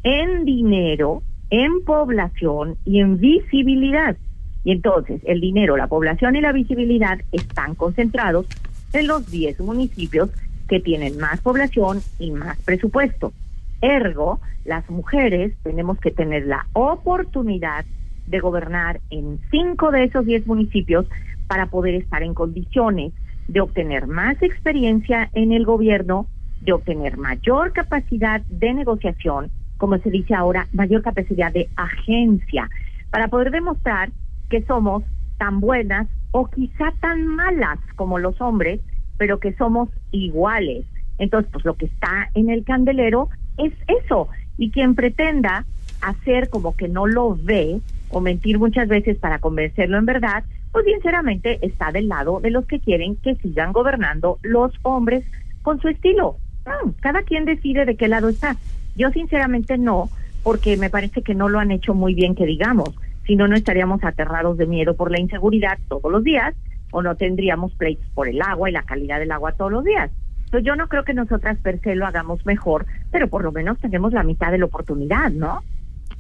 En 0.05 0.45
dinero, 0.45 1.25
en 1.51 1.85
población 1.85 2.77
y 2.85 3.01
en 3.01 3.19
visibilidad. 3.19 4.17
Y 4.63 4.71
entonces 4.71 5.21
el 5.25 5.41
dinero, 5.41 5.77
la 5.77 5.89
población 5.89 6.37
y 6.37 6.41
la 6.41 6.53
visibilidad 6.53 7.19
están 7.33 7.75
concentrados 7.75 8.47
en 8.93 9.09
los 9.09 9.29
10 9.29 9.59
municipios 9.59 10.31
que 10.69 10.79
tienen 10.79 11.19
más 11.19 11.41
población 11.41 11.99
y 12.21 12.31
más 12.31 12.63
presupuesto. 12.63 13.33
Ergo, 13.81 14.39
las 14.65 14.89
mujeres 14.89 15.53
tenemos 15.65 15.99
que 15.99 16.13
tener 16.13 16.47
la 16.47 16.69
oportunidad 16.75 17.85
de 18.29 18.41
gobernar 18.41 19.01
en 19.11 19.39
cinco 19.51 19.91
de 19.91 20.05
esos 20.05 20.25
10 20.25 20.47
municipios 20.47 21.07
para 21.47 21.67
poder 21.67 21.95
estar 21.95 22.23
en 22.23 22.35
condiciones 22.35 23.13
de 23.49 23.61
obtener 23.61 24.07
más 24.07 24.41
experiencia 24.43 25.31
en 25.33 25.53
el 25.53 25.65
gobierno, 25.65 26.27
de 26.61 26.73
obtener 26.73 27.17
mayor 27.17 27.73
capacidad 27.73 28.43
de 28.43 28.75
negociación, 28.75 29.51
como 29.79 29.97
se 29.99 30.11
dice 30.11 30.35
ahora, 30.35 30.69
mayor 30.73 31.03
capacidad 31.03 31.53
de 31.53 31.69
agencia, 31.77 32.69
para 33.11 33.29
poder 33.29 33.51
demostrar 33.51 34.11
que 34.51 34.63
somos 34.63 35.03
tan 35.39 35.61
buenas 35.61 36.09
o 36.33 36.47
quizá 36.47 36.93
tan 37.01 37.27
malas 37.27 37.79
como 37.97 38.19
los 38.19 38.41
hombres, 38.41 38.81
pero 39.17 39.41
que 39.41 39.55
somos 39.55 39.89
iguales. 40.11 40.85
Entonces, 41.19 41.51
pues 41.53 41.65
lo 41.65 41.75
que 41.75 41.87
está 41.87 42.31
en 42.35 42.51
el 42.51 42.65
candelero 42.65 43.29
es 43.57 43.73
eso. 44.05 44.29
Y 44.59 44.71
quien 44.71 44.95
pretenda 44.95 45.65
hacer 46.03 46.51
como 46.51 46.77
que 46.77 46.89
no 46.89 47.07
lo 47.07 47.37
ve 47.37 47.81
o 48.11 48.21
mentir 48.21 48.59
muchas 48.59 48.89
veces 48.89 49.17
para 49.19 49.39
convencerlo 49.39 49.99
en 49.99 50.07
verdad, 50.07 50.45
pues 50.73 50.85
sinceramente 50.85 51.59
está 51.63 51.93
del 51.93 52.09
lado 52.09 52.41
de 52.41 52.51
los 52.51 52.67
que 52.67 52.81
quieren 52.81 53.17
que 53.17 53.35
sigan 53.37 53.73
gobernando 53.73 54.39
los 54.43 54.73
hombres 54.83 55.25
con 55.63 55.81
su 55.81 55.89
estilo. 55.89 56.37
Ah, 56.67 56.81
cada 57.01 57.23
quien 57.23 57.45
decide 57.45 57.85
de 57.85 57.97
qué 57.97 58.09
lado 58.09 58.29
está. 58.29 58.57
Yo 58.97 59.11
sinceramente 59.11 59.79
no, 59.79 60.11
porque 60.43 60.77
me 60.77 60.91
parece 60.91 61.23
que 61.23 61.35
no 61.35 61.49
lo 61.49 61.59
han 61.59 61.71
hecho 61.71 61.95
muy 61.95 62.15
bien 62.15 62.35
que 62.35 62.47
digamos 62.47 62.95
si 63.29 63.37
no, 63.37 63.47
no 63.47 63.57
estaríamos 63.57 64.03
aterrados 64.03 64.57
de 64.57 64.67
miedo 64.67 64.97
por 64.97 65.11
la 65.11 65.21
inseguridad 65.21 65.79
todos 65.89 66.11
los 66.11 66.25
días 66.25 66.55
o 66.91 67.03
no 67.03 67.15
tendríamos 67.15 67.75
pleitos 67.75 68.07
por 68.15 68.27
el 68.27 68.41
agua 68.41 68.71
y 68.71 68.73
la 68.73 68.85
calidad 68.85 69.19
del 69.19 69.31
agua 69.31 69.53
todos 69.53 69.71
los 69.71 69.85
días. 69.85 70.11
Entonces 70.47 70.67
yo 70.67 70.77
no 70.77 70.89
creo 70.89 71.05
que 71.05 71.13
nosotras 71.13 71.59
per 71.59 71.79
se 71.81 71.95
lo 71.95 72.07
hagamos 72.07 72.47
mejor, 72.47 72.87
pero 73.11 73.29
por 73.29 73.45
lo 73.45 73.53
menos 73.53 73.79
tenemos 73.79 74.15
la 74.15 74.23
mitad 74.23 74.51
de 74.51 74.57
la 74.57 74.65
oportunidad, 74.65 75.31
¿no? 75.31 75.63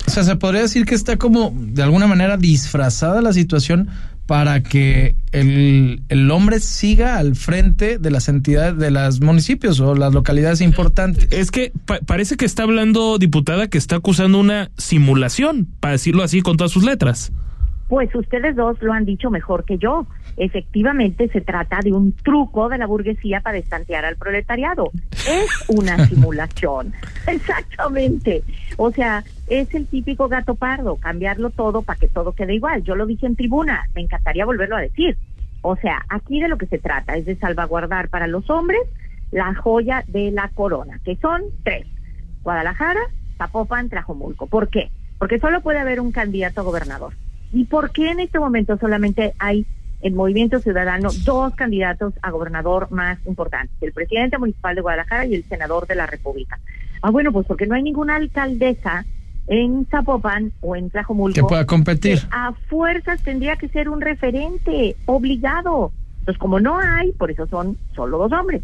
O 0.09 0.11
sea, 0.11 0.23
se 0.23 0.37
podría 0.37 0.63
decir 0.63 0.87
que 0.87 0.95
está 0.95 1.19
como 1.19 1.53
de 1.55 1.83
alguna 1.83 2.07
manera 2.07 2.39
disfrazada 2.39 3.21
la 3.21 3.35
situación 3.35 3.91
para 4.25 4.63
que 4.63 5.17
el, 5.33 6.01
el, 6.09 6.31
hombre 6.31 6.61
siga 6.61 7.19
al 7.19 7.37
frente 7.37 7.99
de 7.99 8.11
las 8.11 8.31
entidades, 8.31 8.79
de 8.79 8.91
los 8.91 9.21
municipios 9.21 9.81
o 9.81 9.95
las 9.95 10.15
localidades 10.15 10.63
importantes. 10.63 11.29
Es 11.31 11.51
que 11.51 11.73
parece 12.07 12.39
que 12.39 12.47
está 12.47 12.63
hablando, 12.63 13.19
diputada, 13.19 13.69
que 13.69 13.77
está 13.77 13.97
acusando 13.97 14.41
una 14.41 14.71
simulación, 14.79 15.69
para 15.79 15.93
decirlo 15.93 16.23
así 16.23 16.41
con 16.41 16.57
todas 16.57 16.73
sus 16.73 16.85
letras. 16.85 17.31
Pues 17.89 18.09
ustedes 18.15 18.57
dos 18.57 18.81
lo 18.81 18.95
han 18.95 19.05
dicho 19.05 19.29
mejor 19.29 19.67
que 19.67 19.77
yo. 19.77 20.07
Efectivamente, 20.39 21.29
se 21.29 21.41
trata 21.41 21.81
de 21.83 21.93
un 21.93 22.13
truco 22.13 22.69
de 22.69 22.79
la 22.79 22.87
burguesía 22.87 23.41
para 23.41 23.59
estantear 23.59 24.05
al 24.05 24.17
proletariado. 24.17 24.93
Es 25.29 25.69
una 25.69 25.99
simulación. 26.07 26.93
Exactamente. 27.27 28.45
O 28.77 28.93
sea, 28.93 29.25
es 29.49 29.75
el 29.75 29.87
típico 29.89 30.29
gato 30.29 30.55
pardo, 30.55 30.97
cambiarlo 30.97 31.51
todo 31.51 31.83
para 31.83 31.99
que 31.99 32.09
todo 32.09 32.33
quede 32.33 32.55
igual. 32.55 32.85
Yo 32.85 32.95
lo 32.95 33.05
dije 33.05 33.27
en 33.27 33.35
tribuna, 33.35 33.89
me 33.97 34.03
encantaría 34.03 34.47
volverlo 34.47 34.77
a 34.77 34.81
decir. 34.81 35.19
O 35.63 35.75
sea, 35.75 36.05
aquí 36.09 36.41
de 36.41 36.49
lo 36.49 36.57
que 36.57 36.67
se 36.67 36.79
trata 36.79 37.17
es 37.17 37.27
de 37.27 37.37
salvaguardar 37.37 38.09
para 38.09 38.29
los 38.29 38.49
hombres 38.49 38.81
la 39.33 39.55
joya 39.57 40.05
de 40.07 40.31
la 40.31 40.49
corona, 40.51 41.01
que 41.05 41.17
son 41.17 41.43
tres. 41.65 41.85
Guadalajara, 42.45 43.01
Zapopan, 43.39 43.89
Tlajomulco. 43.89 44.47
¿Por 44.47 44.69
qué? 44.69 44.91
Porque 45.19 45.41
solo 45.41 45.63
puede 45.63 45.81
haber 45.81 46.01
un 46.01 46.13
candidato 46.13 46.61
a 46.61 46.65
gobernador. 46.65 47.15
¿Y 47.53 47.65
por 47.65 47.91
qué 47.91 48.11
en 48.11 48.21
este 48.21 48.39
momento 48.39 48.77
solamente 48.79 49.35
hay 49.39 49.67
en 50.01 50.15
Movimiento 50.15 50.61
Ciudadano 50.61 51.11
dos 51.25 51.55
candidatos 51.55 52.15
a 52.23 52.31
gobernador 52.31 52.91
más 52.91 53.19
importantes, 53.27 53.77
el 53.81 53.93
presidente 53.93 54.39
municipal 54.39 54.75
de 54.75 54.83
Guadalajara 54.83 55.27
y 55.27 55.35
el 55.35 55.45
senador 55.45 55.87
de 55.87 55.97
la 55.97 56.07
República? 56.07 56.59
Ah, 57.03 57.11
bueno, 57.11 57.33
pues 57.33 57.47
porque 57.47 57.67
no 57.67 57.75
hay 57.75 57.83
ninguna 57.83 58.17
alcaldesa 58.17 59.05
en 59.47 59.87
Zapopan 59.87 60.53
o 60.61 60.77
en 60.77 60.91
Tlajomulco 60.91 61.35
que 61.35 61.43
pueda 61.43 61.65
competir. 61.65 62.21
a 62.31 62.53
fuerzas 62.69 63.23
tendría 63.23 63.57
que 63.57 63.69
ser 63.69 63.89
un 63.89 64.01
referente 64.01 64.97
obligado. 65.07 65.93
Entonces, 66.21 66.39
como 66.39 66.61
no 66.61 66.79
hay, 66.79 67.13
por 67.13 67.31
eso 67.31 67.47
son 67.47 67.79
solo 67.95 68.19
dos 68.19 68.33
hombres. 68.33 68.63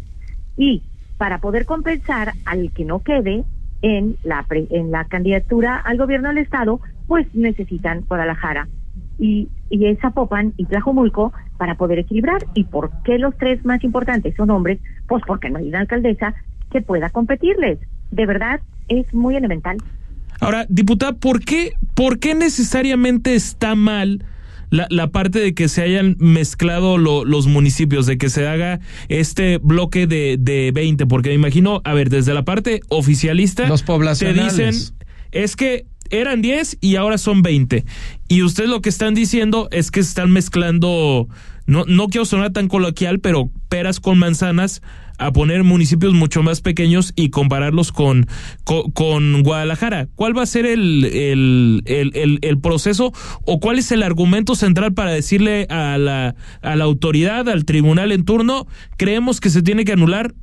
Y 0.57 0.83
para 1.17 1.39
poder 1.39 1.65
compensar 1.65 2.33
al 2.45 2.71
que 2.71 2.85
no 2.85 2.99
quede 2.99 3.43
en 3.81 4.17
la 4.23 4.45
en 4.49 4.91
la 4.91 5.05
candidatura 5.05 5.77
al 5.77 5.97
gobierno 5.97 6.29
del 6.29 6.39
estado, 6.39 6.79
pues 7.07 7.27
necesitan 7.33 8.01
Guadalajara 8.01 8.67
y, 9.17 9.47
y 9.69 9.85
es 9.85 9.99
Zapopan 9.99 10.53
y 10.57 10.65
Tlajomulco 10.65 11.33
para 11.57 11.75
poder 11.75 11.99
equilibrar. 11.99 12.45
¿Y 12.53 12.65
por 12.65 12.91
qué 13.03 13.17
los 13.17 13.37
tres 13.37 13.63
más 13.65 13.83
importantes 13.83 14.35
son 14.35 14.49
hombres? 14.49 14.79
Pues 15.07 15.23
porque 15.25 15.49
no 15.49 15.59
hay 15.59 15.69
una 15.69 15.81
alcaldesa 15.81 16.33
que 16.71 16.81
pueda 16.81 17.09
competirles. 17.09 17.79
De 18.11 18.25
verdad, 18.25 18.61
es 18.87 19.13
muy 19.13 19.35
elemental. 19.35 19.77
Ahora, 20.39 20.65
diputada, 20.69 21.13
¿por 21.13 21.43
qué, 21.43 21.73
por 21.93 22.19
qué 22.19 22.35
necesariamente 22.35 23.35
está 23.35 23.75
mal 23.75 24.25
la, 24.69 24.87
la 24.89 25.07
parte 25.07 25.39
de 25.39 25.53
que 25.53 25.69
se 25.69 25.81
hayan 25.81 26.17
mezclado 26.19 26.97
los 26.97 27.47
municipios, 27.47 28.05
de 28.05 28.17
que 28.17 28.29
se 28.29 28.47
haga 28.47 28.79
este 29.07 29.59
bloque 29.59 30.07
de, 30.07 30.37
de 30.37 30.71
20? 30.73 31.05
Porque 31.05 31.29
me 31.29 31.35
imagino, 31.35 31.81
a 31.85 31.93
ver, 31.93 32.09
desde 32.09 32.33
la 32.33 32.43
parte 32.43 32.81
oficialista, 32.89 33.67
los 33.67 33.83
poblacionales. 33.83 34.55
te 34.55 34.65
dicen, 34.65 34.95
es 35.31 35.55
que 35.55 35.85
eran 36.09 36.41
10 36.41 36.77
y 36.81 36.95
ahora 36.95 37.17
son 37.17 37.41
20. 37.41 37.85
Y 38.27 38.41
ustedes 38.43 38.69
lo 38.69 38.81
que 38.81 38.89
están 38.89 39.13
diciendo 39.13 39.67
es 39.71 39.91
que 39.91 40.03
se 40.03 40.09
están 40.09 40.31
mezclando, 40.31 41.27
no, 41.65 41.85
no 41.85 42.07
quiero 42.07 42.25
sonar 42.25 42.51
tan 42.51 42.67
coloquial, 42.67 43.19
pero 43.19 43.49
peras 43.69 43.99
con 43.99 44.17
manzanas 44.17 44.81
a 45.17 45.31
poner 45.31 45.63
municipios 45.63 46.13
mucho 46.13 46.43
más 46.43 46.61
pequeños 46.61 47.13
y 47.15 47.29
compararlos 47.29 47.91
con, 47.91 48.27
con, 48.63 49.43
Guadalajara. 49.43 50.07
¿Cuál 50.15 50.37
va 50.37 50.43
a 50.43 50.47
ser 50.47 50.65
el, 50.65 51.05
el, 51.05 51.83
el, 51.85 52.39
el, 52.41 52.59
proceso 52.59 53.13
o 53.45 53.59
cuál 53.59 53.79
es 53.79 53.91
el 53.91 54.03
argumento 54.03 54.55
central 54.55 54.93
para 54.93 55.11
decirle 55.11 55.67
a 55.69 55.97
la, 55.97 56.35
a 56.61 56.75
la 56.75 56.83
autoridad, 56.83 57.47
al 57.49 57.65
tribunal 57.65 58.11
en 58.11 58.25
turno, 58.25 58.67
creemos 58.97 59.39
que 59.39 59.49
se 59.49 59.61
tiene 59.61 59.85
que 59.85 59.93
anular 59.93 60.33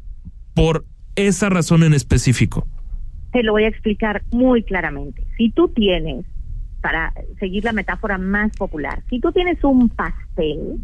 por 0.54 0.86
esa 1.16 1.48
razón 1.50 1.82
en 1.82 1.94
específico? 1.94 2.66
Te 3.32 3.42
lo 3.42 3.52
voy 3.52 3.64
a 3.64 3.68
explicar 3.68 4.22
muy 4.30 4.62
claramente. 4.62 5.24
Si 5.36 5.50
tú 5.50 5.68
tienes, 5.68 6.24
para 6.80 7.12
seguir 7.38 7.64
la 7.64 7.72
metáfora 7.72 8.18
más 8.18 8.52
popular, 8.56 9.02
si 9.08 9.20
tú 9.20 9.32
tienes 9.32 9.62
un 9.64 9.88
pastel 9.88 10.78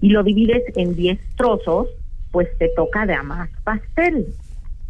y 0.00 0.10
lo 0.10 0.22
divides 0.22 0.64
en 0.76 0.94
10 0.94 1.18
trozos, 1.36 1.88
pues 2.30 2.48
te 2.58 2.68
toca 2.76 3.06
de 3.06 3.20
más 3.22 3.48
pastel. 3.64 4.26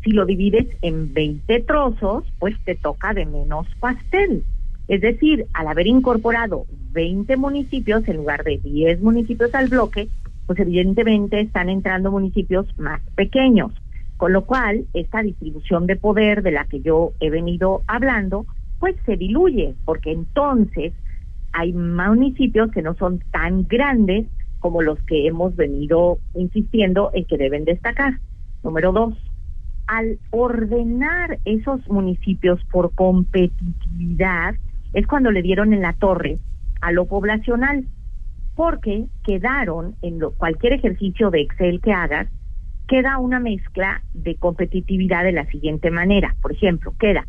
Si 0.02 0.11
lo 0.11 0.26
divides 0.26 0.66
en 0.82 1.12
20 1.12 1.61
trozos, 1.61 2.24
pues 2.38 2.56
te 2.64 2.74
toca 2.74 3.14
de 3.14 3.26
menos 3.26 3.66
pastel. 3.80 4.42
Es 4.88 5.02
decir, 5.02 5.46
al 5.52 5.68
haber 5.68 5.87
incorporado 5.87 6.64
20 6.92 7.37
municipios 7.37 8.06
en 8.08 8.16
lugar 8.16 8.42
de 8.42 8.58
10 8.58 9.00
municipios 9.00 9.54
al 9.54 9.68
bloque, 9.68 10.08
pues 10.46 10.58
evidentemente 10.58 11.40
están 11.40 11.68
entrando 11.68 12.11
municipios 12.11 12.66
más 12.78 13.02
pequeños. 13.14 13.72
Con 14.18 14.33
lo 14.33 14.44
cual, 14.44 14.85
esta 14.94 15.22
distribución 15.22 15.87
de 15.87 15.96
poder 15.96 16.42
de 16.42 16.50
la 16.50 16.64
que 16.66 16.81
yo 16.81 17.12
he 17.20 17.31
venido 17.31 17.83
hablando, 17.87 18.46
pues 18.81 18.96
se 19.07 19.16
diluye, 19.16 19.74
porque 19.85 20.12
entonces 20.12 20.92
hay 21.52 21.72
municipios 21.72 22.70
que 22.72 22.83
no 22.83 22.94
son 22.94 23.20
tan 23.31 23.66
grandes 23.66 24.26
como 24.59 24.83
los 24.83 24.98
que 25.04 25.28
hemos 25.28 25.54
venido 25.54 26.18
insistiendo 26.35 27.11
en 27.14 27.24
que 27.26 27.38
deben 27.38 27.64
destacar. 27.64 28.18
Número 28.64 28.92
dos, 28.92 29.14
al 29.87 30.18
ordenar 30.31 31.38
esos 31.44 31.87
municipios 31.88 32.61
por 32.72 32.92
competitividad, 32.94 34.57
es 34.94 35.07
cuando 35.07 35.31
le 35.31 35.42
dieron 35.42 35.72
en 35.72 35.83
la 35.83 35.92
torre 35.92 36.38
a 36.81 36.90
lo 36.90 37.07
poblacional, 37.07 37.85
porque 38.57 39.07
quedaron 39.24 39.94
en 40.02 40.18
lo, 40.18 40.33
cualquier 40.33 40.72
ejercicio 40.72 41.31
de 41.31 41.42
Excel 41.42 41.81
que 41.81 41.92
hagas, 41.92 42.28
queda 42.88 43.18
una 43.18 43.38
mezcla 43.38 44.03
de 44.14 44.35
competitividad 44.37 45.22
de 45.22 45.33
la 45.33 45.46
siguiente 45.46 45.90
manera. 45.90 46.35
Por 46.42 46.53
ejemplo, 46.53 46.94
queda 46.98 47.27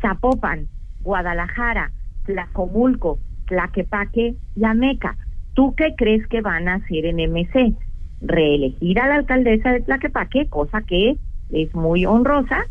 Zapopan, 0.00 0.68
Guadalajara, 1.00 1.90
Tlacomulco, 2.26 3.18
Tlaquepaque 3.46 4.36
y 4.54 4.64
Ameca. 4.64 5.16
¿Tú 5.54 5.74
qué 5.74 5.94
crees 5.96 6.26
que 6.28 6.42
van 6.42 6.68
a 6.68 6.74
hacer 6.74 7.06
en 7.06 7.16
MC? 7.16 7.74
Reelegir 8.20 9.00
a 9.00 9.08
la 9.08 9.16
alcaldesa 9.16 9.72
de 9.72 9.80
Tlaquepaque, 9.80 10.46
cosa 10.48 10.82
que 10.82 11.16
es 11.50 11.74
muy 11.74 12.06
honrosa, 12.06 12.66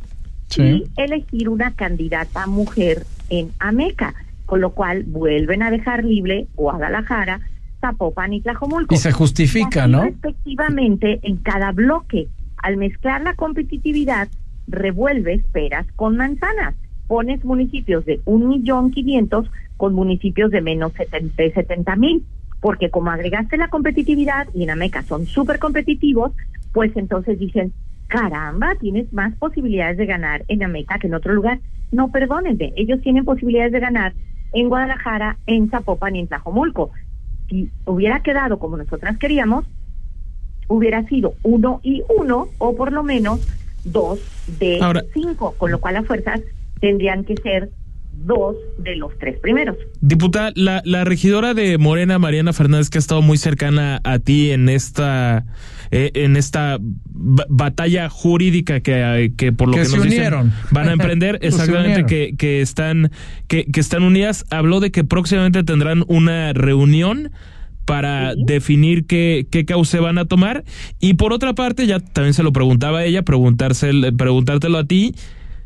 y 0.58 0.86
elegir 0.98 1.50
una 1.50 1.76
candidata 1.76 2.48
mujer 2.48 3.04
en 3.30 3.52
Ameca, 3.60 4.13
con 4.46 4.62
lo 4.62 4.72
cual 4.72 5.04
vuelven 5.04 5.62
a 5.62 5.70
dejar 5.70 6.04
libre 6.04 6.48
Guadalajara, 6.56 7.42
Zapopan 7.82 8.34
y 8.34 8.42
Tlajomulco. 8.42 8.94
Y 8.94 8.98
se 8.98 9.12
justifica, 9.12 9.88
¿no? 9.88 10.04
Efectivamente, 10.04 11.20
en 11.24 11.38
cada 11.38 11.72
bloque, 11.72 12.28
al 12.58 12.78
mezclar 12.78 13.22
la 13.22 13.36
competitividad, 13.36 14.28
revuelves 14.68 15.44
peras 15.52 15.86
con 15.96 16.18
manzanas. 16.18 16.76
Pones 17.08 17.44
municipios 17.44 18.06
de 18.06 18.22
un 18.26 18.48
millón 18.48 18.92
quinientos 18.92 19.50
con 19.78 19.94
municipios 19.94 20.52
de 20.52 20.62
menos 20.62 20.94
de 20.94 21.52
setenta 21.54 21.96
mil 21.96 22.24
porque 22.60 22.89
como 22.89 23.10
agregaste 23.10 23.58
la 23.58 23.70
competitividad 23.70 24.48
y 24.54 24.63
en 24.63 24.72
Ameca 24.72 25.02
son 25.04 25.26
súper 25.26 25.60
competitivos, 25.60 26.34
pues 26.74 26.96
entonces 26.96 27.39
dicen, 27.39 27.74
caramba, 28.08 28.76
tienes 28.80 29.12
más 29.13 29.34
posibilidades 29.36 29.98
de 29.98 30.06
ganar 30.06 30.44
en 30.48 30.63
Ameca 30.63 31.00
que 31.00 31.08
en 31.08 31.13
otro 31.13 31.34
lugar. 31.34 31.60
No, 31.92 32.12
perdónenme, 32.12 32.74
ellos 32.76 33.02
tienen 33.02 33.26
posibilidades 33.26 33.72
de 33.72 33.80
ganar 33.80 34.13
en 34.54 34.68
Guadalajara, 34.68 35.38
en 35.46 35.70
Zapopan 35.70 36.15
y 36.15 36.20
en 36.20 36.28
Tlajomulco. 36.28 36.92
Si 37.50 37.70
hubiera 37.86 38.22
quedado 38.22 38.60
como 38.60 38.78
nosotras 38.78 39.18
queríamos, 39.18 39.66
hubiera 40.68 41.04
sido 41.08 41.34
uno 41.44 41.80
y 41.84 42.04
uno, 42.18 42.48
o 42.60 42.76
por 42.76 42.92
lo 42.92 43.04
menos 43.04 43.40
dos 43.84 44.20
de 44.60 44.80
cinco, 45.14 45.56
con 45.58 45.72
lo 45.72 45.80
cual 45.80 45.96
las 45.96 46.06
fuerzas 46.06 46.42
tendrían 46.80 47.24
que 47.24 47.36
ser 47.38 47.70
dos 48.26 48.56
de 48.78 48.96
los 48.96 49.18
tres 49.18 49.40
primeros. 49.40 49.78
Diputada, 50.02 50.52
la, 50.56 50.82
la 50.86 51.04
regidora 51.04 51.54
de 51.54 51.78
Morena, 51.78 52.20
Mariana 52.20 52.54
Fernández, 52.54 52.90
que 52.90 52.98
ha 52.98 53.00
estado 53.00 53.22
muy 53.22 53.38
cercana 53.38 54.00
a 54.04 54.20
ti 54.20 54.52
en 54.52 54.70
esta 54.70 55.46
eh, 55.91 56.12
en 56.13 56.36
esta 56.36 56.78
batalla 56.80 58.10
jurídica 58.10 58.80
que, 58.80 59.34
que 59.38 59.52
por 59.52 59.69
lo 59.69 59.73
que, 59.75 59.84
nos 59.84 60.04
dicen 60.04 60.52
van 60.71 60.89
a 60.89 60.93
emprender, 60.93 61.39
exactamente 61.41 62.06
que, 62.06 62.36
que 62.38 62.62
están 62.62 63.12
que, 63.47 63.65
que 63.65 63.80
están 63.80 64.04
unidas, 64.04 64.45
habló 64.49 64.80
de 64.80 64.91
que 64.91 65.04
próximamente 65.04 65.63
tendrán 65.63 66.04
una 66.08 66.54
reunión 66.54 67.32
para 67.86 68.36
definir 68.36 69.08
qué, 69.08 69.47
qué 69.49 69.65
cauce 69.65 69.99
van 69.99 70.19
a 70.19 70.25
tomar. 70.25 70.63
Y 70.99 71.15
por 71.15 71.34
otra 71.34 71.56
parte, 71.56 71.88
ya 71.88 71.99
también 71.99 72.36
se 72.36 72.43
lo 72.43 72.54
preguntaba 72.54 72.99
a 72.99 73.06
ella, 73.06 73.23
preguntarse, 73.23 73.89
preguntártelo 74.15 74.78
a 74.78 74.84
ti, 74.84 75.15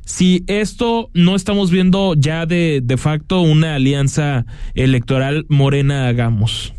si 0.06 0.46
esto 0.48 1.10
no 1.14 1.36
estamos 1.36 1.70
viendo 1.70 2.14
ya 2.16 2.46
de, 2.46 2.80
de 2.82 2.96
facto 2.96 3.42
una 3.42 3.76
alianza 3.76 4.46
electoral 4.74 5.46
morena 5.50 6.08
hagamos. 6.08 6.74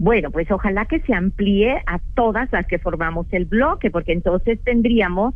Bueno, 0.00 0.30
pues 0.30 0.50
ojalá 0.50 0.86
que 0.86 1.00
se 1.00 1.12
amplíe 1.12 1.76
a 1.86 1.98
todas 2.14 2.50
las 2.52 2.66
que 2.66 2.78
formamos 2.78 3.26
el 3.32 3.44
bloque, 3.44 3.90
porque 3.90 4.14
entonces 4.14 4.58
tendríamos, 4.64 5.34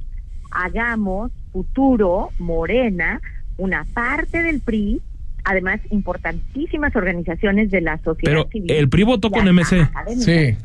hagamos 0.50 1.33
futuro, 1.53 2.31
morena, 2.38 3.20
una 3.59 3.85
parte 3.92 4.42
del 4.42 4.62
PRI, 4.62 5.03
además 5.44 5.81
importantísimas 5.90 6.96
organizaciones 6.96 7.70
de 7.70 7.83
la 7.83 7.98
sociedad 7.98 8.46
pero 8.50 8.64
El 8.66 8.88
PRI 8.88 9.03
votó 9.03 9.31
con 9.31 9.46
MC. 9.55 9.87
Sí. 10.16 10.57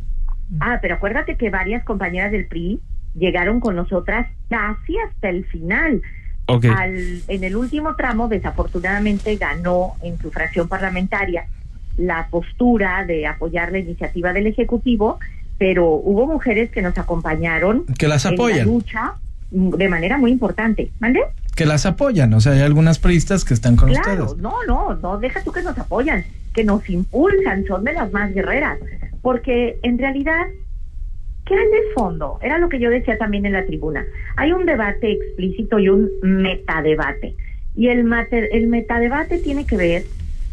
Ah, 0.62 0.80
pero 0.82 0.96
acuérdate 0.96 1.36
que 1.36 1.50
varias 1.50 1.84
compañeras 1.84 2.32
del 2.32 2.48
PRI 2.48 2.80
llegaron 3.16 3.60
con 3.60 3.76
nosotras 3.76 4.28
casi 4.48 4.98
hasta 4.98 5.28
el 5.28 5.44
final 5.44 6.02
en 7.28 7.44
el 7.44 7.56
último 7.58 7.98
tramo, 7.98 8.30
desafortunadamente, 8.30 9.36
ganó 9.36 9.96
en 10.02 10.18
su 10.20 10.32
fracción 10.32 10.70
parlamentaria 10.70 11.48
la 12.00 12.28
postura 12.30 13.06
de 13.06 13.28
apoyar 13.28 13.72
la 13.72 13.80
iniciativa 13.80 14.34
del 14.34 14.48
Ejecutivo, 14.48 15.20
pero 15.58 15.86
hubo 15.86 16.26
mujeres 16.26 16.72
que 16.72 16.82
nos 16.82 16.98
acompañaron 16.98 17.86
que 17.98 18.08
las 18.08 18.26
apoyan. 18.26 18.60
en 18.60 18.66
la 18.66 18.72
lucha 18.72 19.14
de 19.52 19.90
manera 19.90 20.18
muy 20.18 20.32
importante. 20.32 20.92
¿Mande? 21.00 21.20
Que 21.56 21.66
las 21.66 21.86
apoyan, 21.86 22.34
o 22.34 22.40
sea, 22.40 22.54
hay 22.54 22.62
algunas 22.62 23.00
periodistas 23.00 23.44
que 23.44 23.54
están 23.54 23.76
con 23.76 23.90
claro, 23.90 24.24
ustedes. 24.24 24.42
No, 24.42 24.54
no, 24.66 24.96
no, 24.96 25.18
deja 25.18 25.44
tú 25.44 25.52
que 25.52 25.62
nos 25.62 25.78
apoyan, 25.78 26.24
que 26.54 26.64
nos 26.64 26.90
impulsan, 26.90 27.66
son 27.66 27.84
de 27.84 27.94
las 27.94 28.12
más 28.14 28.34
guerreras, 28.34 28.80
porque 29.22 29.78
en 29.84 29.98
realidad 29.98 30.48
¿Qué 31.46 31.56
hay 31.56 31.66
de 31.66 31.94
fondo? 31.96 32.38
Era 32.44 32.60
lo 32.60 32.70
que 32.70 32.80
yo 32.80 32.92
decía 32.92 33.18
también 33.18 33.44
en 33.44 33.54
la 33.54 33.66
tribuna. 33.66 34.06
Hay 34.36 34.52
un 34.52 34.68
debate 34.68 35.14
explícito 35.14 35.80
y 35.80 35.90
un 35.90 36.08
metadebate. 36.22 37.36
Y 37.76 37.88
el, 37.88 38.08
el 38.32 38.68
metadebate 38.68 39.40
tiene 39.40 39.66
que 39.66 39.76
ver 39.76 40.04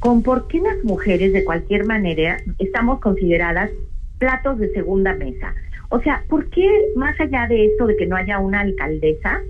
con 0.00 0.22
por 0.22 0.48
qué 0.48 0.60
las 0.60 0.82
mujeres 0.84 1.32
de 1.32 1.44
cualquier 1.44 1.86
manera 1.86 2.38
estamos 2.58 3.00
consideradas 3.00 3.70
platos 4.18 4.58
de 4.58 4.72
segunda 4.72 5.14
mesa. 5.14 5.54
O 5.88 6.00
sea, 6.00 6.24
¿por 6.28 6.48
qué 6.50 6.68
más 6.96 7.18
allá 7.20 7.46
de 7.48 7.66
esto 7.66 7.86
de 7.86 7.96
que 7.96 8.06
no 8.06 8.16
haya 8.16 8.38
una 8.38 8.60
alcaldesa, 8.60 9.40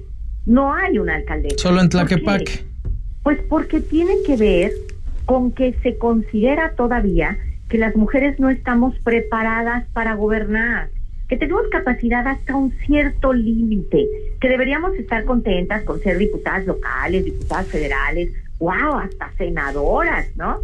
no 0.44 0.74
hay 0.74 0.98
una 0.98 1.16
alcaldesa? 1.16 1.56
Solo 1.59 1.80
en 1.80 1.88
Tlaquepaque. 1.88 2.64
Pues 3.22 3.38
porque 3.48 3.80
tiene 3.80 4.14
que 4.24 4.37
ver 4.37 4.72
con 5.24 5.52
que 5.52 5.74
se 5.82 5.98
considera 5.98 6.72
todavía 6.76 7.38
que 7.68 7.78
las 7.78 7.96
mujeres 7.96 8.38
no 8.38 8.50
estamos 8.50 8.96
preparadas 9.00 9.87
para 9.92 10.14
gobernar 10.14 10.90
que 11.28 11.37
tenemos 11.37 11.66
capacidad 11.70 12.26
hasta 12.26 12.54
un 12.54 12.72
cierto 12.87 13.32
límite, 13.32 14.06
que 14.40 14.48
deberíamos 14.48 14.94
estar 14.94 15.24
contentas 15.24 15.82
con 15.82 16.00
ser 16.00 16.18
diputadas 16.18 16.66
locales, 16.66 17.24
diputadas 17.24 17.66
federales, 17.66 18.30
wow, 18.58 18.98
hasta 18.98 19.32
senadoras, 19.36 20.26
¿no? 20.36 20.60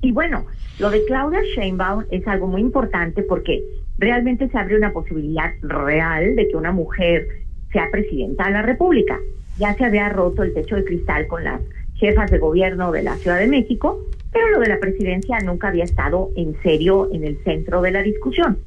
Y 0.00 0.12
bueno, 0.12 0.46
lo 0.78 0.90
de 0.90 1.04
Claudia 1.06 1.40
Sheinbaum 1.56 2.04
es 2.10 2.26
algo 2.28 2.46
muy 2.46 2.60
importante 2.60 3.22
porque 3.22 3.64
realmente 3.98 4.48
se 4.48 4.58
abre 4.58 4.76
una 4.76 4.92
posibilidad 4.92 5.52
real 5.62 6.36
de 6.36 6.48
que 6.48 6.56
una 6.56 6.72
mujer 6.72 7.26
sea 7.72 7.90
presidenta 7.90 8.46
de 8.46 8.52
la 8.52 8.62
República. 8.62 9.18
Ya 9.58 9.74
se 9.74 9.84
había 9.84 10.08
roto 10.08 10.44
el 10.44 10.54
techo 10.54 10.76
de 10.76 10.84
cristal 10.84 11.26
con 11.26 11.42
las 11.42 11.60
jefas 11.96 12.30
de 12.30 12.38
gobierno 12.38 12.92
de 12.92 13.02
la 13.02 13.16
Ciudad 13.16 13.38
de 13.38 13.48
México, 13.48 13.98
pero 14.32 14.50
lo 14.50 14.60
de 14.60 14.68
la 14.68 14.78
presidencia 14.78 15.38
nunca 15.40 15.68
había 15.68 15.84
estado 15.84 16.30
en 16.36 16.54
serio 16.62 17.08
en 17.12 17.24
el 17.24 17.42
centro 17.42 17.82
de 17.82 17.90
la 17.90 18.02
discusión. 18.02 18.58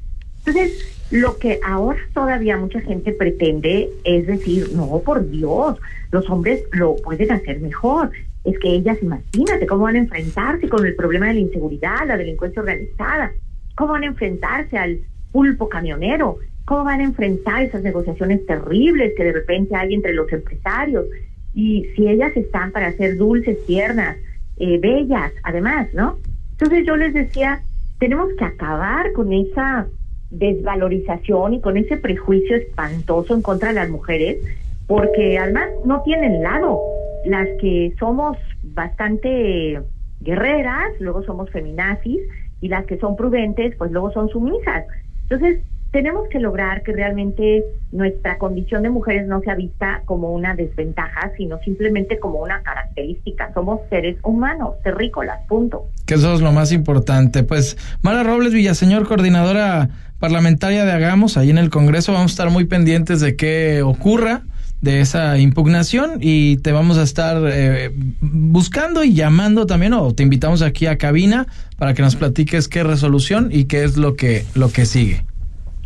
Entonces, 0.44 1.06
lo 1.10 1.38
que 1.38 1.60
ahora 1.64 2.00
todavía 2.12 2.56
mucha 2.56 2.80
gente 2.80 3.12
pretende 3.12 3.88
es 4.04 4.26
decir, 4.26 4.72
no, 4.74 5.00
por 5.04 5.28
Dios, 5.30 5.78
los 6.10 6.28
hombres 6.28 6.64
lo 6.72 6.96
pueden 6.96 7.30
hacer 7.32 7.60
mejor. 7.60 8.10
Es 8.44 8.58
que 8.58 8.70
ellas, 8.70 8.98
imagínate, 9.02 9.66
cómo 9.66 9.84
van 9.84 9.96
a 9.96 10.00
enfrentarse 10.00 10.68
con 10.68 10.84
el 10.84 10.94
problema 10.94 11.28
de 11.28 11.34
la 11.34 11.40
inseguridad, 11.40 12.06
la 12.06 12.16
delincuencia 12.16 12.60
organizada, 12.60 13.32
cómo 13.76 13.92
van 13.92 14.02
a 14.02 14.06
enfrentarse 14.06 14.76
al 14.76 15.00
pulpo 15.30 15.68
camionero, 15.68 16.38
cómo 16.64 16.84
van 16.84 17.00
a 17.00 17.04
enfrentar 17.04 17.62
esas 17.62 17.82
negociaciones 17.82 18.44
terribles 18.46 19.12
que 19.16 19.24
de 19.24 19.32
repente 19.32 19.74
hay 19.76 19.94
entre 19.94 20.12
los 20.12 20.32
empresarios. 20.32 21.06
Y 21.54 21.86
si 21.94 22.08
ellas 22.08 22.36
están 22.36 22.72
para 22.72 22.92
ser 22.92 23.16
dulces, 23.16 23.64
tiernas, 23.66 24.16
eh, 24.58 24.78
bellas, 24.78 25.32
además, 25.42 25.88
¿no? 25.94 26.18
Entonces 26.52 26.86
yo 26.86 26.96
les 26.96 27.14
decía, 27.14 27.62
tenemos 27.98 28.28
que 28.38 28.44
acabar 28.44 29.12
con 29.12 29.32
esa 29.32 29.86
desvalorización 30.30 31.54
y 31.54 31.60
con 31.60 31.76
ese 31.76 31.96
prejuicio 31.96 32.56
espantoso 32.56 33.34
en 33.34 33.42
contra 33.42 33.68
de 33.68 33.74
las 33.74 33.90
mujeres, 33.90 34.38
porque 34.86 35.38
además 35.38 35.68
no 35.84 36.02
tienen 36.02 36.42
lado. 36.42 36.80
Las 37.24 37.48
que 37.60 37.94
somos 37.98 38.36
bastante 38.62 39.80
guerreras, 40.20 40.92
luego 41.00 41.22
somos 41.24 41.50
feminazis, 41.50 42.20
y 42.60 42.68
las 42.68 42.86
que 42.86 42.98
son 42.98 43.16
prudentes, 43.16 43.74
pues 43.76 43.90
luego 43.90 44.12
son 44.12 44.28
sumisas. 44.28 44.84
Entonces, 45.28 45.60
tenemos 45.92 46.26
que 46.30 46.40
lograr 46.40 46.82
que 46.82 46.92
realmente 46.92 47.64
nuestra 47.92 48.38
condición 48.38 48.82
de 48.82 48.88
mujeres 48.88 49.26
no 49.26 49.40
sea 49.42 49.54
vista 49.54 50.02
como 50.06 50.32
una 50.32 50.54
desventaja, 50.54 51.32
sino 51.36 51.58
simplemente 51.58 52.18
como 52.18 52.42
una 52.42 52.62
característica. 52.62 53.52
Somos 53.52 53.80
seres 53.90 54.16
humanos, 54.22 54.76
terrícolas, 54.82 55.46
punto. 55.48 55.84
Que 56.06 56.14
eso 56.14 56.32
es 56.32 56.40
lo 56.40 56.50
más 56.50 56.72
importante. 56.72 57.42
Pues 57.42 57.76
Mara 58.00 58.22
Robles 58.22 58.54
Villaseñor, 58.54 59.06
coordinadora 59.06 59.90
parlamentaria 60.18 60.86
de 60.86 60.92
Hagamos, 60.92 61.36
ahí 61.36 61.50
en 61.50 61.58
el 61.58 61.68
Congreso, 61.68 62.12
vamos 62.12 62.30
a 62.30 62.34
estar 62.34 62.50
muy 62.50 62.64
pendientes 62.64 63.20
de 63.20 63.36
qué 63.36 63.82
ocurra 63.82 64.42
de 64.82 65.00
esa 65.00 65.38
impugnación 65.38 66.18
y 66.20 66.58
te 66.58 66.72
vamos 66.72 66.98
a 66.98 67.04
estar 67.04 67.40
eh, 67.46 67.90
buscando 68.20 69.04
y 69.04 69.14
llamando 69.14 69.64
también 69.64 69.94
o 69.94 70.12
te 70.12 70.24
invitamos 70.24 70.60
aquí 70.60 70.86
a 70.86 70.98
cabina 70.98 71.46
para 71.78 71.94
que 71.94 72.02
nos 72.02 72.16
platiques 72.16 72.68
qué 72.68 72.82
resolución 72.82 73.48
y 73.50 73.64
qué 73.64 73.84
es 73.84 73.96
lo 73.96 74.16
que 74.16 74.44
lo 74.54 74.70
que 74.70 74.84
sigue. 74.84 75.24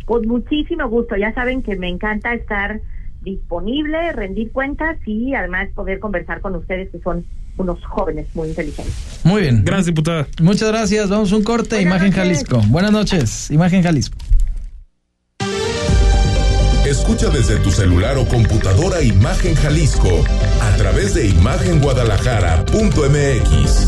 Con 0.05 0.27
muchísimo 0.27 0.89
gusto, 0.89 1.15
ya 1.15 1.33
saben 1.33 1.61
que 1.61 1.75
me 1.75 1.89
encanta 1.89 2.33
estar 2.33 2.81
disponible, 3.21 4.13
rendir 4.13 4.51
cuentas 4.51 4.97
y 5.05 5.33
además 5.35 5.69
poder 5.75 5.99
conversar 5.99 6.41
con 6.41 6.55
ustedes 6.55 6.89
que 6.89 6.99
son 6.99 7.25
unos 7.57 7.83
jóvenes 7.85 8.27
muy 8.33 8.49
inteligentes. 8.49 9.21
Muy 9.23 9.41
bien. 9.41 9.63
Gracias, 9.63 9.87
diputada. 9.87 10.27
Muchas 10.41 10.69
gracias. 10.69 11.09
Vamos 11.09 11.31
a 11.31 11.35
un 11.35 11.43
corte. 11.43 11.81
Imagen 11.81 12.11
Jalisco. 12.11 12.61
Buenas 12.69 12.91
noches. 12.91 13.51
Imagen 13.51 13.83
Jalisco. 13.83 14.17
Escucha 16.87 17.29
desde 17.29 17.57
tu 17.57 17.69
celular 17.69 18.17
o 18.17 18.25
computadora 18.25 19.01
Imagen 19.01 19.55
Jalisco 19.55 20.23
a 20.61 20.73
través 20.77 21.13
de 21.15 21.27
imagenguadalajara.mx. 21.27 23.87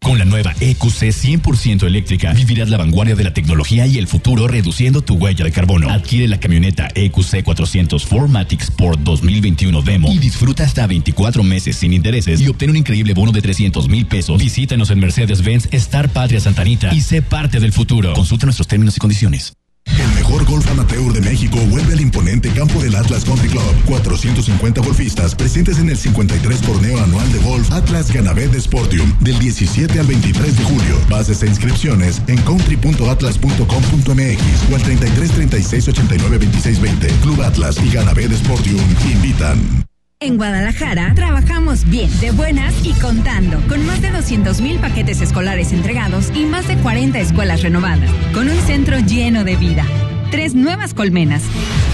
Con 0.00 0.18
la 0.18 0.24
nueva 0.24 0.52
EQC 0.58 1.12
100% 1.12 1.86
eléctrica, 1.86 2.32
vivirás 2.32 2.70
la 2.70 2.76
vanguardia 2.76 3.14
de 3.14 3.22
la 3.22 3.32
tecnología 3.32 3.86
y 3.86 3.98
el 3.98 4.08
futuro 4.08 4.48
reduciendo 4.48 5.00
tu 5.00 5.14
huella 5.14 5.44
de 5.44 5.52
carbono. 5.52 5.90
Adquiere 5.90 6.26
la 6.26 6.40
camioneta 6.40 6.88
EQC 6.92 7.44
400 7.44 8.10
4MATIC 8.10 8.62
Sport 8.62 8.98
2021 9.00 9.82
Demo 9.82 10.10
y 10.10 10.18
disfruta 10.18 10.64
hasta 10.64 10.88
24 10.88 11.44
meses 11.44 11.76
sin 11.76 11.92
intereses 11.92 12.40
y 12.40 12.48
obtén 12.48 12.70
un 12.70 12.78
increíble 12.78 13.14
bono 13.14 13.30
de 13.30 13.42
300 13.42 13.88
mil 13.88 14.06
pesos. 14.06 14.42
Visítanos 14.42 14.90
en 14.90 14.98
Mercedes-Benz 14.98 15.68
Star 15.70 16.08
Patria 16.08 16.40
Santanita 16.40 16.92
y 16.92 17.00
sé 17.00 17.22
parte 17.22 17.60
del 17.60 17.72
futuro. 17.72 18.12
Consulta 18.14 18.46
nuestros 18.46 18.66
términos 18.66 18.96
y 18.96 18.98
condiciones. 18.98 19.52
El 19.98 20.14
mejor 20.14 20.44
golf 20.44 20.68
amateur 20.70 21.12
de 21.12 21.20
México 21.20 21.58
vuelve 21.70 21.94
al 21.94 22.00
imponente 22.00 22.50
campo 22.50 22.80
del 22.82 22.96
Atlas 22.96 23.24
Country 23.24 23.48
Club. 23.48 23.62
450 23.86 24.80
golfistas 24.80 25.34
presentes 25.34 25.78
en 25.78 25.90
el 25.90 25.96
53 25.96 26.60
torneo 26.60 27.02
anual 27.02 27.32
de 27.32 27.38
golf 27.38 27.72
Atlas 27.72 28.12
Ganabé 28.12 28.46
de 28.48 28.60
Sportium 28.60 29.10
del 29.20 29.38
17 29.38 29.98
al 29.98 30.06
23 30.06 30.58
de 30.58 30.64
julio. 30.64 31.00
Bases 31.08 31.42
e 31.42 31.46
inscripciones 31.46 32.20
en 32.26 32.36
country.atlas.com.mx 32.42 34.70
o 34.70 34.74
al 34.74 34.82
33 34.82 35.30
36 35.30 35.88
89 35.88 36.38
26 36.38 36.80
20. 36.80 37.06
Club 37.22 37.42
Atlas 37.42 37.76
y 37.82 37.90
Ganabé 37.90 38.28
de 38.28 38.36
Sportium 38.36 38.80
invitan. 39.10 39.88
En 40.20 40.36
Guadalajara 40.36 41.12
trabajamos 41.14 41.84
bien, 41.84 42.10
de 42.18 42.32
buenas 42.32 42.74
y 42.84 42.92
contando, 42.94 43.60
con 43.68 43.86
más 43.86 44.02
de 44.02 44.10
200 44.10 44.60
mil 44.60 44.80
paquetes 44.80 45.20
escolares 45.20 45.72
entregados 45.72 46.32
y 46.34 46.44
más 46.44 46.66
de 46.66 46.76
40 46.76 47.20
escuelas 47.20 47.62
renovadas, 47.62 48.10
con 48.34 48.48
un 48.48 48.56
centro 48.62 48.98
lleno 48.98 49.44
de 49.44 49.54
vida, 49.54 49.86
tres 50.32 50.56
nuevas 50.56 50.92
colmenas 50.92 51.44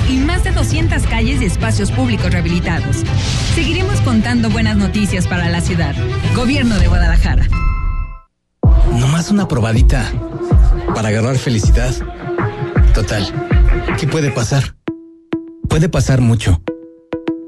y 0.08 0.16
más 0.16 0.42
de 0.42 0.52
200 0.52 1.02
calles 1.02 1.42
y 1.42 1.44
espacios 1.44 1.92
públicos 1.92 2.32
rehabilitados. 2.32 3.04
Seguiremos 3.54 4.00
contando 4.00 4.48
buenas 4.48 4.78
noticias 4.78 5.26
para 5.26 5.50
la 5.50 5.60
ciudad. 5.60 5.94
Gobierno 6.34 6.78
de 6.78 6.88
Guadalajara. 6.88 7.46
No 8.94 9.06
más 9.08 9.30
una 9.30 9.46
probadita 9.48 10.10
para 10.94 11.08
agarrar 11.08 11.36
felicidad. 11.36 11.92
Total, 12.94 13.26
¿qué 14.00 14.06
puede 14.06 14.30
pasar? 14.30 14.76
Puede 15.68 15.90
pasar 15.90 16.22
mucho. 16.22 16.62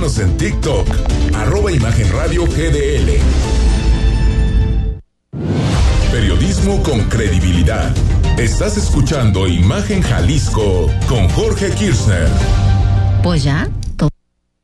Síguenos 0.00 0.18
en 0.18 0.36
TikTok, 0.38 0.88
arroba 1.34 1.70
Imagen 1.70 2.10
Radio 2.10 2.46
GDL. 2.46 3.18
Periodismo 6.10 6.82
con 6.82 7.00
credibilidad. 7.10 7.94
Estás 8.38 8.78
escuchando 8.78 9.46
Imagen 9.46 10.00
Jalisco 10.00 10.90
con 11.06 11.28
Jorge 11.28 11.68
Kirchner. 11.72 12.28
Pues 13.22 13.42
ya. 13.42 13.68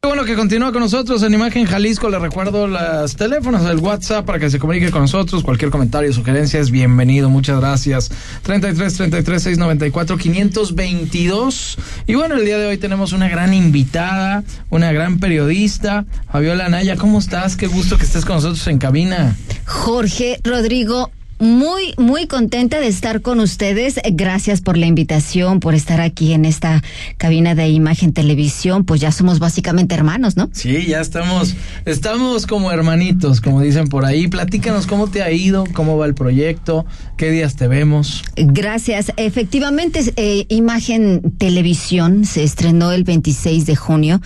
Bueno, 0.07 0.25
que 0.25 0.37
continúa 0.37 0.71
con 0.71 0.83
nosotros 0.83 1.25
en 1.25 1.35
Imagen 1.35 1.65
Jalisco. 1.65 2.09
Le 2.09 2.21
recuerdo 2.21 2.69
los 2.69 3.17
teléfonos 3.17 3.65
del 3.65 3.79
WhatsApp 3.79 4.25
para 4.25 4.39
que 4.39 4.49
se 4.49 4.61
comunique 4.61 4.93
con 4.93 5.03
nosotros. 5.03 5.43
Cualquier 5.43 5.73
comentario, 5.73 6.13
sugerencia 6.13 6.61
es 6.61 6.71
bienvenido. 6.71 7.29
Muchas 7.29 7.59
gracias. 7.59 8.13
33 8.43 8.95
33 8.95 9.43
694 9.43 10.17
522. 10.17 11.79
Y 12.07 12.15
bueno, 12.15 12.37
el 12.37 12.45
día 12.45 12.57
de 12.57 12.69
hoy 12.69 12.79
tenemos 12.79 13.13
una 13.13 13.29
gran 13.29 13.53
invitada, 13.53 14.45
una 14.71 14.93
gran 14.93 15.19
periodista, 15.19 16.07
Fabiola 16.31 16.69
Naya. 16.69 16.95
¿Cómo 16.97 17.19
estás? 17.19 17.57
Qué 17.57 17.67
gusto 17.67 17.99
que 17.99 18.05
estés 18.05 18.25
con 18.25 18.37
nosotros 18.37 18.65
en 18.69 18.79
cabina. 18.79 19.37
Jorge 19.65 20.39
Rodrigo, 20.45 21.11
muy, 21.39 21.95
muy 21.99 22.27
contenta 22.27 22.81
de 22.81 22.89
estar 22.89 23.21
con 23.23 23.41
ustedes. 23.41 24.01
Gracias 24.13 24.61
por 24.61 24.77
la 24.77 24.87
invitación, 24.87 25.61
por 25.61 25.75
estar 25.75 26.01
aquí 26.01 26.33
en 26.33 26.45
esta 26.45 26.83
cabina 27.19 27.55
de 27.55 27.69
imagen 27.69 28.13
televisión. 28.13 28.85
Pues 28.85 29.01
ya 29.01 29.13
somos 29.13 29.39
básicamente 29.39 29.95
hermanos, 29.95 30.37
¿no? 30.37 30.49
Sí, 30.53 30.87
ya 30.87 31.01
estamos, 31.01 31.55
estamos 31.85 32.47
como 32.47 32.73
hermanitos, 32.73 33.41
como 33.41 33.61
dicen 33.61 33.89
por 33.89 34.05
ahí. 34.05 34.29
Platícanos 34.29 34.87
cómo 34.87 35.09
te 35.09 35.23
ha 35.23 35.31
ido, 35.31 35.65
cómo 35.73 35.99
va 35.99 36.07
el 36.07 36.15
proyecto, 36.15 36.87
qué 37.17 37.31
días 37.31 37.57
te 37.57 37.69
vemos. 37.69 38.25
Gracias. 38.37 39.13
Efectivamente, 39.17 40.01
eh, 40.17 40.47
Imagen 40.49 41.33
Televisión 41.39 42.25
se 42.25 42.45
estrenó 42.45 42.93
el 42.93 43.05
26 43.05 43.67
de 43.67 43.77
junio 43.77 44.21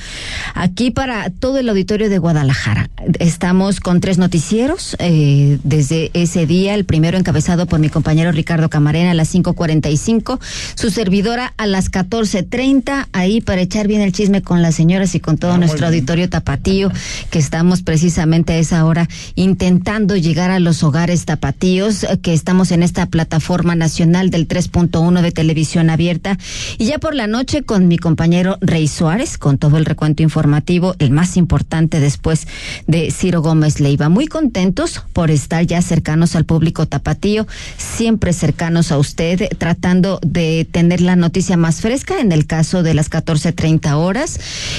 aquí 0.55 0.91
para 0.91 1.31
todo 1.31 1.59
el 1.59 1.69
auditorio 1.69 2.09
de 2.09 2.19
Guadalajara. 2.19 2.91
Estamos 3.19 3.81
con 3.81 4.01
tres 4.01 4.19
noticieros 4.19 4.97
eh, 4.99 5.59
desde 5.65 6.11
ese 6.15 6.47
día. 6.47 6.75
El 6.75 6.85
primero 7.01 7.17
encabezado 7.17 7.65
por 7.65 7.81
mi 7.81 7.89
compañero 7.89 8.31
Ricardo 8.31 8.69
Camarena 8.69 9.13
a 9.13 9.15
las 9.15 9.35
5.45, 9.35 10.39
su 10.75 10.91
servidora 10.91 11.55
a 11.57 11.67
las 11.67 11.91
14.30, 11.91 13.07
ahí 13.13 13.41
para 13.41 13.63
echar 13.63 13.89
bien 13.89 14.03
el 14.03 14.13
chisme 14.13 14.43
con 14.43 14.61
las 14.61 14.75
señoras 14.75 15.15
y 15.15 15.21
con 15.21 15.39
todo 15.39 15.53
Ah, 15.53 15.57
nuestro 15.57 15.87
auditorio 15.87 16.29
tapatío, 16.29 16.93
que 17.31 17.39
estamos 17.39 17.81
precisamente 17.81 18.53
a 18.53 18.59
esa 18.59 18.85
hora 18.85 19.09
intentando 19.35 20.15
llegar 20.15 20.51
a 20.51 20.61
los 20.61 20.83
hogares 20.83 21.25
tapatíos, 21.25 22.05
eh, 22.05 22.19
que 22.21 22.35
estamos 22.35 22.71
en 22.71 22.83
esta 22.83 23.07
plataforma 23.07 23.75
nacional 23.75 24.29
del 24.29 24.47
3.1 24.47 25.23
de 25.23 25.33
televisión 25.33 25.89
abierta. 25.89 26.37
Y 26.77 26.85
ya 26.85 26.99
por 26.99 27.15
la 27.15 27.29
noche 27.29 27.63
con 27.63 27.89
mi 27.89 27.97
compañero 27.97 28.59
Rey 28.61 28.89
Suárez, 28.89 29.39
con 29.39 29.57
todo 29.57 29.79
el 29.79 29.87
recuento 29.87 30.23
informativo, 30.23 30.97
el 30.99 31.13
más 31.13 31.39
importante 31.39 31.99
después 31.99 32.47
de 32.87 33.11
Ciro 33.11 33.41
Gómez 33.41 33.81
Leiva. 33.81 34.11
Muy 34.11 34.27
contentos 34.27 35.03
por 35.15 35.31
estar 35.31 35.65
ya 35.65 35.81
cercanos 35.81 36.37
al 36.37 36.45
público 36.45 36.90
tapatío, 36.91 37.47
siempre 37.79 38.35
cercanos 38.35 38.93
a 38.93 38.99
usted, 38.99 39.49
tratando 39.57 40.21
de 40.23 40.69
tener 40.71 41.01
la 41.01 41.17
noticia 41.17 41.57
más 41.57 41.81
fresca 41.81 42.21
en 42.21 42.33
el 42.33 42.47
caso 42.47 42.83
de 42.83 42.93
las 42.93 43.11
14.30 43.11 43.95
horas 43.95 44.39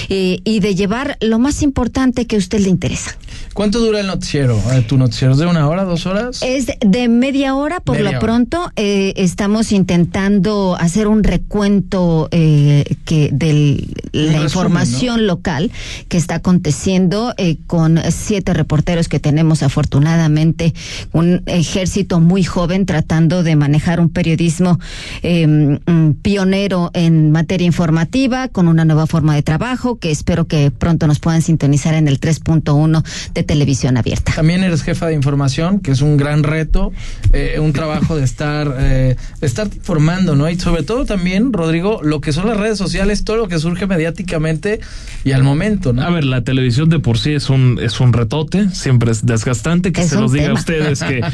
eh, 0.09 0.39
y 0.43 0.59
de 0.59 0.75
llevar 0.75 1.17
lo 1.21 1.39
más 1.39 1.63
importante 1.63 2.27
que 2.27 2.35
a 2.35 2.39
usted 2.39 2.59
le 2.59 2.69
interesa. 2.69 3.17
¿Cuánto 3.53 3.79
dura 3.79 3.99
el 3.99 4.07
noticiero? 4.07 4.57
Eh, 4.71 4.81
¿Tu 4.81 4.97
noticiero 4.97 5.33
es 5.33 5.39
de 5.39 5.45
una 5.45 5.67
hora, 5.67 5.83
dos 5.83 6.05
horas? 6.05 6.41
Es 6.41 6.67
de 6.79 7.07
media 7.09 7.53
hora, 7.55 7.81
por 7.81 7.95
Media 7.97 8.11
lo 8.11 8.17
hora. 8.17 8.19
pronto. 8.19 8.71
eh, 8.77 9.13
estamos 9.17 9.71
intentando 9.73 10.77
hacer 10.79 11.07
un 11.07 11.23
recuento 11.23 12.29
eh, 12.31 12.85
que 13.03 13.29
de 13.33 13.85
la 14.13 14.23
resumen, 14.23 14.43
información 14.43 15.27
local 15.27 15.69
que 16.07 16.17
está 16.17 16.35
aconteciendo 16.35 17.33
eh, 17.37 17.57
con 17.67 17.99
siete 18.09 18.53
reporteros 18.53 19.09
que 19.09 19.19
tenemos 19.19 19.63
afortunadamente 19.63 20.73
un 21.11 21.43
ejército 21.45 22.19
muy 22.21 22.43
joven 22.43 22.85
tratando 22.85 23.43
de 23.43 23.55
manejar 23.57 23.99
un 23.99 24.09
periodismo 24.09 24.79
eh, 25.23 25.45
mm, 25.85 26.11
pionero 26.21 26.89
en 26.93 27.31
materia 27.31 27.67
informativa 27.67 28.47
con 28.47 28.67
una 28.69 28.85
nueva 28.85 29.07
forma 29.07 29.35
de 29.35 29.43
trabajo 29.43 29.97
que 29.99 30.09
espero 30.11 30.47
que 30.47 30.71
pronto 30.71 31.05
nos 31.07 31.19
puedan 31.19 31.41
sintonizar 31.41 31.93
en 31.95 32.07
el 32.07 32.19
3.1 32.19 33.03
de 33.33 33.40
televisión 33.43 33.97
abierta. 33.97 34.33
También 34.35 34.63
eres 34.63 34.83
jefa 34.83 35.07
de 35.07 35.13
información, 35.13 35.79
que 35.79 35.91
es 35.91 36.01
un 36.01 36.17
gran 36.17 36.43
reto, 36.43 36.91
eh, 37.33 37.57
un 37.59 37.73
trabajo 37.73 38.15
de 38.15 38.23
estar, 38.23 38.75
eh, 38.79 39.15
de 39.39 39.47
estar 39.47 39.67
informando, 39.67 40.35
¿no? 40.35 40.49
Y 40.49 40.59
sobre 40.59 40.83
todo 40.83 41.05
también, 41.05 41.53
Rodrigo, 41.53 42.01
lo 42.03 42.21
que 42.21 42.31
son 42.31 42.47
las 42.47 42.57
redes 42.57 42.77
sociales, 42.77 43.23
todo 43.23 43.37
lo 43.37 43.47
que 43.47 43.59
surge 43.59 43.87
mediáticamente 43.87 44.79
y 45.23 45.31
al 45.31 45.43
momento, 45.43 45.93
¿no? 45.93 46.01
A 46.01 46.09
ver, 46.09 46.25
la 46.25 46.43
televisión 46.43 46.89
de 46.89 46.99
por 46.99 47.17
sí 47.17 47.33
es 47.33 47.49
un, 47.49 47.79
es 47.81 47.99
un 47.99 48.13
retote, 48.13 48.69
siempre 48.69 49.11
es 49.11 49.25
desgastante, 49.25 49.91
que 49.91 50.01
Es 50.01 50.09
se 50.09 50.19
los 50.19 50.31
diga 50.31 50.49
a 50.49 50.53
ustedes 50.53 51.01
que, 51.01 51.21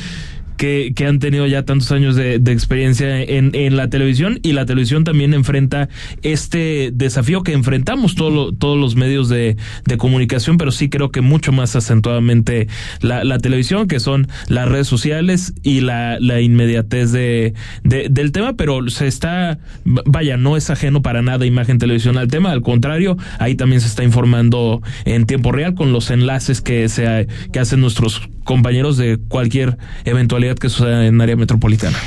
que, 0.58 0.94
que 0.96 1.06
han 1.06 1.20
tenido 1.20 1.46
ya 1.48 1.64
tantos 1.64 1.92
años 1.92 2.16
de, 2.16 2.40
de 2.40 2.52
experiencia 2.52 3.22
en, 3.22 3.52
en 3.54 3.78
la 3.78 3.90
televisión 3.90 4.40
y 4.44 4.54
la 4.54 4.66
televisión 4.66 5.04
también 5.04 5.34
enfrenta 5.34 5.88
este 6.24 6.92
desafío 6.94 7.44
que 7.44 7.54
enfrentamos 7.54 8.16
todo 8.16 8.30
lo- 8.32 8.52
todos 8.54 8.78
los 8.78 8.96
medios 8.96 9.30
de, 9.30 9.56
de 9.86 9.98
comunicación, 9.98 10.58
pero 10.58 10.72
sí 10.72 10.90
creo 10.90 11.10
que 11.12 11.22
mucho 11.22 11.52
más 11.52 11.76
acentuadamente 11.76 12.68
la, 13.02 13.24
la 13.24 13.38
televisión, 13.40 13.88
que 13.88 14.00
son 14.00 14.28
las 14.48 14.68
redes 14.68 14.88
sociales 14.88 15.54
y 15.64 15.82
la, 15.82 16.20
la 16.20 16.42
inmediatez 16.42 17.12
de, 17.12 17.54
de- 17.84 18.08
del 18.10 18.32
tema, 18.32 18.54
pero 18.54 18.90
se 18.90 19.08
está, 19.08 19.60
vaya, 19.86 20.38
no 20.38 20.58
es 20.58 20.70
ajeno 20.70 21.02
para 21.02 21.22
nada 21.22 21.46
imagen 21.46 21.78
televisión 21.78 22.18
al 22.18 22.28
tema, 22.28 22.52
al 22.52 22.62
contrario, 22.62 23.18
ahí 23.40 23.56
también 23.56 23.82
se 23.82 23.88
está 23.88 24.04
informando 24.04 24.82
en 25.06 25.26
tiempo 25.26 25.52
real 25.52 25.76
con 25.76 25.94
los 25.94 26.10
enlaces 26.10 26.62
que, 26.62 26.90
se, 26.90 27.28
que 27.54 27.60
hacen 27.60 27.82
nuestros 27.82 28.28
compañeros 28.48 28.98
de 28.98 29.20
cualquier 29.28 29.78
eventualidad 30.06 30.56
que 30.56 30.70
suceda 30.70 31.06
en 31.06 31.22
área 31.22 31.36
metropolitana. 31.36 31.98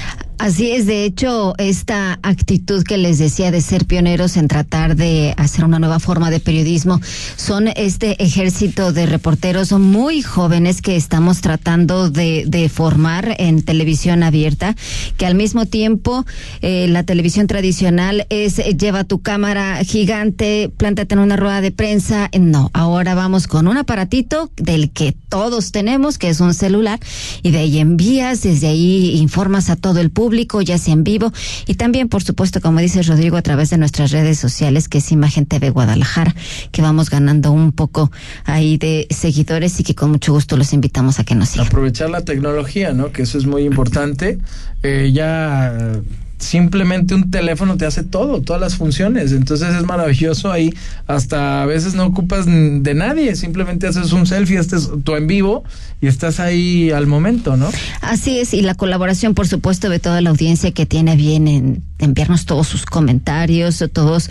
Así 0.41 0.71
es, 0.71 0.87
de 0.87 1.05
hecho, 1.05 1.53
esta 1.59 2.19
actitud 2.23 2.83
que 2.83 2.97
les 2.97 3.19
decía 3.19 3.51
de 3.51 3.61
ser 3.61 3.85
pioneros 3.85 4.39
en 4.39 4.49
tratar 4.49 4.97
de 4.97 5.35
hacer 5.37 5.67
una 5.67 5.79
nueva 5.79 6.01
forma 6.01 6.31
de 6.31 6.41
periodismo, 6.41 6.99
son 7.37 7.69
este 7.69 8.23
ejército 8.25 8.95
de 8.95 9.05
reporteros 9.05 9.71
muy 9.73 10.23
jóvenes 10.23 10.81
que 10.81 10.97
estamos 10.97 11.43
tratando 11.43 12.09
de, 12.09 12.71
formar 12.73 13.37
en 13.39 13.61
televisión 13.63 14.23
abierta, 14.23 14.75
que 15.19 15.27
al 15.27 15.35
mismo 15.35 15.67
tiempo 15.67 16.25
eh, 16.63 16.87
la 16.89 17.03
televisión 17.03 17.47
tradicional 17.47 18.27
es 18.31 18.61
eh, 18.61 18.75
lleva 18.79 19.05
tu 19.05 19.21
cámara 19.21 19.85
gigante, 19.85 20.73
plántate 20.75 21.17
en 21.17 21.21
una 21.21 21.37
rueda 21.37 21.61
de 21.61 21.71
prensa. 21.71 22.31
No, 22.39 22.71
ahora 22.73 23.15
vamos 23.15 23.47
con 23.47 23.69
un 23.69 23.77
aparatito 23.77 24.51
del 24.57 24.91
que 24.91 25.13
todos 25.29 25.71
tenemos, 25.71 26.17
que 26.17 26.31
es 26.31 26.41
un 26.41 26.55
celular, 26.55 26.99
y 27.43 27.51
de 27.51 27.59
ahí 27.59 27.79
envías, 27.79 28.43
desde 28.43 28.69
ahí 28.69 29.19
informas 29.19 29.69
a 29.69 29.77
todo 29.77 30.01
el 30.01 30.11
público, 30.11 30.30
ya 30.63 30.79
sea 30.79 30.95
en 30.95 31.05
vivo, 31.05 31.33
y 31.67 31.75
también, 31.75 32.09
por 32.09 32.23
supuesto, 32.23 32.61
como 32.61 32.81
dice 32.81 33.03
Rodrigo, 33.03 33.37
a 33.37 33.43
través 33.43 33.71
de 33.71 33.79
nuestras 33.79 34.11
redes 34.11 34.39
sociales, 34.39 34.89
que 34.89 34.99
es 34.99 35.13
Imagen 35.13 35.47
TV 35.47 35.71
Guadalajara, 35.71 36.35
que 36.73 36.83
vamos 36.83 37.11
ganando 37.11 37.53
un 37.53 37.73
poco 37.73 38.11
ahí 38.45 38.77
de 38.79 39.07
seguidores 39.11 39.79
y 39.81 39.85
que 39.85 39.95
con 39.95 40.11
mucho 40.11 40.33
gusto 40.33 40.57
los 40.57 40.73
invitamos 40.73 41.19
a 41.19 41.25
que 41.25 41.35
nos 41.35 41.51
sigan. 41.51 41.67
aprovechar 41.67 42.11
la 42.11 42.25
tecnología, 42.25 42.93
¿no? 42.93 43.13
Que 43.13 43.23
eso 43.23 43.39
es 43.39 43.47
muy 43.47 43.63
importante. 43.63 44.39
Eh, 44.83 45.11
ya 45.13 46.01
simplemente 46.41 47.15
un 47.15 47.31
teléfono 47.31 47.77
te 47.77 47.87
hace 47.87 48.03
todo, 48.03 48.41
todas 48.41 48.61
las 48.61 48.75
funciones. 48.75 49.33
Entonces 49.33 49.75
es 49.75 49.85
maravilloso 49.85 50.51
ahí. 50.51 50.75
Hasta 51.07 51.63
a 51.63 51.67
veces 51.67 51.95
no 51.95 52.07
ocupas 52.07 52.47
de 52.47 52.95
nadie, 52.95 53.37
simplemente 53.37 53.87
haces 53.87 54.13
un 54.13 54.27
selfie, 54.27 54.59
estás 54.59 54.91
tú 55.05 55.15
en 55.17 55.27
vivo 55.27 55.63
y 56.01 56.07
estás 56.07 56.41
ahí 56.41 56.91
al 56.91 57.07
momento, 57.07 57.57
¿no? 57.57 57.71
Así 58.01 58.39
es, 58.39 58.55
y 58.55 58.63
la 58.63 58.75
colaboración, 58.75 59.35
por 59.35 59.47
supuesto, 59.47 59.89
de 59.89 59.99
toda 59.99 60.21
la 60.21 60.31
audiencia 60.31 60.73
que 60.73 60.87
tiene 60.87 61.15
bien 61.15 61.47
en 61.47 61.83
enviarnos 61.99 62.47
todos 62.47 62.67
sus 62.67 62.87
comentarios, 62.87 63.85
todos 63.93 64.31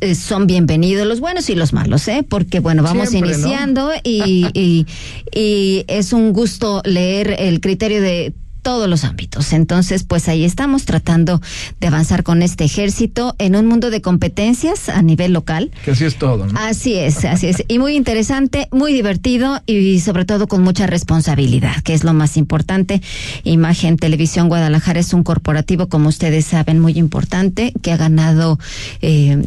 eh, 0.00 0.14
son 0.14 0.46
bienvenidos, 0.46 1.06
los 1.06 1.18
buenos 1.18 1.50
y 1.50 1.56
los 1.56 1.72
malos, 1.72 2.06
¿eh? 2.06 2.24
Porque, 2.26 2.60
bueno, 2.60 2.84
vamos 2.84 3.08
Siempre, 3.08 3.32
¿no? 3.32 3.38
iniciando 3.38 3.90
y, 4.04 4.46
y, 4.54 4.86
y 5.34 5.84
es 5.88 6.12
un 6.12 6.32
gusto 6.32 6.80
leer 6.84 7.34
el 7.38 7.60
criterio 7.60 8.00
de 8.00 8.32
todos 8.62 8.88
los 8.88 9.04
ámbitos. 9.04 9.52
Entonces, 9.52 10.04
pues 10.04 10.28
ahí 10.28 10.44
estamos 10.44 10.84
tratando 10.84 11.40
de 11.80 11.86
avanzar 11.86 12.22
con 12.22 12.42
este 12.42 12.64
ejército 12.64 13.34
en 13.38 13.56
un 13.56 13.66
mundo 13.66 13.90
de 13.90 14.02
competencias 14.02 14.88
a 14.88 15.02
nivel 15.02 15.32
local. 15.32 15.70
Que 15.84 15.92
así 15.92 16.04
es 16.04 16.16
todo, 16.16 16.46
¿no? 16.46 16.58
Así 16.58 16.94
es, 16.94 17.24
así 17.24 17.46
es. 17.48 17.64
Y 17.68 17.78
muy 17.78 17.96
interesante, 17.96 18.68
muy 18.70 18.92
divertido 18.92 19.62
y 19.66 20.00
sobre 20.00 20.24
todo 20.24 20.46
con 20.48 20.62
mucha 20.62 20.86
responsabilidad, 20.86 21.82
que 21.82 21.94
es 21.94 22.04
lo 22.04 22.12
más 22.12 22.36
importante. 22.36 23.00
Imagen 23.44 23.96
Televisión 23.96 24.48
Guadalajara 24.48 25.00
es 25.00 25.14
un 25.14 25.22
corporativo, 25.22 25.88
como 25.88 26.08
ustedes 26.08 26.44
saben, 26.44 26.78
muy 26.80 26.98
importante, 26.98 27.72
que 27.82 27.92
ha 27.92 27.96
ganado, 27.96 28.58
eh, 29.00 29.42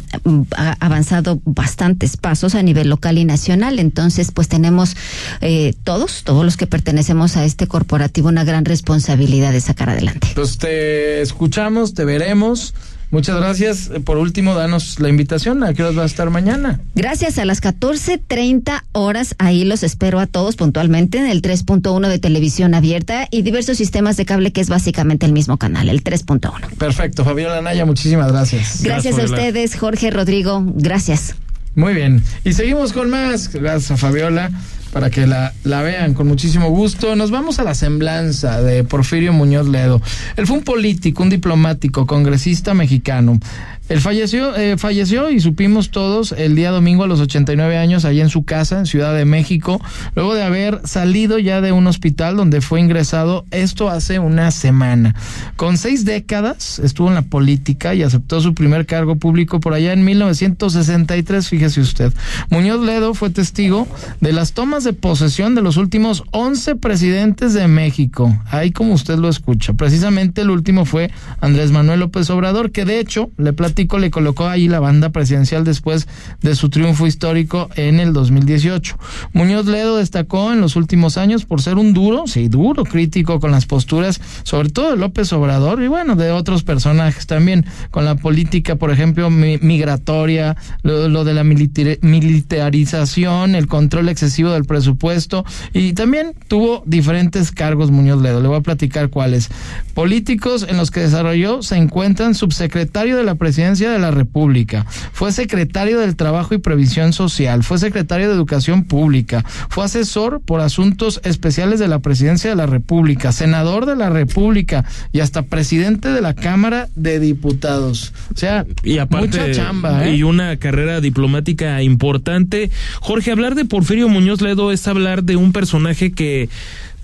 ha 0.56 0.76
avanzado 0.80 1.40
bastantes 1.44 2.16
pasos 2.16 2.54
a 2.54 2.62
nivel 2.62 2.88
local 2.88 3.18
y 3.18 3.24
nacional. 3.24 3.78
Entonces, 3.78 4.32
pues 4.32 4.48
tenemos 4.48 4.96
eh, 5.40 5.74
todos, 5.84 6.24
todos 6.24 6.44
los 6.44 6.56
que 6.56 6.66
pertenecemos 6.66 7.36
a 7.36 7.44
este 7.44 7.66
corporativo, 7.66 8.28
una 8.28 8.44
gran 8.44 8.64
responsabilidad 8.64 9.03
de 9.06 9.60
sacar 9.60 9.90
adelante. 9.90 10.28
Pues 10.34 10.58
te 10.58 11.20
escuchamos, 11.20 11.94
te 11.94 12.04
veremos. 12.04 12.74
Muchas 13.10 13.36
gracias. 13.36 13.90
Eh, 13.94 14.00
Por 14.00 14.18
último, 14.18 14.54
danos 14.54 14.98
la 14.98 15.08
invitación. 15.08 15.62
¿A 15.62 15.72
qué 15.72 15.82
horas 15.82 15.96
va 15.96 16.02
a 16.02 16.06
estar 16.06 16.30
mañana? 16.30 16.80
Gracias 16.96 17.38
a 17.38 17.44
las 17.44 17.62
14:30 17.62 18.82
horas, 18.92 19.36
ahí 19.38 19.64
los 19.64 19.84
espero 19.84 20.18
a 20.18 20.26
todos 20.26 20.56
puntualmente 20.56 21.18
en 21.18 21.26
el 21.26 21.40
3.1 21.40 22.08
de 22.08 22.18
televisión 22.18 22.74
abierta 22.74 23.28
y 23.30 23.42
diversos 23.42 23.76
sistemas 23.76 24.16
de 24.16 24.24
cable 24.24 24.52
que 24.52 24.60
es 24.60 24.68
básicamente 24.68 25.26
el 25.26 25.32
mismo 25.32 25.58
canal, 25.58 25.88
el 25.88 26.02
3.1. 26.02 26.74
Perfecto. 26.76 27.24
Fabiola 27.24 27.62
Naya, 27.62 27.84
muchísimas 27.84 28.32
gracias. 28.32 28.82
Gracias 28.82 29.18
a 29.18 29.24
ustedes, 29.24 29.76
Jorge, 29.76 30.10
Rodrigo, 30.10 30.64
gracias. 30.74 31.36
Muy 31.76 31.94
bien. 31.94 32.22
Y 32.44 32.52
seguimos 32.52 32.92
con 32.92 33.10
más. 33.10 33.52
Gracias 33.52 33.90
a 33.92 33.96
Fabiola 33.96 34.50
para 34.94 35.10
que 35.10 35.26
la, 35.26 35.52
la 35.64 35.82
vean 35.82 36.14
con 36.14 36.28
muchísimo 36.28 36.70
gusto. 36.70 37.16
Nos 37.16 37.32
vamos 37.32 37.58
a 37.58 37.64
la 37.64 37.74
semblanza 37.74 38.62
de 38.62 38.84
Porfirio 38.84 39.32
Muñoz 39.32 39.66
Ledo. 39.66 40.00
Él 40.36 40.46
fue 40.46 40.56
un 40.56 40.62
político, 40.62 41.24
un 41.24 41.30
diplomático, 41.30 42.06
congresista 42.06 42.74
mexicano. 42.74 43.40
Él 43.88 44.00
falleció, 44.00 44.56
eh, 44.56 44.78
falleció 44.78 45.30
y 45.30 45.40
supimos 45.40 45.90
todos 45.90 46.32
el 46.32 46.56
día 46.56 46.70
domingo 46.70 47.04
a 47.04 47.06
los 47.06 47.20
89 47.20 47.76
años 47.76 48.06
allá 48.06 48.22
en 48.22 48.30
su 48.30 48.44
casa 48.44 48.78
en 48.78 48.86
Ciudad 48.86 49.14
de 49.14 49.26
México, 49.26 49.80
luego 50.14 50.34
de 50.34 50.42
haber 50.42 50.80
salido 50.84 51.38
ya 51.38 51.60
de 51.60 51.72
un 51.72 51.86
hospital 51.86 52.36
donde 52.36 52.62
fue 52.62 52.80
ingresado, 52.80 53.44
esto 53.50 53.90
hace 53.90 54.18
una 54.18 54.50
semana. 54.52 55.14
Con 55.56 55.76
seis 55.76 56.06
décadas 56.06 56.78
estuvo 56.78 57.08
en 57.08 57.14
la 57.14 57.22
política 57.22 57.94
y 57.94 58.02
aceptó 58.02 58.40
su 58.40 58.54
primer 58.54 58.86
cargo 58.86 59.16
público 59.16 59.60
por 59.60 59.74
allá 59.74 59.92
en 59.92 60.04
1963, 60.04 61.46
fíjese 61.46 61.80
usted. 61.82 62.12
Muñoz 62.48 62.80
Ledo 62.84 63.12
fue 63.12 63.28
testigo 63.28 63.86
de 64.20 64.32
las 64.32 64.52
tomas 64.52 64.84
de 64.84 64.94
posesión 64.94 65.54
de 65.54 65.62
los 65.62 65.76
últimos 65.76 66.24
11 66.30 66.76
presidentes 66.76 67.52
de 67.52 67.68
México, 67.68 68.34
ahí 68.50 68.70
como 68.70 68.94
usted 68.94 69.18
lo 69.18 69.28
escucha. 69.28 69.74
Precisamente 69.74 70.40
el 70.40 70.50
último 70.50 70.86
fue 70.86 71.10
Andrés 71.40 71.70
Manuel 71.70 72.00
López 72.00 72.30
Obrador, 72.30 72.70
que 72.70 72.86
de 72.86 72.98
hecho, 72.98 73.30
le 73.36 73.52
platico, 73.74 73.98
le 73.98 74.10
colocó 74.12 74.46
ahí 74.46 74.68
la 74.68 74.78
banda 74.78 75.08
presidencial 75.10 75.64
después 75.64 76.06
de 76.42 76.54
su 76.54 76.68
triunfo 76.70 77.08
histórico 77.08 77.68
en 77.74 77.98
el 77.98 78.12
2018. 78.12 78.96
Muñoz 79.32 79.66
Ledo 79.66 79.96
destacó 79.96 80.52
en 80.52 80.60
los 80.60 80.76
últimos 80.76 81.18
años 81.18 81.44
por 81.44 81.60
ser 81.60 81.76
un 81.76 81.92
duro, 81.92 82.28
sí, 82.28 82.46
duro 82.46 82.84
crítico 82.84 83.40
con 83.40 83.50
las 83.50 83.66
posturas, 83.66 84.20
sobre 84.44 84.68
todo 84.68 84.92
de 84.92 84.96
López 84.96 85.32
Obrador 85.32 85.82
y 85.82 85.88
bueno, 85.88 86.14
de 86.14 86.30
otros 86.30 86.62
personajes 86.62 87.26
también, 87.26 87.66
con 87.90 88.04
la 88.04 88.14
política, 88.14 88.76
por 88.76 88.92
ejemplo, 88.92 89.28
mi- 89.28 89.58
migratoria, 89.58 90.56
lo, 90.84 91.08
lo 91.08 91.24
de 91.24 91.34
la 91.34 91.42
militari- 91.42 91.98
militarización, 92.00 93.56
el 93.56 93.66
control 93.66 94.08
excesivo 94.08 94.52
del 94.52 94.66
presupuesto 94.66 95.44
y 95.72 95.94
también 95.94 96.32
tuvo 96.46 96.84
diferentes 96.86 97.50
cargos 97.50 97.90
Muñoz 97.90 98.22
Ledo. 98.22 98.40
Le 98.40 98.46
voy 98.46 98.58
a 98.58 98.60
platicar 98.60 99.10
cuáles. 99.10 99.48
Políticos 99.94 100.64
en 100.68 100.76
los 100.76 100.92
que 100.92 101.00
desarrolló 101.00 101.62
se 101.62 101.76
encuentran 101.76 102.34
subsecretario 102.36 103.16
de 103.16 103.24
la 103.24 103.34
Presidencia 103.34 103.63
de 103.90 103.98
la 103.98 104.10
República, 104.10 104.86
fue 105.12 105.32
secretario 105.32 105.98
del 105.98 106.16
Trabajo 106.16 106.54
y 106.54 106.58
Previsión 106.58 107.12
Social, 107.12 107.62
fue 107.62 107.78
secretario 107.78 108.28
de 108.28 108.34
Educación 108.34 108.84
Pública, 108.84 109.44
fue 109.68 109.84
asesor 109.84 110.40
por 110.40 110.60
asuntos 110.60 111.20
especiales 111.24 111.78
de 111.80 111.88
la 111.88 111.98
Presidencia 111.98 112.50
de 112.50 112.56
la 112.56 112.66
República, 112.66 113.32
senador 113.32 113.86
de 113.86 113.96
la 113.96 114.10
República 114.10 114.84
y 115.12 115.20
hasta 115.20 115.42
presidente 115.42 116.10
de 116.10 116.20
la 116.20 116.34
Cámara 116.34 116.88
de 116.94 117.20
Diputados. 117.20 118.12
O 118.34 118.36
sea, 118.36 118.66
y 118.82 118.98
aparte 118.98 119.38
mucha 119.38 119.50
chamba, 119.52 120.06
¿eh? 120.06 120.16
y 120.16 120.22
una 120.22 120.56
carrera 120.56 121.00
diplomática 121.00 121.82
importante. 121.82 122.70
Jorge, 123.00 123.30
hablar 123.30 123.54
de 123.54 123.64
Porfirio 123.64 124.08
Muñoz 124.08 124.40
Ledo 124.40 124.54
Ledo 124.54 124.72
es 124.72 124.86
hablar 124.86 125.24
de 125.24 125.36
un 125.36 125.52
personaje 125.52 126.12
que 126.12 126.48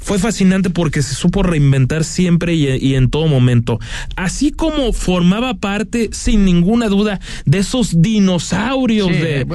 fue 0.00 0.18
fascinante 0.18 0.70
porque 0.70 1.02
se 1.02 1.14
supo 1.14 1.42
reinventar 1.42 2.04
siempre 2.04 2.54
y, 2.54 2.94
en 2.94 3.10
todo 3.10 3.26
momento. 3.26 3.78
Así 4.16 4.50
como 4.50 4.92
formaba 4.92 5.54
parte, 5.54 6.08
sin 6.12 6.44
ninguna 6.44 6.88
duda, 6.88 7.20
de 7.44 7.58
esos 7.58 8.00
dinosaurios 8.02 9.08
de, 9.08 9.46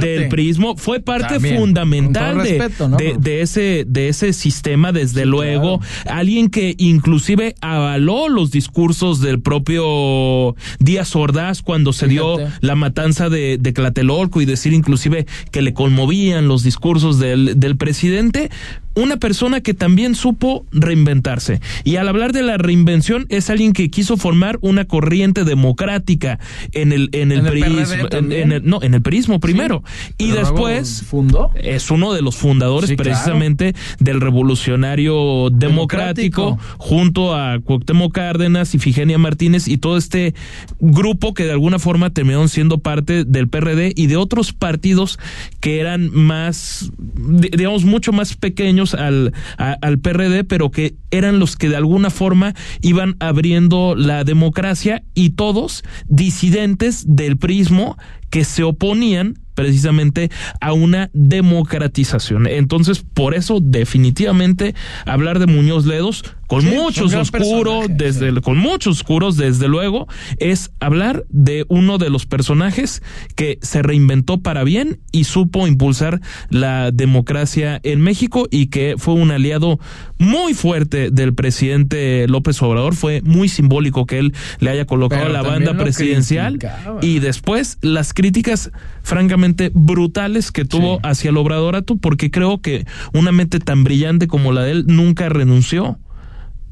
del 0.00 0.28
prismo, 0.28 0.76
fue 0.76 1.00
parte 1.00 1.40
fundamental 1.40 2.42
de, 2.42 3.16
de, 3.18 3.42
ese, 3.42 3.84
de 3.86 4.08
ese 4.08 4.32
sistema, 4.32 4.92
desde 4.92 5.26
luego. 5.26 5.80
Alguien 6.06 6.50
que 6.50 6.74
inclusive 6.78 7.54
avaló 7.60 8.28
los 8.28 8.50
discursos 8.50 9.20
del 9.20 9.40
propio 9.40 10.54
Díaz 10.78 11.16
Ordaz 11.16 11.62
cuando 11.62 11.92
se 11.92 12.06
dio 12.06 12.38
la 12.60 12.76
matanza 12.76 13.28
de, 13.28 13.58
de 13.58 13.72
Tlatelolco 13.72 14.40
y 14.40 14.44
decir 14.44 14.72
inclusive 14.72 15.26
que 15.50 15.62
le 15.62 15.74
conmovían 15.74 16.46
los 16.48 16.62
discursos 16.62 17.18
del, 17.18 17.58
del 17.58 17.76
presidente 17.76 18.50
una 18.94 19.18
persona 19.18 19.60
que 19.60 19.74
también 19.74 20.14
supo 20.14 20.66
reinventarse. 20.72 21.60
Y 21.84 21.96
al 21.96 22.08
hablar 22.08 22.32
de 22.32 22.42
la 22.42 22.56
reinvención, 22.58 23.26
es 23.28 23.50
alguien 23.50 23.72
que 23.72 23.90
quiso 23.90 24.16
formar 24.16 24.58
una 24.62 24.84
corriente 24.84 25.44
democrática 25.44 26.38
en 26.72 26.92
el, 26.92 27.08
en 27.12 27.32
el, 27.32 27.46
en, 27.52 28.62
no, 28.64 28.82
en 28.82 28.94
el 28.94 29.02
perismo 29.02 29.40
primero. 29.40 29.82
y 30.18 30.30
después 30.30 31.02
fundó. 31.02 31.50
es 31.54 31.90
uno 31.90 32.12
de 32.12 32.22
los 32.22 32.36
fundadores 32.36 32.92
precisamente 32.96 33.74
del 33.98 34.20
revolucionario 34.20 35.50
democrático, 35.50 36.58
junto 36.78 37.34
a 37.34 37.60
Cuauhtémoc 37.60 38.12
Cárdenas 38.12 38.74
y 38.74 38.78
Figenia 38.78 39.18
Martínez 39.18 39.68
y 39.68 39.78
todo 39.78 39.96
este 39.96 40.34
grupo 40.80 41.34
que 41.34 41.44
de 41.44 41.52
alguna 41.52 41.78
forma 41.78 42.10
terminaron 42.10 42.48
siendo 42.48 42.78
parte 42.78 43.24
del 43.24 43.48
PRD 43.48 43.92
y 43.94 44.06
de 44.06 44.16
otros 44.16 44.52
partidos 44.52 45.18
que 45.60 45.80
eran 45.80 46.10
más, 46.12 46.90
digamos, 47.16 47.84
mucho 47.84 48.12
más 48.12 48.34
pequeños 48.34 48.89
al, 48.94 49.32
al 49.56 49.98
PRD, 49.98 50.44
pero 50.44 50.70
que 50.70 50.94
eran 51.10 51.38
los 51.38 51.56
que 51.56 51.68
de 51.68 51.76
alguna 51.76 52.10
forma 52.10 52.54
iban 52.82 53.16
abriendo 53.20 53.94
la 53.96 54.24
democracia 54.24 55.02
y 55.14 55.30
todos 55.30 55.84
disidentes 56.06 57.04
del 57.06 57.36
prismo 57.36 57.96
que 58.30 58.44
se 58.44 58.62
oponían 58.62 59.38
precisamente 59.54 60.30
a 60.60 60.72
una 60.72 61.10
democratización. 61.12 62.46
Entonces, 62.46 63.04
por 63.12 63.34
eso 63.34 63.58
definitivamente 63.60 64.74
hablar 65.04 65.38
de 65.38 65.46
Muñoz 65.46 65.84
Ledos 65.84 66.24
con 66.50 66.64
muchos 66.64 67.14
oscuros, 67.14 67.86
desde 67.88 68.40
con 68.40 68.58
muchos 68.58 68.96
oscuros 68.96 69.36
desde 69.36 69.68
luego, 69.68 70.08
es 70.38 70.72
hablar 70.80 71.24
de 71.28 71.64
uno 71.68 71.96
de 71.96 72.10
los 72.10 72.26
personajes 72.26 73.04
que 73.36 73.60
se 73.62 73.82
reinventó 73.82 74.40
para 74.40 74.64
bien 74.64 74.98
y 75.12 75.24
supo 75.24 75.68
impulsar 75.68 76.20
la 76.48 76.90
democracia 76.90 77.78
en 77.84 78.00
México 78.00 78.48
y 78.50 78.66
que 78.66 78.96
fue 78.98 79.14
un 79.14 79.30
aliado 79.30 79.78
muy 80.18 80.54
fuerte 80.54 81.12
del 81.12 81.34
presidente 81.34 82.26
López 82.26 82.60
Obrador, 82.62 82.96
fue 82.96 83.22
muy 83.22 83.48
simbólico 83.48 84.04
que 84.04 84.18
él 84.18 84.34
le 84.58 84.70
haya 84.70 84.86
colocado 84.86 85.28
la 85.28 85.42
banda 85.42 85.78
presidencial 85.78 86.58
y 87.00 87.20
después 87.20 87.78
las 87.80 88.12
críticas 88.12 88.72
francamente 89.04 89.70
brutales 89.72 90.50
que 90.50 90.64
tuvo 90.64 90.98
hacia 91.04 91.30
el 91.30 91.36
Obradorato 91.36 91.96
porque 91.96 92.32
creo 92.32 92.60
que 92.60 92.86
una 93.12 93.30
mente 93.30 93.60
tan 93.60 93.84
brillante 93.84 94.26
como 94.26 94.50
la 94.50 94.64
de 94.64 94.72
él 94.72 94.84
nunca 94.88 95.28
renunció 95.28 96.00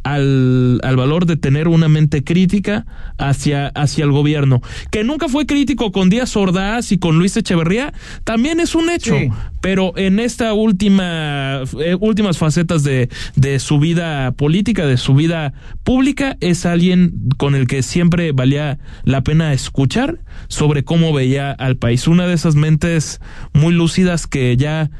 al, 0.02 0.80
al, 0.82 0.96
valor 0.96 1.26
de 1.26 1.36
tener 1.36 1.68
una 1.68 1.88
mente 1.88 2.24
crítica 2.24 2.86
hacia, 3.18 3.68
hacia 3.68 4.04
el 4.04 4.12
gobierno. 4.12 4.60
Que 4.90 5.04
nunca 5.04 5.28
fue 5.28 5.46
crítico 5.46 5.92
con 5.92 6.10
Díaz 6.10 6.36
Ordaz 6.36 6.92
y 6.92 6.98
con 6.98 7.18
Luis 7.18 7.36
Echeverría, 7.36 7.92
también 8.24 8.60
es 8.60 8.74
un 8.74 8.90
hecho. 8.90 9.14
Pero 9.60 9.92
en 9.96 10.20
esta 10.20 10.52
última, 10.52 11.62
eh, 11.80 11.96
últimas 11.98 12.38
facetas 12.38 12.84
de, 12.84 13.08
de 13.34 13.58
su 13.58 13.78
vida 13.78 14.32
política, 14.32 14.86
de 14.86 14.96
su 14.96 15.14
vida 15.14 15.52
pública, 15.82 16.36
es 16.40 16.64
alguien 16.64 17.30
con 17.36 17.54
el 17.54 17.66
que 17.66 17.82
siempre 17.82 18.32
valía 18.32 18.78
la 19.04 19.22
pena 19.22 19.52
escuchar 19.52 20.20
sobre 20.48 20.84
cómo 20.84 21.12
veía 21.12 21.50
al 21.52 21.76
país. 21.76 22.06
Una 22.06 22.26
de 22.26 22.34
esas 22.34 22.54
mentes 22.54 23.20
muy 23.52 23.74
lúcidas 23.74 24.26
que 24.26 24.56
ya 24.56 24.90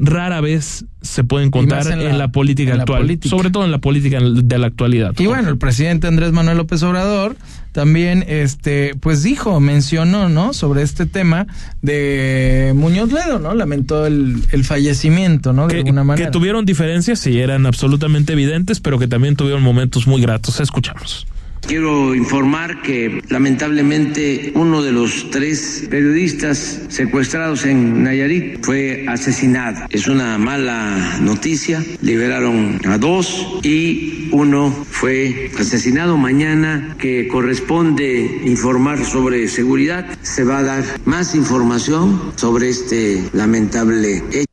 rara 0.00 0.40
vez 0.40 0.86
se 1.02 1.24
pueden 1.24 1.50
contar 1.50 1.86
en 1.86 2.18
la, 2.18 2.28
política 2.28 2.74
actual, 2.74 3.18
sobre 3.22 3.50
todo 3.50 3.64
en 3.64 3.70
la 3.70 3.78
política 3.78 4.18
de 4.20 4.58
la 4.58 4.66
actualidad. 4.66 5.14
Y 5.18 5.26
bueno, 5.26 5.48
el 5.48 5.58
presidente 5.58 6.06
Andrés 6.06 6.32
Manuel 6.32 6.56
López 6.56 6.82
Obrador 6.82 7.36
también, 7.72 8.24
este, 8.26 8.94
pues 9.00 9.22
dijo, 9.22 9.60
mencionó, 9.60 10.28
¿no? 10.28 10.52
Sobre 10.52 10.82
este 10.82 11.06
tema 11.06 11.46
de 11.82 12.72
Muñoz 12.74 13.12
Ledo, 13.12 13.38
¿no? 13.38 13.54
Lamentó 13.54 14.06
el, 14.06 14.42
el 14.50 14.64
fallecimiento, 14.64 15.52
¿no? 15.52 15.68
De 15.68 15.78
alguna 15.78 16.02
manera. 16.02 16.26
Que 16.26 16.32
tuvieron 16.32 16.64
diferencias, 16.64 17.20
sí, 17.20 17.38
eran 17.38 17.66
absolutamente 17.66 18.32
evidentes, 18.32 18.80
pero 18.80 18.98
que 18.98 19.06
también 19.06 19.36
tuvieron 19.36 19.62
momentos 19.62 20.06
muy 20.06 20.20
gratos. 20.20 20.60
Escuchamos. 20.60 21.26
Quiero 21.66 22.14
informar 22.14 22.82
que 22.82 23.22
lamentablemente 23.28 24.52
uno 24.54 24.82
de 24.82 24.92
los 24.92 25.30
tres 25.30 25.86
periodistas 25.88 26.80
secuestrados 26.88 27.64
en 27.64 28.02
Nayarit 28.02 28.64
fue 28.64 29.06
asesinado. 29.08 29.86
Es 29.90 30.08
una 30.08 30.36
mala 30.38 31.18
noticia. 31.20 31.84
Liberaron 32.02 32.80
a 32.86 32.98
dos 32.98 33.46
y 33.62 34.28
uno 34.32 34.70
fue 34.90 35.50
asesinado. 35.58 36.16
Mañana 36.16 36.96
que 36.98 37.28
corresponde 37.28 38.42
informar 38.44 39.04
sobre 39.04 39.46
seguridad, 39.48 40.06
se 40.22 40.44
va 40.44 40.58
a 40.58 40.62
dar 40.62 40.84
más 41.04 41.34
información 41.34 42.32
sobre 42.36 42.68
este 42.68 43.22
lamentable 43.32 44.24
hecho. 44.32 44.49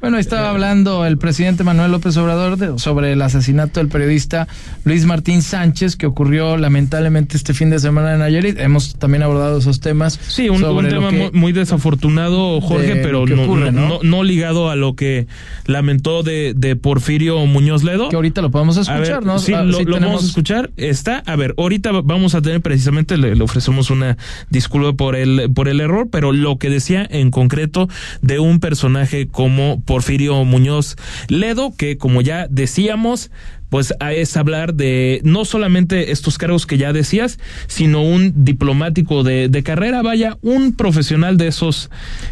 Bueno, 0.00 0.16
estaba 0.16 0.48
hablando 0.48 1.04
el 1.04 1.18
presidente 1.18 1.62
Manuel 1.62 1.92
López 1.92 2.16
Obrador 2.16 2.80
sobre 2.80 3.12
el 3.12 3.20
asesinato 3.20 3.80
del 3.80 3.88
periodista 3.88 4.48
Luis 4.84 5.04
Martín 5.04 5.42
Sánchez 5.42 5.96
que 5.96 6.06
ocurrió 6.06 6.56
lamentablemente 6.56 7.36
este 7.36 7.52
fin 7.52 7.68
de 7.68 7.78
semana 7.78 8.14
en 8.14 8.20
Nayarit. 8.20 8.58
Hemos 8.58 8.94
también 8.94 9.22
abordado 9.22 9.58
esos 9.58 9.80
temas. 9.80 10.18
Sí, 10.26 10.48
un, 10.48 10.62
tema 10.88 11.10
muy, 11.34 11.52
desafortunado, 11.52 12.62
Jorge, 12.62 12.96
pero 12.96 13.26
no, 13.26 14.22
ligado 14.22 14.70
a 14.70 14.76
lo 14.76 14.94
que 14.94 15.26
lamentó 15.66 16.22
de, 16.22 16.78
Porfirio 16.80 17.44
Muñoz 17.44 17.84
Ledo. 17.84 18.08
Que 18.08 18.16
ahorita 18.16 18.40
lo 18.40 18.50
podemos 18.50 18.78
escuchar, 18.78 19.22
¿no? 19.22 19.38
Sí, 19.38 19.52
ah, 19.52 19.64
lo, 19.64 19.84
vamos 20.00 20.22
a 20.22 20.26
escuchar. 20.26 20.70
Está, 20.78 21.22
a 21.26 21.36
ver, 21.36 21.54
ahorita 21.58 21.90
vamos 21.92 22.34
a 22.34 22.40
tener 22.40 22.62
precisamente, 22.62 23.18
le, 23.18 23.34
le 23.36 23.44
ofrecemos 23.44 23.90
una 23.90 24.16
disculpa 24.48 24.94
por 24.94 25.14
el, 25.14 25.50
por 25.54 25.68
el 25.68 25.80
error, 25.80 26.08
pero 26.10 26.32
lo 26.32 26.56
que 26.56 26.70
decía 26.70 27.06
en 27.10 27.30
concreto 27.30 27.88
de 28.22 28.38
un 28.38 28.60
personaje 28.60 29.28
como 29.28 29.82
Porfirio 29.90 30.44
Muñoz 30.44 30.94
Ledo, 31.26 31.74
que 31.76 31.98
como 31.98 32.20
ya 32.20 32.46
decíamos, 32.48 33.32
pues 33.70 33.92
es 34.12 34.36
hablar 34.36 34.74
de 34.74 35.20
no 35.24 35.44
solamente 35.44 36.12
estos 36.12 36.38
cargos 36.38 36.64
que 36.64 36.78
ya 36.78 36.92
decías, 36.92 37.40
sino 37.66 38.02
un 38.02 38.44
diplomático 38.44 39.24
de, 39.24 39.48
de 39.48 39.62
carrera, 39.64 40.00
vaya, 40.02 40.38
un 40.42 40.76
profesional 40.76 41.36
de 41.38 41.48
esos 41.48 41.90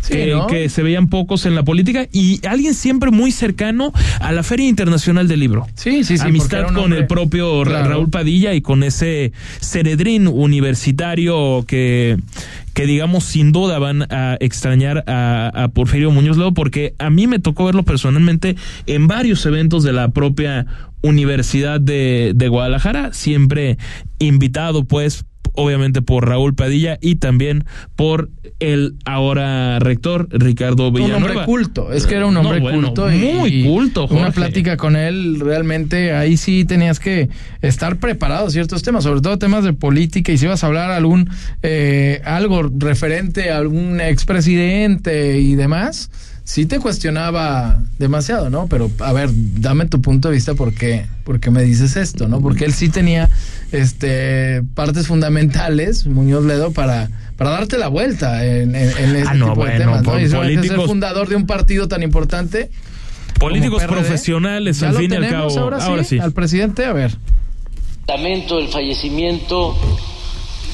que, 0.09 0.69
se 0.69 0.83
veían 0.85 1.09
pocos 1.09 1.47
en 1.47 1.57
la 1.57 1.65
política 1.65 2.07
y 2.13 2.45
alguien 2.47 2.75
siempre 2.75 3.11
muy 3.11 3.33
cercano 3.33 3.93
a 4.21 4.31
la 4.31 4.45
Feria 4.45 4.69
Internacional 4.69 5.27
del 5.27 5.41
Libro. 5.41 5.67
Sí, 5.75 6.05
sí, 6.05 6.17
sí. 6.17 6.27
Amistad 6.27 6.73
con 6.73 6.93
el 6.93 7.09
propio 7.09 7.65
Raúl 7.65 8.09
Padilla 8.09 8.55
y 8.55 8.61
con 8.61 8.85
ese 8.85 9.33
ceredrín 9.61 10.29
universitario 10.29 11.65
que, 11.67 12.19
que 12.79 12.87
digamos 12.87 13.25
sin 13.25 13.51
duda 13.51 13.81
van 13.81 14.07
a 14.09 14.37
extrañar 14.39 15.03
a, 15.09 15.69
Porfirio 15.75 16.13
Muñoz 16.13 16.37
Ledo 16.37 16.55
porque 16.55 16.95
a 17.01 17.11
mí 17.11 17.27
me 17.27 17.41
tocó 17.41 17.65
verlo 17.65 17.83
personalmente 17.83 18.55
en 18.87 19.09
varios 19.09 19.45
eventos 19.47 19.83
de 19.83 19.93
la 19.93 20.11
propia 20.11 20.65
Universidad 21.03 21.81
de, 21.81 22.35
de 22.37 22.47
Guadalajara, 22.47 23.13
siempre 23.13 23.79
invitado 24.21 24.85
pues 24.85 25.25
obviamente 25.59 26.03
por 26.03 26.29
Raúl 26.29 26.55
Padilla 26.55 26.99
y 27.01 27.17
también 27.17 27.65
por 27.97 28.31
el 28.61 28.95
ahora 29.05 29.81
rector 29.81 30.29
Ricardo 30.31 30.93
Villanueva. 30.93 31.19
Un 31.19 31.25
hombre 31.25 31.45
culto, 31.45 31.93
es 31.93 32.07
que 32.07 32.15
era 32.15 32.27
un 32.27 32.37
hombre 32.37 32.61
culto. 32.61 33.09
muy 33.09 33.65
culto, 33.65 34.07
Una 34.07 34.31
plática 34.31 34.77
con 34.77 34.95
él, 34.95 35.41
realmente 35.41 36.13
ahí 36.13 36.37
sí 36.37 36.65
tenías 36.65 37.01
que 37.01 37.29
estar 37.61 37.99
preparado 37.99 38.47
a 38.47 38.51
ciertos 38.51 38.85
temas, 38.85 39.03
sobre 39.03 39.21
todo 39.21 39.37
temas 39.39 39.65
de 39.65 39.73
política 39.73 40.31
y 40.31 40.39
si 40.39 40.45
ibas 40.45 40.63
a 40.63 40.69
hablar 40.69 40.93
algún 40.93 41.29
eh, 41.63 42.23
algo 42.25 42.71
referente 42.79 43.51
a 43.51 43.59
algún 43.59 44.01
expresidente 44.01 45.41
y 45.41 45.57
demás 45.57 46.11
sí 46.49 46.65
te 46.65 46.81
cuestionaba 46.81 47.83
demasiado, 47.99 48.49
¿no? 48.49 48.69
Pero 48.69 48.91
a 49.01 49.13
ver, 49.13 49.29
dame 49.33 49.85
tu 49.85 50.01
punto 50.01 50.29
de 50.29 50.35
vista 50.35 50.55
porque 50.55 51.05
porque 51.25 51.51
me 51.51 51.63
dices 51.63 51.95
esto, 51.97 52.27
¿no? 52.27 52.41
Porque 52.41 52.65
él 52.65 52.73
sí 52.73 52.89
tenía 52.89 53.29
este 53.71 54.63
partes 54.75 55.09
fundamentales, 55.09 56.07
Muñoz 56.07 56.47
Ledo, 56.47 56.73
para 56.73 57.11
para 57.37 57.51
darte 57.51 57.77
la 57.77 57.89
vuelta 57.89 58.47
en, 58.47 58.75
en, 58.75 58.87
este 58.87 59.25
ah, 59.29 59.33
tipo 59.35 59.63
de 59.63 59.77
temas, 59.77 60.03
¿no? 60.03 60.19
Y 60.19 60.27
políticos, 60.27 60.77
ser 60.79 60.87
fundador 60.87 61.29
de 61.29 61.37
un 61.37 61.47
partido 61.47 61.87
tan 61.87 62.03
importante. 62.03 62.71
Políticos 63.39 63.85
profesionales, 63.85 64.83
al 64.83 64.97
fin 64.97 65.13
y 65.13 65.17
al 65.17 65.29
cabo. 65.29 65.59
Ahora, 65.59 66.03
sí, 66.03 66.19
Al 66.19 66.33
presidente, 66.33 66.87
a 66.87 66.95
ver. 66.95 67.15
Lamento 68.07 68.59
el 68.59 68.69
fallecimiento 68.69 69.77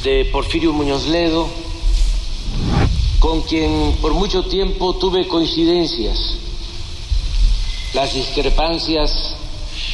de 0.04 0.24
Porfirio 0.30 0.72
Muñoz 0.72 1.08
Ledo 1.08 1.63
con 3.24 3.40
quien 3.40 3.96
por 4.02 4.12
mucho 4.12 4.42
tiempo 4.42 4.96
tuve 4.96 5.26
coincidencias 5.26 6.36
Las 7.94 8.12
discrepancias 8.12 9.34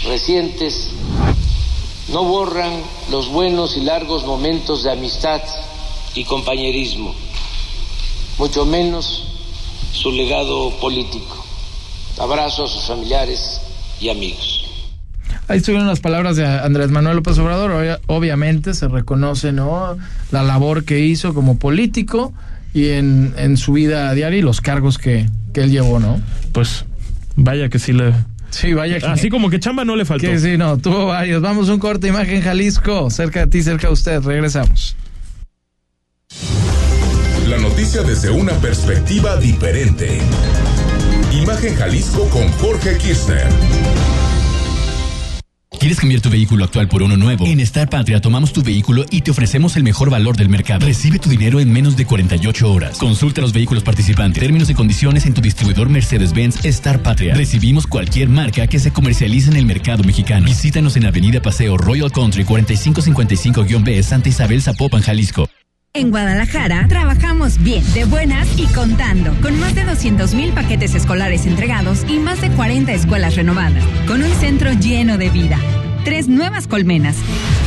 recientes 0.05 0.91
no 2.12 2.24
borran 2.24 2.72
los 3.09 3.28
buenos 3.28 3.76
y 3.76 3.83
largos 3.83 4.26
momentos 4.26 4.83
de 4.83 4.91
amistad 4.91 5.41
y 6.16 6.24
compañerismo, 6.24 7.14
mucho 8.37 8.66
menos 8.66 9.22
su 9.93 10.11
legado 10.11 10.70
político. 10.81 11.45
Abrazo 12.18 12.64
a 12.64 12.68
sus 12.68 12.83
familiares 12.83 13.61
y 14.01 14.09
amigos. 14.09 14.64
Ahí 15.47 15.59
estuvieron 15.59 15.87
las 15.87 16.01
palabras 16.01 16.35
de 16.35 16.45
Andrés 16.45 16.91
Manuel 16.91 17.14
López 17.14 17.39
Obrador. 17.39 18.01
Obviamente 18.09 18.74
se 18.74 18.89
reconoce 18.89 19.53
¿no? 19.53 19.97
la 20.33 20.43
labor 20.43 20.85
que 20.85 20.99
hizo 20.99 21.33
como 21.33 21.59
político 21.59 22.33
y 22.73 22.91
en, 22.91 23.35
en 23.37 23.57
su 23.57 23.73
vida 23.73 24.12
diaria 24.14 24.39
y 24.39 24.43
los 24.43 24.61
cargos 24.61 24.99
que, 24.99 25.29
que 25.53 25.62
él 25.62 25.71
llevó, 25.71 25.99
¿no? 25.99 26.21
Pues 26.53 26.85
vaya 27.37 27.68
que 27.68 27.79
sí 27.79 27.93
le 27.93 28.12
Sí, 28.51 28.75
vaya 28.75 28.99
que. 28.99 29.07
Así 29.07 29.31
como 29.31 29.49
que 29.49 29.61
chamba 29.61 29.85
no 29.85 29.97
le 29.97 30.05
faltó. 30.05 30.27
Que 30.27 30.39
sí, 30.39 30.57
no, 30.57 30.77
tuvo 30.79 31.07
varios. 31.07 31.41
Vamos 31.41 31.68
un 31.68 31.79
corte, 31.79 32.09
imagen 32.09 32.43
Jalisco, 32.43 33.11
cerca 33.11 33.41
de 33.41 33.47
ti, 33.47 33.62
cerca 33.62 33.87
de 33.87 33.93
usted. 33.93 34.21
Regresamos. 34.23 34.97
La 37.49 37.59
noticia 37.59 38.03
desde 38.03 38.31
una 38.31 38.53
perspectiva 38.55 39.37
diferente. 39.37 40.21
Imagen 41.33 41.75
Jalisco 41.77 42.29
con 42.29 42.49
Jorge 42.53 42.99
Kirchner. 42.99 43.49
¿Quieres 45.79 45.99
cambiar 45.99 46.21
tu 46.21 46.29
vehículo 46.29 46.64
actual 46.64 46.89
por 46.89 47.03
uno 47.03 47.16
nuevo? 47.16 47.47
En 47.47 47.61
Star 47.61 47.89
Patria 47.89 48.21
tomamos 48.21 48.53
tu 48.53 48.62
vehículo 48.62 49.07
y 49.11 49.23
te 49.23 49.31
ofrecemos 49.31 49.77
el 49.77 49.83
mejor 49.83 50.11
valor 50.11 50.37
del 50.37 50.49
mercado. 50.49 50.85
Recibe 50.85 51.18
tu 51.18 51.31
dinero 51.31 51.59
en 51.59 51.73
menos 51.73 51.97
de 51.97 52.05
48 52.05 52.71
horas. 52.71 52.99
Consulta 52.99 53.41
los 53.41 53.53
vehículos 53.53 53.83
participantes, 53.83 54.43
términos 54.43 54.68
y 54.68 54.75
condiciones 54.75 55.25
en 55.25 55.33
tu 55.33 55.41
distribuidor 55.41 55.89
Mercedes-Benz 55.89 56.64
Star 56.66 57.03
Patria. 57.03 57.35
Recibimos 57.35 57.87
cualquier 57.87 58.29
marca 58.29 58.66
que 58.66 58.79
se 58.79 58.93
comercialice 58.93 59.49
en 59.51 59.57
el 59.57 59.64
mercado 59.64 60.03
mexicano. 60.03 60.45
Visítanos 60.45 60.97
en 60.97 61.07
Avenida 61.07 61.41
Paseo 61.41 61.79
Royal 61.79 62.11
Country 62.12 62.45
4555-B 62.45 64.03
Santa 64.03 64.29
Isabel 64.29 64.61
Zapopan, 64.61 65.01
Jalisco. 65.01 65.49
En 65.93 66.12
Guadalajara 66.12 66.86
trabajamos 66.88 67.61
bien, 67.64 67.82
de 67.95 68.05
buenas 68.05 68.47
y 68.57 68.66
contando, 68.72 69.34
con 69.43 69.59
más 69.59 69.74
de 69.74 69.82
200 69.82 70.34
mil 70.36 70.53
paquetes 70.53 70.95
escolares 70.95 71.47
entregados 71.47 72.05
y 72.09 72.20
más 72.20 72.41
de 72.41 72.49
40 72.51 72.93
escuelas 72.93 73.34
renovadas, 73.34 73.82
con 74.07 74.22
un 74.22 74.30
centro 74.34 74.70
lleno 74.72 75.18
de 75.18 75.30
vida, 75.30 75.59
tres 76.05 76.28
nuevas 76.28 76.68
colmenas 76.68 77.16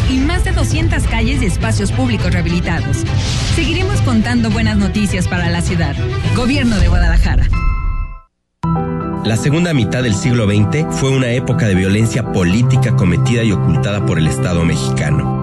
y 0.09 0.19
más 0.19 0.45
de 0.45 0.53
200 0.53 1.03
calles 1.03 1.41
y 1.41 1.47
espacios 1.47 1.91
públicos 1.91 2.31
rehabilitados. 2.31 3.03
Seguiremos 3.55 3.99
contando 4.03 4.49
buenas 4.49 4.77
noticias 4.77 5.27
para 5.27 5.49
la 5.49 5.61
ciudad. 5.61 5.93
Gobierno 6.33 6.77
de 6.77 6.87
Guadalajara. 6.87 7.49
La 9.25 9.35
segunda 9.35 9.73
mitad 9.73 10.01
del 10.01 10.15
siglo 10.15 10.45
XX 10.45 10.85
fue 10.91 11.09
una 11.09 11.31
época 11.31 11.67
de 11.67 11.75
violencia 11.75 12.31
política 12.31 12.95
cometida 12.95 13.43
y 13.43 13.51
ocultada 13.51 14.05
por 14.05 14.17
el 14.17 14.27
Estado 14.27 14.63
mexicano. 14.63 15.42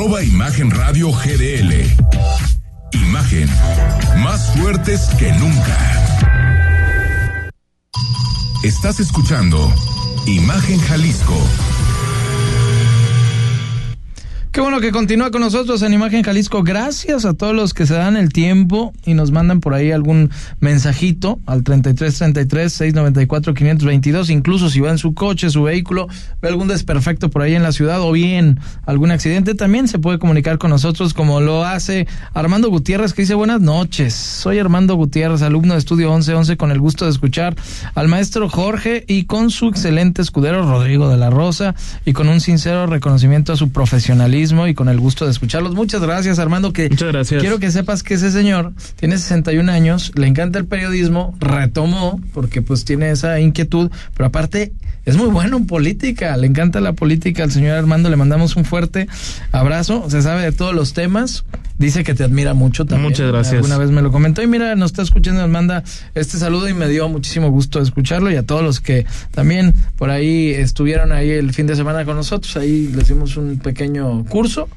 Imagen 0.00 0.70
Radio 0.70 1.10
GDL. 1.10 1.74
Imagen, 2.92 3.48
más 4.22 4.48
fuertes 4.56 5.00
que 5.18 5.32
nunca. 5.32 5.76
Estás 8.62 9.00
escuchando 9.00 9.58
Imagen 10.24 10.78
Jalisco. 10.78 11.34
Qué 14.58 14.62
bueno 14.62 14.80
que 14.80 14.90
continúa 14.90 15.30
con 15.30 15.40
nosotros 15.40 15.82
en 15.82 15.92
Imagen 15.92 16.24
Jalisco. 16.24 16.64
Gracias 16.64 17.24
a 17.24 17.32
todos 17.32 17.54
los 17.54 17.74
que 17.74 17.86
se 17.86 17.94
dan 17.94 18.16
el 18.16 18.32
tiempo 18.32 18.92
y 19.06 19.14
nos 19.14 19.30
mandan 19.30 19.60
por 19.60 19.72
ahí 19.72 19.92
algún 19.92 20.30
mensajito 20.58 21.38
al 21.46 21.62
3333 21.62 22.72
694 22.72 23.54
522. 23.54 24.30
Incluso 24.30 24.68
si 24.68 24.80
va 24.80 24.90
en 24.90 24.98
su 24.98 25.14
coche, 25.14 25.48
su 25.50 25.62
vehículo, 25.62 26.08
ve 26.42 26.48
algún 26.48 26.66
desperfecto 26.66 27.30
por 27.30 27.42
ahí 27.42 27.54
en 27.54 27.62
la 27.62 27.70
ciudad 27.70 28.00
o 28.00 28.10
bien 28.10 28.58
algún 28.84 29.12
accidente, 29.12 29.54
también 29.54 29.86
se 29.86 30.00
puede 30.00 30.18
comunicar 30.18 30.58
con 30.58 30.70
nosotros 30.70 31.14
como 31.14 31.40
lo 31.40 31.64
hace 31.64 32.08
Armando 32.34 32.68
Gutiérrez 32.68 33.12
que 33.12 33.22
dice 33.22 33.34
buenas 33.34 33.60
noches. 33.60 34.12
Soy 34.12 34.58
Armando 34.58 34.96
Gutiérrez, 34.96 35.42
alumno 35.42 35.74
de 35.74 35.78
estudio 35.78 36.08
1111 36.08 36.56
con 36.56 36.72
el 36.72 36.80
gusto 36.80 37.04
de 37.04 37.12
escuchar 37.12 37.54
al 37.94 38.08
maestro 38.08 38.48
Jorge 38.48 39.04
y 39.06 39.26
con 39.26 39.52
su 39.52 39.68
excelente 39.68 40.20
escudero 40.20 40.68
Rodrigo 40.68 41.08
de 41.08 41.16
la 41.16 41.30
Rosa 41.30 41.76
y 42.04 42.12
con 42.12 42.28
un 42.28 42.40
sincero 42.40 42.88
reconocimiento 42.88 43.52
a 43.52 43.56
su 43.56 43.70
profesionalismo 43.70 44.47
y 44.68 44.74
con 44.74 44.88
el 44.88 44.98
gusto 44.98 45.24
de 45.24 45.30
escucharlos. 45.30 45.74
Muchas 45.74 46.00
gracias, 46.00 46.38
Armando. 46.38 46.72
Que 46.72 46.88
Muchas 46.88 47.08
gracias. 47.08 47.40
Quiero 47.40 47.58
que 47.58 47.70
sepas 47.70 48.02
que 48.02 48.14
ese 48.14 48.30
señor 48.30 48.72
tiene 48.96 49.18
61 49.18 49.70
años, 49.70 50.12
le 50.14 50.26
encanta 50.26 50.58
el 50.58 50.66
periodismo, 50.66 51.36
retomó 51.38 52.20
porque 52.32 52.62
pues 52.62 52.84
tiene 52.84 53.10
esa 53.10 53.40
inquietud, 53.40 53.90
pero 54.14 54.26
aparte 54.26 54.72
es 55.08 55.16
muy 55.16 55.28
bueno 55.28 55.56
en 55.56 55.66
política, 55.66 56.36
le 56.36 56.46
encanta 56.46 56.80
la 56.80 56.92
política 56.92 57.42
al 57.42 57.50
señor 57.50 57.78
Armando, 57.78 58.10
le 58.10 58.16
mandamos 58.16 58.56
un 58.56 58.66
fuerte 58.66 59.08
abrazo, 59.52 60.04
se 60.10 60.20
sabe 60.20 60.42
de 60.42 60.52
todos 60.52 60.74
los 60.74 60.92
temas, 60.92 61.44
dice 61.78 62.04
que 62.04 62.12
te 62.12 62.24
admira 62.24 62.52
mucho 62.52 62.84
también. 62.84 63.10
Muchas 63.10 63.28
gracias. 63.28 63.54
Alguna 63.54 63.78
vez 63.78 63.90
me 63.90 64.02
lo 64.02 64.12
comentó 64.12 64.42
y 64.42 64.46
mira, 64.46 64.74
nos 64.76 64.90
está 64.90 65.00
escuchando, 65.00 65.40
nos 65.40 65.50
manda 65.50 65.82
este 66.14 66.36
saludo 66.36 66.68
y 66.68 66.74
me 66.74 66.88
dio 66.88 67.08
muchísimo 67.08 67.50
gusto 67.50 67.80
escucharlo 67.80 68.30
y 68.30 68.36
a 68.36 68.42
todos 68.42 68.62
los 68.62 68.80
que 68.80 69.06
también 69.30 69.72
por 69.96 70.10
ahí 70.10 70.50
estuvieron 70.50 71.10
ahí 71.12 71.30
el 71.30 71.54
fin 71.54 71.66
de 71.66 71.74
semana 71.74 72.04
con 72.04 72.14
nosotros, 72.14 72.54
ahí 72.58 72.88
les 72.94 73.08
dimos 73.08 73.38
un 73.38 73.58
pequeño 73.60 74.26
curso, 74.26 74.68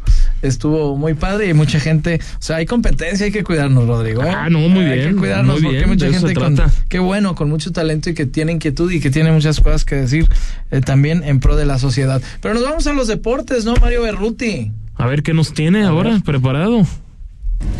estuvo 0.42 0.96
muy 0.96 1.14
padre 1.14 1.50
y 1.50 1.54
mucha 1.54 1.80
gente, 1.80 2.20
o 2.22 2.42
sea, 2.42 2.58
hay 2.58 2.66
competencia, 2.66 3.26
hay 3.26 3.32
que 3.32 3.44
cuidarnos, 3.44 3.88
Rodrigo. 3.88 4.24
¿eh? 4.24 4.34
Ah, 4.36 4.50
no, 4.50 4.60
muy 4.60 4.86
Hay 4.86 5.00
bien, 5.00 5.14
que 5.14 5.20
cuidarnos 5.20 5.56
muy 5.56 5.64
porque 5.64 5.78
bien, 5.78 5.84
hay 5.84 5.96
mucha 5.96 6.20
gente 6.20 6.34
con, 6.34 6.58
qué 6.89 7.00
bueno, 7.00 7.36
con 7.36 7.50
mucho 7.50 7.72
talento 7.72 8.10
y 8.10 8.14
que 8.14 8.26
tiene 8.26 8.52
inquietud 8.52 8.92
y 8.92 9.00
que 9.00 9.10
tiene 9.10 9.32
muchas 9.32 9.60
cosas 9.60 9.86
que 9.86 9.96
decir 9.96 10.28
eh, 10.72 10.82
también 10.82 11.24
en 11.24 11.39
pro 11.39 11.56
de 11.56 11.66
la 11.66 11.80
sociedad. 11.80 12.22
Pero 12.42 12.54
nos 12.54 12.64
vamos 12.64 12.88
a 12.88 12.94
los 12.94 13.08
deportes, 13.08 13.66
¿no, 13.66 13.76
Mario 13.76 14.04
Berruti? 14.04 14.72
A 14.96 15.08
ver 15.08 15.24
qué 15.24 15.34
nos 15.34 15.54
tiene 15.54 15.84
ahora 15.84 16.20
preparado. 16.24 16.86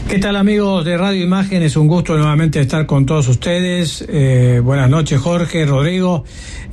¿Qué 0.10 0.20
tal 0.20 0.36
amigos 0.36 0.84
de 0.86 0.98
Radio 0.98 1.24
Imagen? 1.24 1.64
Es 1.64 1.78
un 1.78 1.88
gusto 1.88 2.18
nuevamente 2.18 2.60
estar 2.60 2.86
con 2.86 3.06
todos 3.06 3.28
ustedes. 3.28 4.06
Eh, 4.10 4.60
buenas 4.64 4.90
noches 4.90 5.20
Jorge, 5.20 5.66
Rodrigo. 5.66 6.26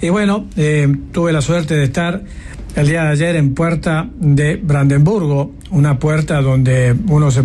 Y 0.02 0.08
bueno, 0.08 0.46
eh, 0.56 0.88
tuve 1.12 1.32
la 1.32 1.40
suerte 1.40 1.74
de 1.74 1.84
estar 1.84 2.22
el 2.78 2.86
día 2.86 3.02
de 3.02 3.08
ayer 3.08 3.34
en 3.34 3.54
Puerta 3.54 4.08
de 4.14 4.54
Brandenburgo, 4.54 5.52
una 5.70 5.98
puerta 5.98 6.40
donde 6.40 6.94
uno 7.08 7.28
se 7.32 7.42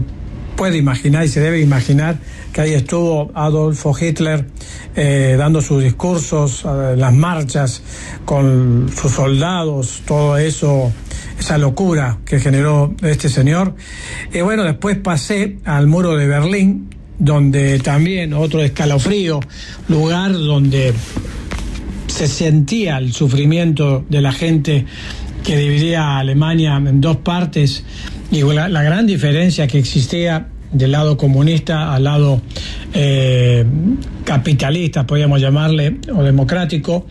puede 0.55 0.77
imaginar 0.77 1.25
y 1.25 1.27
se 1.27 1.39
debe 1.39 1.59
imaginar 1.59 2.19
que 2.53 2.61
ahí 2.61 2.73
estuvo 2.75 3.31
Adolfo 3.33 3.95
Hitler 3.99 4.45
eh, 4.95 5.33
dando 5.35 5.59
sus 5.59 5.81
discursos, 5.81 6.63
eh, 6.63 6.95
las 6.95 7.13
marchas 7.13 7.81
con 8.25 8.91
sus 8.95 9.11
soldados, 9.11 10.03
todo 10.05 10.37
eso, 10.37 10.91
esa 11.39 11.57
locura 11.57 12.19
que 12.25 12.39
generó 12.39 12.93
este 13.01 13.27
señor. 13.27 13.73
Y 14.31 14.41
bueno, 14.41 14.63
después 14.63 14.97
pasé 14.97 15.57
al 15.65 15.87
muro 15.87 16.15
de 16.15 16.27
Berlín, 16.27 16.91
donde 17.17 17.79
también 17.79 18.33
otro 18.33 18.61
escalofrío, 18.61 19.39
lugar 19.87 20.33
donde 20.33 20.93
se 22.05 22.27
sentía 22.27 22.97
el 22.99 23.11
sufrimiento 23.11 24.05
de 24.07 24.21
la 24.21 24.31
gente 24.31 24.85
que 25.43 25.57
dividía 25.57 26.03
a 26.03 26.19
Alemania 26.19 26.75
en 26.77 27.01
dos 27.01 27.17
partes 27.17 27.83
y 28.31 28.41
la, 28.41 28.83
gran 28.83 29.05
diferencia 29.05 29.67
que 29.67 29.77
existía 29.77 30.47
del 30.71 30.91
lado 30.91 31.17
comunista 31.17 31.93
al 31.93 32.05
lado 32.05 32.41
eh, 32.93 33.63
capitalista, 34.23 35.05
podríamos 35.05 35.39
llamarle, 35.39 35.97
o 36.15 36.23
democrático, 36.23 37.05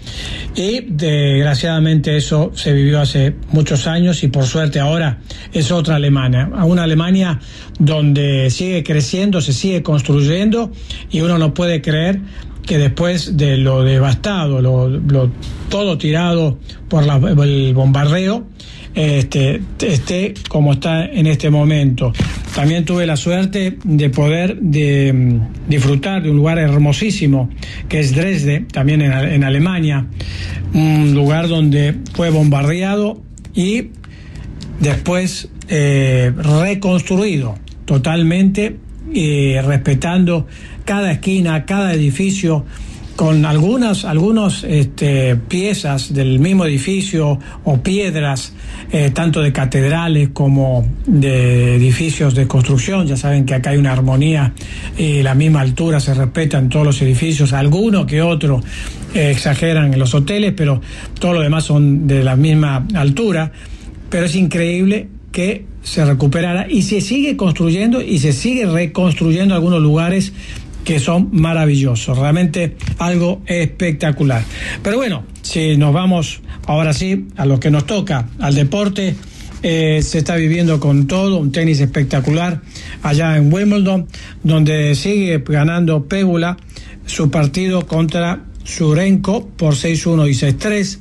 y 0.56 0.80
desgraciadamente 0.80 2.16
eso 2.16 2.50
se 2.54 2.72
vivió 2.72 3.00
hace 3.00 3.36
muchos 3.52 3.86
años 3.86 4.24
y 4.24 4.28
por 4.28 4.46
suerte 4.46 4.80
ahora 4.80 5.18
es 5.52 5.70
otra 5.70 5.96
Alemania, 5.96 6.50
una 6.64 6.82
Alemania 6.82 7.38
donde 7.78 8.50
sigue 8.50 8.82
creciendo, 8.82 9.40
se 9.40 9.52
sigue 9.52 9.82
construyendo 9.82 10.72
y 11.10 11.20
uno 11.20 11.38
no 11.38 11.54
puede 11.54 11.82
creer 11.82 12.20
que 12.66 12.78
después 12.78 13.36
de 13.36 13.56
lo 13.56 13.82
devastado, 13.82 14.60
lo, 14.60 15.30
todo 15.68 15.98
tirado 15.98 16.58
por 16.88 17.04
el 17.04 17.74
bombardeo, 17.74 18.46
este, 18.94 19.62
esté 19.80 20.34
como 20.48 20.74
está 20.74 21.06
en 21.06 21.26
este 21.26 21.50
momento. 21.50 22.12
También 22.54 22.84
tuve 22.84 23.06
la 23.06 23.16
suerte 23.16 23.78
de 23.82 24.10
poder 24.10 24.58
de, 24.60 25.12
mm, 25.12 25.68
disfrutar 25.68 26.22
de 26.22 26.30
un 26.30 26.36
lugar 26.36 26.58
hermosísimo 26.58 27.48
que 27.88 28.00
es 28.00 28.14
Dresde, 28.14 28.66
también 28.70 29.00
en, 29.00 29.44
Alemania, 29.44 30.06
un 30.74 31.14
lugar 31.14 31.48
donde 31.48 31.96
fue 32.12 32.30
bombardeado 32.30 33.22
y 33.54 33.88
después 34.80 35.48
eh, 35.68 36.32
reconstruido 36.36 37.54
totalmente, 37.86 38.76
eh, 39.14 39.62
respetando 39.64 40.46
cada 40.84 41.12
esquina, 41.12 41.64
cada 41.64 41.94
edificio 41.94 42.64
con 43.16 43.44
algunas 43.44 44.04
algunos, 44.04 44.64
este, 44.64 45.36
piezas 45.36 46.14
del 46.14 46.38
mismo 46.38 46.64
edificio 46.64 47.38
o 47.64 47.82
piedras, 47.82 48.54
eh, 48.90 49.10
tanto 49.10 49.42
de 49.42 49.52
catedrales 49.52 50.30
como 50.32 50.86
de 51.06 51.76
edificios 51.76 52.34
de 52.34 52.46
construcción. 52.46 53.06
Ya 53.06 53.16
saben 53.16 53.44
que 53.44 53.54
acá 53.54 53.70
hay 53.70 53.78
una 53.78 53.92
armonía 53.92 54.52
y 54.96 55.22
la 55.22 55.34
misma 55.34 55.60
altura 55.60 56.00
se 56.00 56.14
respeta 56.14 56.58
en 56.58 56.68
todos 56.68 56.86
los 56.86 57.02
edificios. 57.02 57.52
Alguno 57.52 58.06
que 58.06 58.22
otro 58.22 58.60
eh, 59.14 59.30
exageran 59.30 59.92
en 59.92 59.98
los 59.98 60.14
hoteles, 60.14 60.54
pero 60.56 60.80
todo 61.18 61.34
lo 61.34 61.40
demás 61.40 61.64
son 61.64 62.06
de 62.06 62.24
la 62.24 62.36
misma 62.36 62.86
altura. 62.94 63.52
Pero 64.08 64.26
es 64.26 64.34
increíble 64.36 65.08
que 65.32 65.64
se 65.82 66.04
recuperara 66.04 66.66
y 66.70 66.82
se 66.82 67.00
sigue 67.00 67.36
construyendo 67.36 68.00
y 68.00 68.18
se 68.18 68.32
sigue 68.32 68.66
reconstruyendo 68.66 69.54
algunos 69.54 69.82
lugares 69.82 70.32
que 70.84 70.98
son 70.98 71.28
maravillosos, 71.32 72.18
realmente 72.18 72.76
algo 72.98 73.42
espectacular. 73.46 74.44
Pero 74.82 74.96
bueno, 74.96 75.24
si 75.42 75.76
nos 75.76 75.92
vamos 75.92 76.40
ahora 76.66 76.92
sí 76.92 77.26
a 77.36 77.46
lo 77.46 77.60
que 77.60 77.70
nos 77.70 77.86
toca, 77.86 78.28
al 78.38 78.54
deporte, 78.54 79.14
eh, 79.62 80.00
se 80.02 80.18
está 80.18 80.34
viviendo 80.34 80.80
con 80.80 81.06
todo, 81.06 81.38
un 81.38 81.52
tenis 81.52 81.80
espectacular 81.80 82.62
allá 83.02 83.36
en 83.36 83.52
Wimbledon, 83.52 84.08
donde 84.42 84.94
sigue 84.96 85.42
ganando 85.46 86.06
Pégula 86.08 86.56
su 87.06 87.30
partido 87.30 87.86
contra 87.86 88.44
Surenko 88.64 89.48
por 89.48 89.74
6-1 89.74 90.28
y 90.28 90.34
6-3. 90.34 90.98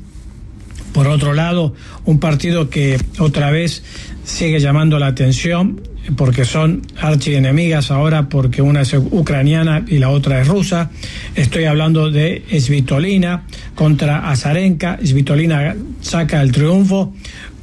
Por 0.93 1.07
otro 1.07 1.33
lado, 1.33 1.73
un 2.05 2.19
partido 2.19 2.69
que 2.69 2.99
otra 3.17 3.49
vez 3.49 3.83
sigue 4.23 4.59
llamando 4.59 4.99
la 4.99 5.07
atención 5.07 5.81
porque 6.15 6.45
son 6.45 6.81
archienemigas 6.99 7.91
ahora 7.91 8.27
porque 8.27 8.61
una 8.61 8.81
es 8.81 8.93
ucraniana 8.93 9.85
y 9.87 9.99
la 9.99 10.09
otra 10.09 10.41
es 10.41 10.47
rusa. 10.47 10.89
Estoy 11.35 11.65
hablando 11.65 12.09
de 12.09 12.43
Svitolina 12.59 13.43
contra 13.75 14.29
Azarenka. 14.29 14.97
Svitolina 15.03 15.75
saca 16.01 16.41
el 16.41 16.51
triunfo 16.51 17.13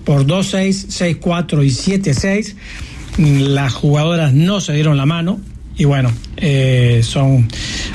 por 0.04 0.26
2-6, 0.26 1.20
6-4 1.20 1.64
y 1.64 1.98
7-6. 1.98 2.54
Las 3.50 3.74
jugadoras 3.74 4.32
no 4.32 4.60
se 4.60 4.72
dieron 4.72 4.96
la 4.96 5.06
mano 5.06 5.40
y 5.76 5.84
bueno, 5.84 6.12
eh, 6.36 7.00
son 7.02 7.48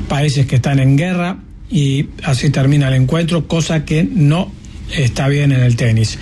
países 0.08 0.46
que 0.46 0.56
están 0.56 0.80
en 0.80 0.98
guerra 0.98 1.38
y 1.70 2.08
así 2.24 2.50
termina 2.50 2.88
el 2.90 2.96
encuentro, 2.96 3.48
cosa 3.48 3.84
que 3.86 4.04
no 4.04 4.52
está 4.96 5.28
bien 5.28 5.52
en 5.52 5.62
el 5.62 5.76
tenis. 5.76 6.20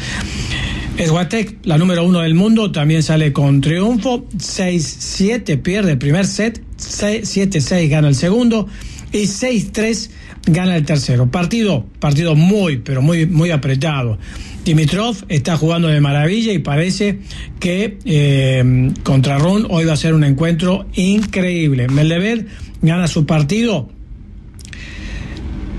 Esguatec, 0.97 1.57
la 1.63 1.77
número 1.77 2.03
uno 2.03 2.19
del 2.19 2.35
mundo, 2.35 2.71
también 2.71 3.01
sale 3.01 3.31
con 3.31 3.61
triunfo. 3.61 4.27
6-7 4.37 5.61
pierde 5.61 5.91
el 5.91 5.97
primer 5.97 6.25
set, 6.25 6.61
7-6 6.77 7.89
gana 7.89 8.09
el 8.09 8.15
segundo 8.15 8.67
y 9.11 9.23
6-3 9.23 10.09
gana 10.47 10.75
el 10.75 10.85
tercero. 10.85 11.31
Partido, 11.31 11.85
partido 11.99 12.35
muy, 12.35 12.77
pero 12.77 13.01
muy, 13.01 13.25
muy 13.25 13.51
apretado. 13.51 14.17
Dimitrov 14.65 15.15
está 15.27 15.57
jugando 15.57 15.87
de 15.87 16.01
maravilla 16.01 16.53
y 16.53 16.59
parece 16.59 17.19
que 17.59 17.97
eh, 18.05 18.91
contra 19.03 19.39
Ron 19.39 19.67
hoy 19.69 19.85
va 19.85 19.93
a 19.93 19.97
ser 19.97 20.13
un 20.13 20.23
encuentro 20.23 20.85
increíble. 20.93 21.87
Medvedev 21.87 22.45
gana 22.81 23.07
su 23.07 23.25
partido 23.25 23.89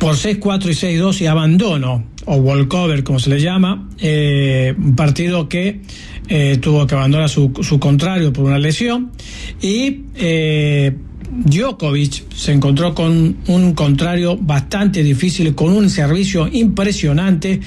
por 0.03 0.17
6-4 0.17 0.65
y 0.65 0.99
6-2 0.99 1.21
y 1.21 1.27
abandono 1.27 2.03
o 2.25 2.35
walkover, 2.35 3.05
como 3.05 3.21
se 3.21 3.31
le 3.31 3.41
llama, 3.41 3.89
eh, 4.01 4.75
un 4.77 4.97
partido 4.97 5.49
que 5.49 5.81
eh, 6.27 6.59
tuvo 6.61 6.89
que 6.89 6.97
abandonar 6.97 7.29
su, 7.29 7.53
su, 7.63 7.79
contrario 7.79 8.33
por 8.33 8.47
una 8.47 8.59
lesión 8.59 9.13
y 9.61 10.01
eh, 10.17 10.93
Djokovic 11.31 12.35
se 12.35 12.51
encontró 12.51 12.97
con 12.97 13.37
un 13.47 13.75
contrario 13.75 14.37
bastante 14.37 15.05
difícil, 15.05 15.55
con 15.55 15.73
un 15.73 15.89
servicio 15.89 16.49
impresionante, 16.49 17.61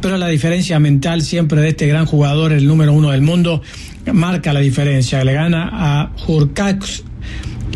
pero 0.00 0.16
la 0.16 0.26
diferencia 0.26 0.80
mental 0.80 1.22
siempre 1.22 1.60
de 1.60 1.68
este 1.68 1.86
gran 1.86 2.06
jugador, 2.06 2.50
el 2.50 2.66
número 2.66 2.92
uno 2.92 3.12
del 3.12 3.22
mundo, 3.22 3.62
marca 4.12 4.52
la 4.52 4.60
diferencia. 4.60 5.22
Le 5.22 5.32
gana 5.32 5.70
a 5.72 6.10
Hurkacz 6.26 7.04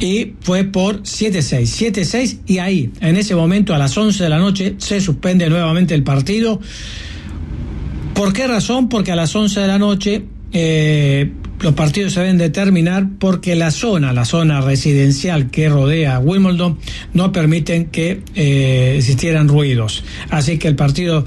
y 0.02 0.34
fue 0.40 0.64
por 0.64 1.02
7-6. 1.02 1.92
7-6 1.92 2.38
y 2.46 2.58
ahí, 2.58 2.90
en 3.00 3.16
ese 3.16 3.36
momento, 3.36 3.72
a 3.72 3.78
las 3.78 3.96
11 3.96 4.24
de 4.24 4.28
la 4.28 4.38
noche, 4.38 4.74
se 4.78 5.00
suspende 5.00 5.48
nuevamente 5.48 5.94
el 5.94 6.02
partido. 6.02 6.60
¿Por 8.12 8.32
qué 8.32 8.48
razón? 8.48 8.88
Porque 8.88 9.12
a 9.12 9.16
las 9.16 9.34
11 9.34 9.60
de 9.60 9.66
la 9.68 9.78
noche 9.78 10.24
eh, 10.52 11.32
los 11.62 11.74
partidos 11.74 12.12
se 12.12 12.20
deben 12.20 12.38
determinar 12.38 13.06
porque 13.18 13.54
la 13.54 13.70
zona, 13.70 14.12
la 14.12 14.24
zona 14.24 14.60
residencial 14.60 15.50
que 15.50 15.68
rodea 15.68 16.18
Wimbledon, 16.18 16.78
no 17.14 17.32
permiten 17.32 17.86
que 17.86 18.20
eh, 18.34 18.94
existieran 18.96 19.48
ruidos. 19.48 20.02
Así 20.28 20.58
que 20.58 20.68
el 20.68 20.74
partido 20.74 21.24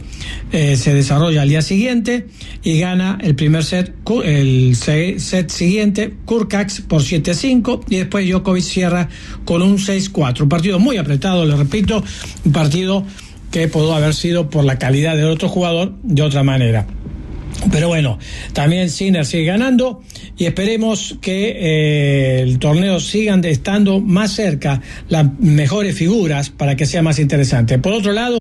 eh, 0.51 0.75
se 0.75 0.93
desarrolla 0.93 1.41
al 1.41 1.49
día 1.49 1.61
siguiente 1.61 2.27
y 2.63 2.79
gana 2.79 3.17
el 3.21 3.35
primer 3.35 3.63
set, 3.63 3.93
el 4.23 4.75
set 4.75 5.49
siguiente, 5.49 6.13
Kurkax 6.25 6.81
por 6.81 7.01
7-5 7.01 7.83
y 7.89 7.97
después 7.97 8.27
Djokovic 8.27 8.63
cierra 8.63 9.09
con 9.45 9.61
un 9.61 9.77
6-4. 9.77 10.41
Un 10.41 10.49
partido 10.49 10.79
muy 10.79 10.97
apretado, 10.97 11.45
le 11.45 11.55
repito, 11.55 12.03
un 12.43 12.51
partido 12.51 13.05
que 13.51 13.69
pudo 13.69 13.95
haber 13.95 14.13
sido 14.13 14.49
por 14.49 14.65
la 14.65 14.77
calidad 14.77 15.15
del 15.15 15.27
otro 15.27 15.47
jugador 15.47 15.93
de 16.03 16.21
otra 16.21 16.43
manera. 16.43 16.85
Pero 17.71 17.87
bueno, 17.87 18.19
también 18.53 18.89
Sinner 18.89 19.25
sigue 19.25 19.45
ganando 19.45 20.01
y 20.37 20.45
esperemos 20.45 21.17
que 21.21 21.49
eh, 21.49 22.41
el 22.41 22.59
torneo 22.59 22.99
sigan 22.99 23.43
estando 23.45 23.99
más 23.99 24.31
cerca 24.31 24.81
las 25.09 25.27
mejores 25.39 25.95
figuras 25.95 26.49
para 26.49 26.75
que 26.75 26.85
sea 26.85 27.01
más 27.01 27.19
interesante. 27.19 27.79
Por 27.79 27.93
otro 27.93 28.11
lado, 28.11 28.39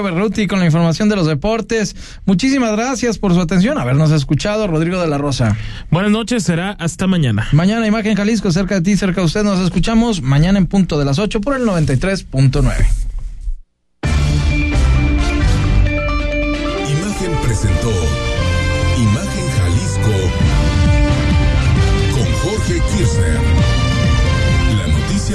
Berruti 0.00 0.46
con 0.46 0.60
la 0.60 0.64
información 0.64 1.10
de 1.10 1.16
los 1.16 1.26
deportes. 1.26 1.94
Muchísimas 2.24 2.72
gracias 2.72 3.18
por 3.18 3.34
su 3.34 3.40
atención, 3.40 3.76
habernos 3.76 4.10
escuchado, 4.10 4.66
Rodrigo 4.66 5.00
de 5.00 5.08
la 5.08 5.18
Rosa. 5.18 5.56
Buenas 5.90 6.10
noches, 6.10 6.44
será 6.44 6.70
hasta 6.70 7.06
mañana. 7.06 7.48
Mañana 7.52 7.86
Imagen 7.86 8.16
Jalisco, 8.16 8.50
cerca 8.52 8.76
de 8.76 8.80
ti, 8.80 8.96
cerca 8.96 9.20
de 9.20 9.26
usted, 9.26 9.42
nos 9.42 9.60
escuchamos 9.60 10.22
mañana 10.22 10.58
en 10.58 10.66
punto 10.66 10.98
de 10.98 11.04
las 11.04 11.18
8 11.18 11.42
por 11.42 11.56
el 11.56 11.64
93.9. 11.64 13.11